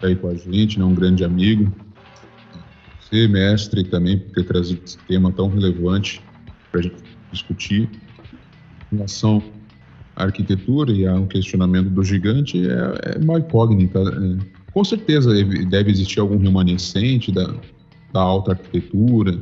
[0.00, 0.84] tá aí com a gente, né?
[0.84, 1.72] Um grande amigo.
[3.00, 6.22] Você, mestre, também por ter trazido esse tema tão relevante
[6.70, 7.02] para a gente
[7.32, 7.90] discutir.
[8.92, 9.42] Em relação
[10.16, 13.98] à arquitetura e ao questionamento do gigante, é, é uma incógnita.
[14.00, 15.32] É, com certeza
[15.66, 17.54] deve existir algum remanescente da,
[18.12, 19.38] da alta arquitetura,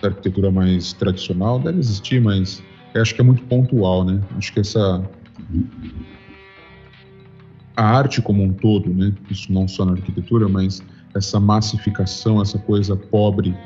[0.00, 2.62] da arquitetura mais tradicional deve existir, mas
[2.94, 4.20] acho que é muito pontual, né?
[4.36, 5.02] Acho que essa
[7.76, 9.12] a arte como um todo, né?
[9.30, 10.82] Isso não só na arquitetura, mas
[11.14, 13.56] essa massificação, essa coisa pobre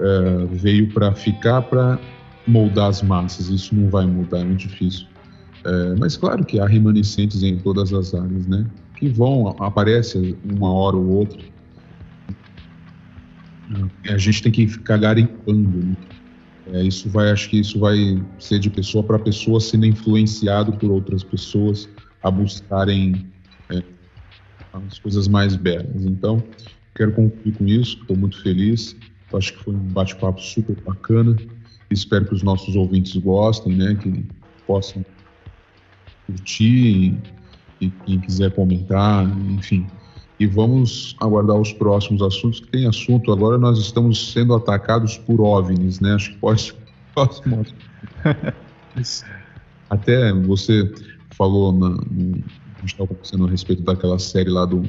[0.00, 1.98] é, veio para ficar, para
[2.46, 3.48] moldar as massas.
[3.48, 5.06] Isso não vai mudar, é muito difícil.
[5.66, 8.66] É, mas claro que há remanescentes em todas as áreas, né?
[8.96, 11.42] Que vão, aparece uma hora ou outra
[14.08, 15.78] a gente tem que ficar garimpando.
[15.78, 15.96] Né?
[16.72, 20.90] É, isso vai, acho que isso vai ser de pessoa para pessoa sendo influenciado por
[20.90, 21.88] outras pessoas
[22.22, 23.26] a buscarem
[23.70, 23.82] é,
[24.72, 26.04] as coisas mais belas.
[26.04, 26.42] Então,
[26.94, 27.98] quero concluir com isso.
[28.00, 28.96] Estou muito feliz.
[29.32, 31.36] acho que foi um bate-papo super bacana.
[31.90, 33.94] Espero que os nossos ouvintes gostem, né?
[33.94, 34.24] Que
[34.66, 35.04] possam
[36.26, 37.18] curtir
[37.80, 39.86] e, e quem quiser comentar, enfim,
[40.38, 43.32] e vamos aguardar os próximos assuntos, que tem assunto.
[43.32, 46.14] Agora nós estamos sendo atacados por OVNIs, né?
[46.14, 46.74] Acho que pode.
[47.14, 47.64] Próximo.
[49.88, 50.92] Até você
[51.30, 52.44] falou na, no,
[52.76, 54.82] a gente estava conversando a respeito daquela série lá do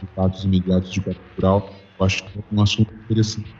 [0.00, 1.70] Contatos Imediatos de Cultural.
[1.98, 3.54] Eu acho que é um assunto interessante.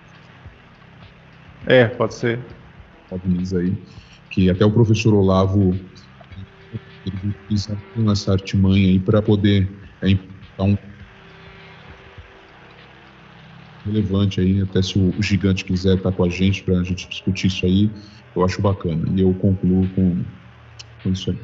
[1.66, 2.40] É, pode ser.
[3.10, 3.76] OVNIs aí.
[4.30, 5.74] Que até o professor Olavo
[7.08, 7.76] ele utiliza
[8.10, 9.68] essa artimanha aí para poder
[10.02, 10.78] é, então,
[13.84, 17.48] relevante aí, até se o, gigante quiser estar com a gente para a gente discutir
[17.48, 17.90] isso aí,
[18.34, 19.02] eu acho bacana.
[19.14, 20.22] E eu concluo com,
[21.02, 21.38] com isso aí.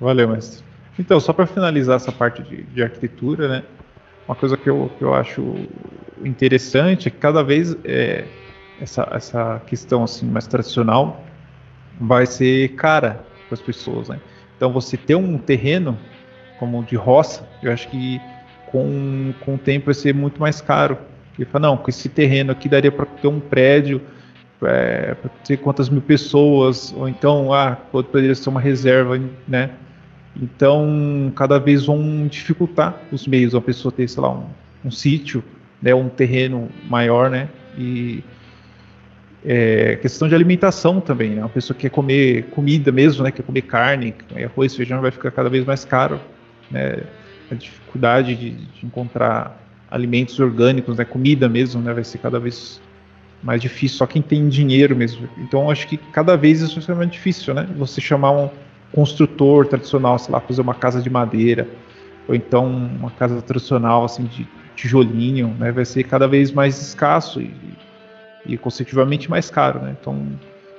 [0.00, 0.64] Valeu, mestre.
[0.98, 3.62] Então, só para finalizar essa parte de, de, arquitetura, né?
[4.26, 5.66] Uma coisa que eu, que eu acho
[6.24, 8.28] interessante é que cada vez é,
[8.78, 11.24] essa, essa questão assim mais tradicional
[12.00, 14.20] vai ser cara para as pessoas, né?
[14.60, 15.96] Então, você ter um terreno
[16.58, 18.20] como de roça, eu acho que
[18.66, 20.98] com, com o tempo vai ser muito mais caro.
[21.38, 24.02] Ele fala, não, com esse terreno aqui daria para ter um prédio
[24.62, 29.18] é, para ter quantas mil pessoas, ou então, ah, poderia ser uma reserva,
[29.48, 29.70] né?
[30.36, 34.44] Então, cada vez vão dificultar os meios, a pessoa ter, sei lá, um,
[34.84, 35.42] um sítio,
[35.80, 37.48] né, um terreno maior, né?
[37.78, 38.22] E
[39.44, 41.40] é, questão de alimentação também, né?
[41.40, 43.30] Uma pessoa que quer comer comida mesmo, né?
[43.30, 44.14] Quer comer carne,
[44.44, 46.20] arroz, feijão vai ficar cada vez mais caro
[46.70, 47.02] né,
[47.50, 49.60] a dificuldade de, de, encontrar
[49.90, 52.80] alimentos orgânicos, né, comida mesmo, né, vai ser cada vez
[53.42, 53.98] mais difícil.
[53.98, 55.28] Só quem tem dinheiro mesmo.
[55.38, 57.66] Então, acho que cada vez isso ser mais difícil, né?
[57.76, 58.50] Você chamar um
[58.92, 61.66] construtor tradicional, sei lá, fazer uma casa de madeira,
[62.28, 64.46] ou então uma casa tradicional, assim, de
[64.76, 65.72] tijolinho, né?
[65.72, 67.50] Vai ser cada vez mais escasso e,
[68.46, 69.96] e consecutivamente mais caro, né?
[70.00, 70.26] Então,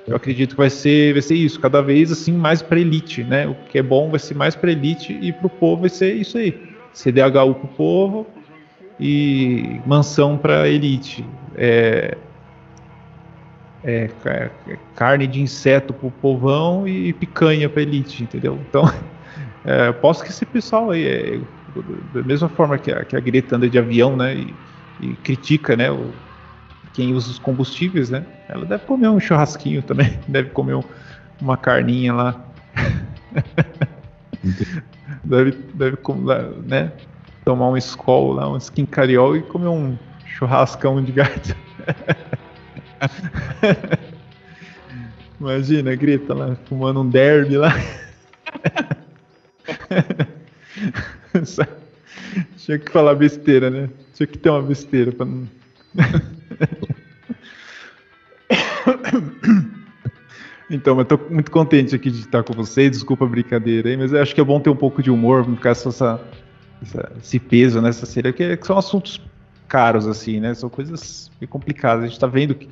[0.06, 3.46] eu acredito que vai ser, vai ser isso, cada vez assim mais para elite, né?
[3.46, 6.14] O que é bom vai ser mais para elite e para o povo vai ser
[6.14, 6.60] isso aí.
[6.92, 8.26] CDHU para o povo
[8.98, 11.24] e mansão para elite.
[11.54, 12.16] É,
[13.84, 14.50] é, é,
[14.94, 18.60] carne de inseto para o povão e picanha para elite, entendeu?
[18.68, 18.84] Então,
[19.64, 21.40] é, posso que esse pessoal aí, é,
[22.12, 24.34] da mesma forma que a, que a Greta anda de avião, né?
[24.34, 24.54] E,
[25.00, 25.90] e critica, né?
[25.90, 26.12] O,
[26.92, 28.24] quem usa os combustíveis, né?
[28.48, 30.82] Ela deve comer um churrasquinho também, deve comer um,
[31.40, 32.44] uma carninha lá.
[35.24, 35.96] deve, deve
[36.66, 36.92] né?
[37.44, 39.96] Tomar um escol lá, um skin cariol e comer um
[40.26, 41.56] churrascão de gato.
[45.40, 47.74] Imagina, grita lá, fumando um derby lá.
[52.58, 53.88] Tinha que falar besteira, né?
[54.14, 55.48] Tinha que ter uma besteira pra não.
[60.72, 62.92] Então, eu tô muito contente aqui de estar com vocês.
[62.92, 65.46] Desculpa a brincadeira aí, mas eu acho que é bom ter um pouco de humor,
[65.46, 66.18] não ficar essa,
[66.82, 69.20] essa, esse peso nessa série, que, que, são assuntos
[69.68, 70.54] caros, assim, né?
[70.54, 72.04] São coisas complicadas.
[72.04, 72.68] A gente tá vendo que,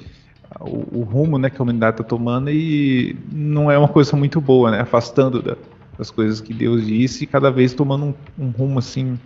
[0.60, 4.40] o, o, rumo né, que a humanidade tá tomando e não é uma coisa muito
[4.40, 4.80] boa, né?
[4.80, 5.56] Afastando da,
[5.98, 8.14] das coisas que Deus disse e cada vez tomando um,
[8.46, 9.18] um rumo, assim,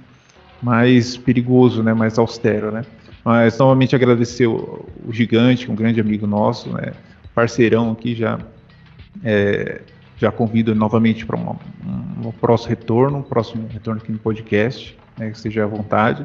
[0.61, 1.95] mais perigoso, né?
[1.95, 2.85] Mais austero, né?
[3.25, 6.93] Mas novamente agradecer o, o Gigante, um grande amigo nosso, né?
[7.35, 8.39] Parceirão aqui já
[9.23, 9.81] é,
[10.17, 11.57] já convido novamente para um,
[12.25, 16.25] um, próximo retorno, um próximo retorno aqui no podcast, né, que seja à vontade.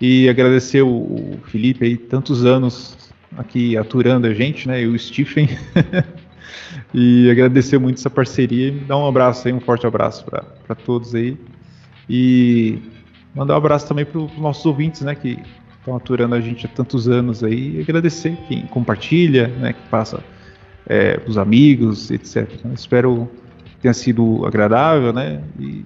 [0.00, 2.96] E agradecer o, o, Felipe aí, tantos anos
[3.36, 5.48] aqui aturando a gente, né, e o Stephen.
[6.92, 11.36] e agradecer muito essa parceria dar um abraço aí, um forte abraço para todos aí.
[12.10, 12.78] E
[13.34, 15.38] mandar um abraço também para os nossos ouvintes, né, que
[15.82, 17.76] estão aturando a gente há tantos anos aí.
[17.76, 20.22] E agradecer quem compartilha, né, que passa
[20.86, 22.48] é, os amigos, etc.
[22.72, 23.28] Espero
[23.64, 25.42] que tenha sido agradável, né?
[25.58, 25.84] E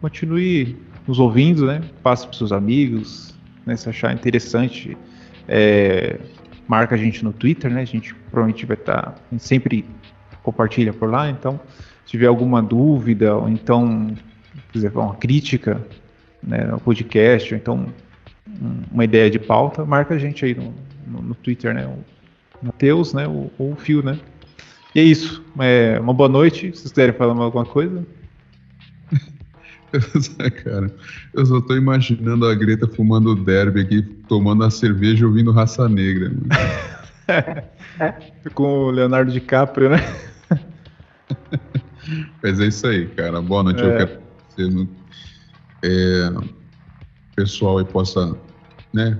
[0.00, 0.76] continue
[1.06, 1.82] nos ouvindo, né?
[2.02, 3.34] Passe para seus amigos,
[3.66, 3.76] né?
[3.76, 4.96] Se achar interessante,
[5.46, 6.18] é,
[6.66, 7.82] marca a gente no Twitter, né?
[7.82, 9.84] A gente provavelmente vai estar, tá, sempre
[10.42, 11.60] compartilha por lá, então
[12.04, 14.14] se tiver alguma dúvida ou então
[14.72, 15.84] quiser uma crítica
[16.42, 17.86] né, no podcast, ou então
[18.90, 20.74] uma ideia de pauta, marca a gente aí no,
[21.06, 21.88] no, no Twitter, né?
[22.62, 23.26] Matheus, né?
[23.26, 24.18] Ou, o Fio, né?
[24.94, 25.44] E é isso.
[25.60, 26.72] É, uma boa noite.
[26.72, 28.04] Se vocês quiserem falar mais alguma coisa.
[30.64, 30.94] Cara,
[31.32, 35.88] eu só tô imaginando a Greta fumando o derby aqui, tomando a cerveja ouvindo raça
[35.88, 36.30] negra.
[38.54, 39.98] Com o Leonardo DiCaprio, né?
[42.42, 43.40] Mas é isso aí, cara.
[43.40, 43.82] Boa noite.
[43.82, 43.86] É.
[43.86, 44.88] Eu quero que você,
[45.82, 46.30] é,
[47.38, 48.36] pessoal aí possa,
[48.92, 49.18] né?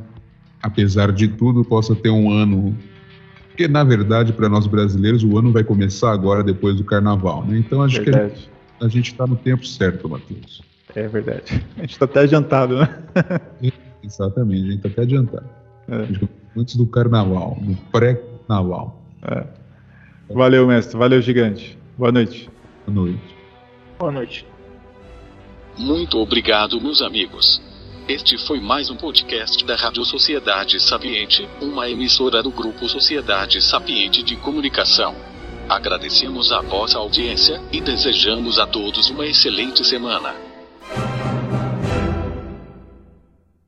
[0.60, 2.76] Apesar de tudo, possa ter um ano
[3.58, 7.44] porque, na verdade, para nós brasileiros, o ano vai começar agora, depois do carnaval.
[7.44, 7.58] Né?
[7.58, 8.48] Então, acho verdade.
[8.78, 10.62] que a gente está no tempo certo, Matheus.
[10.94, 11.60] É verdade.
[11.76, 12.88] A gente está até adiantado, né?
[14.00, 15.48] Exatamente, a gente está até adiantado.
[15.88, 16.28] É.
[16.56, 19.02] Antes do carnaval, do pré-carnaval.
[19.22, 19.44] É.
[20.30, 20.96] Valeu, mestre.
[20.96, 21.76] Valeu, gigante.
[21.98, 22.48] Boa noite.
[22.86, 23.28] Boa noite.
[23.98, 24.46] Boa noite.
[25.76, 27.60] Muito obrigado, meus amigos.
[28.08, 34.22] Este foi mais um podcast da Rádio Sociedade Sapiente, uma emissora do Grupo Sociedade Sapiente
[34.22, 35.14] de Comunicação.
[35.68, 40.47] Agradecemos a vossa audiência e desejamos a todos uma excelente semana.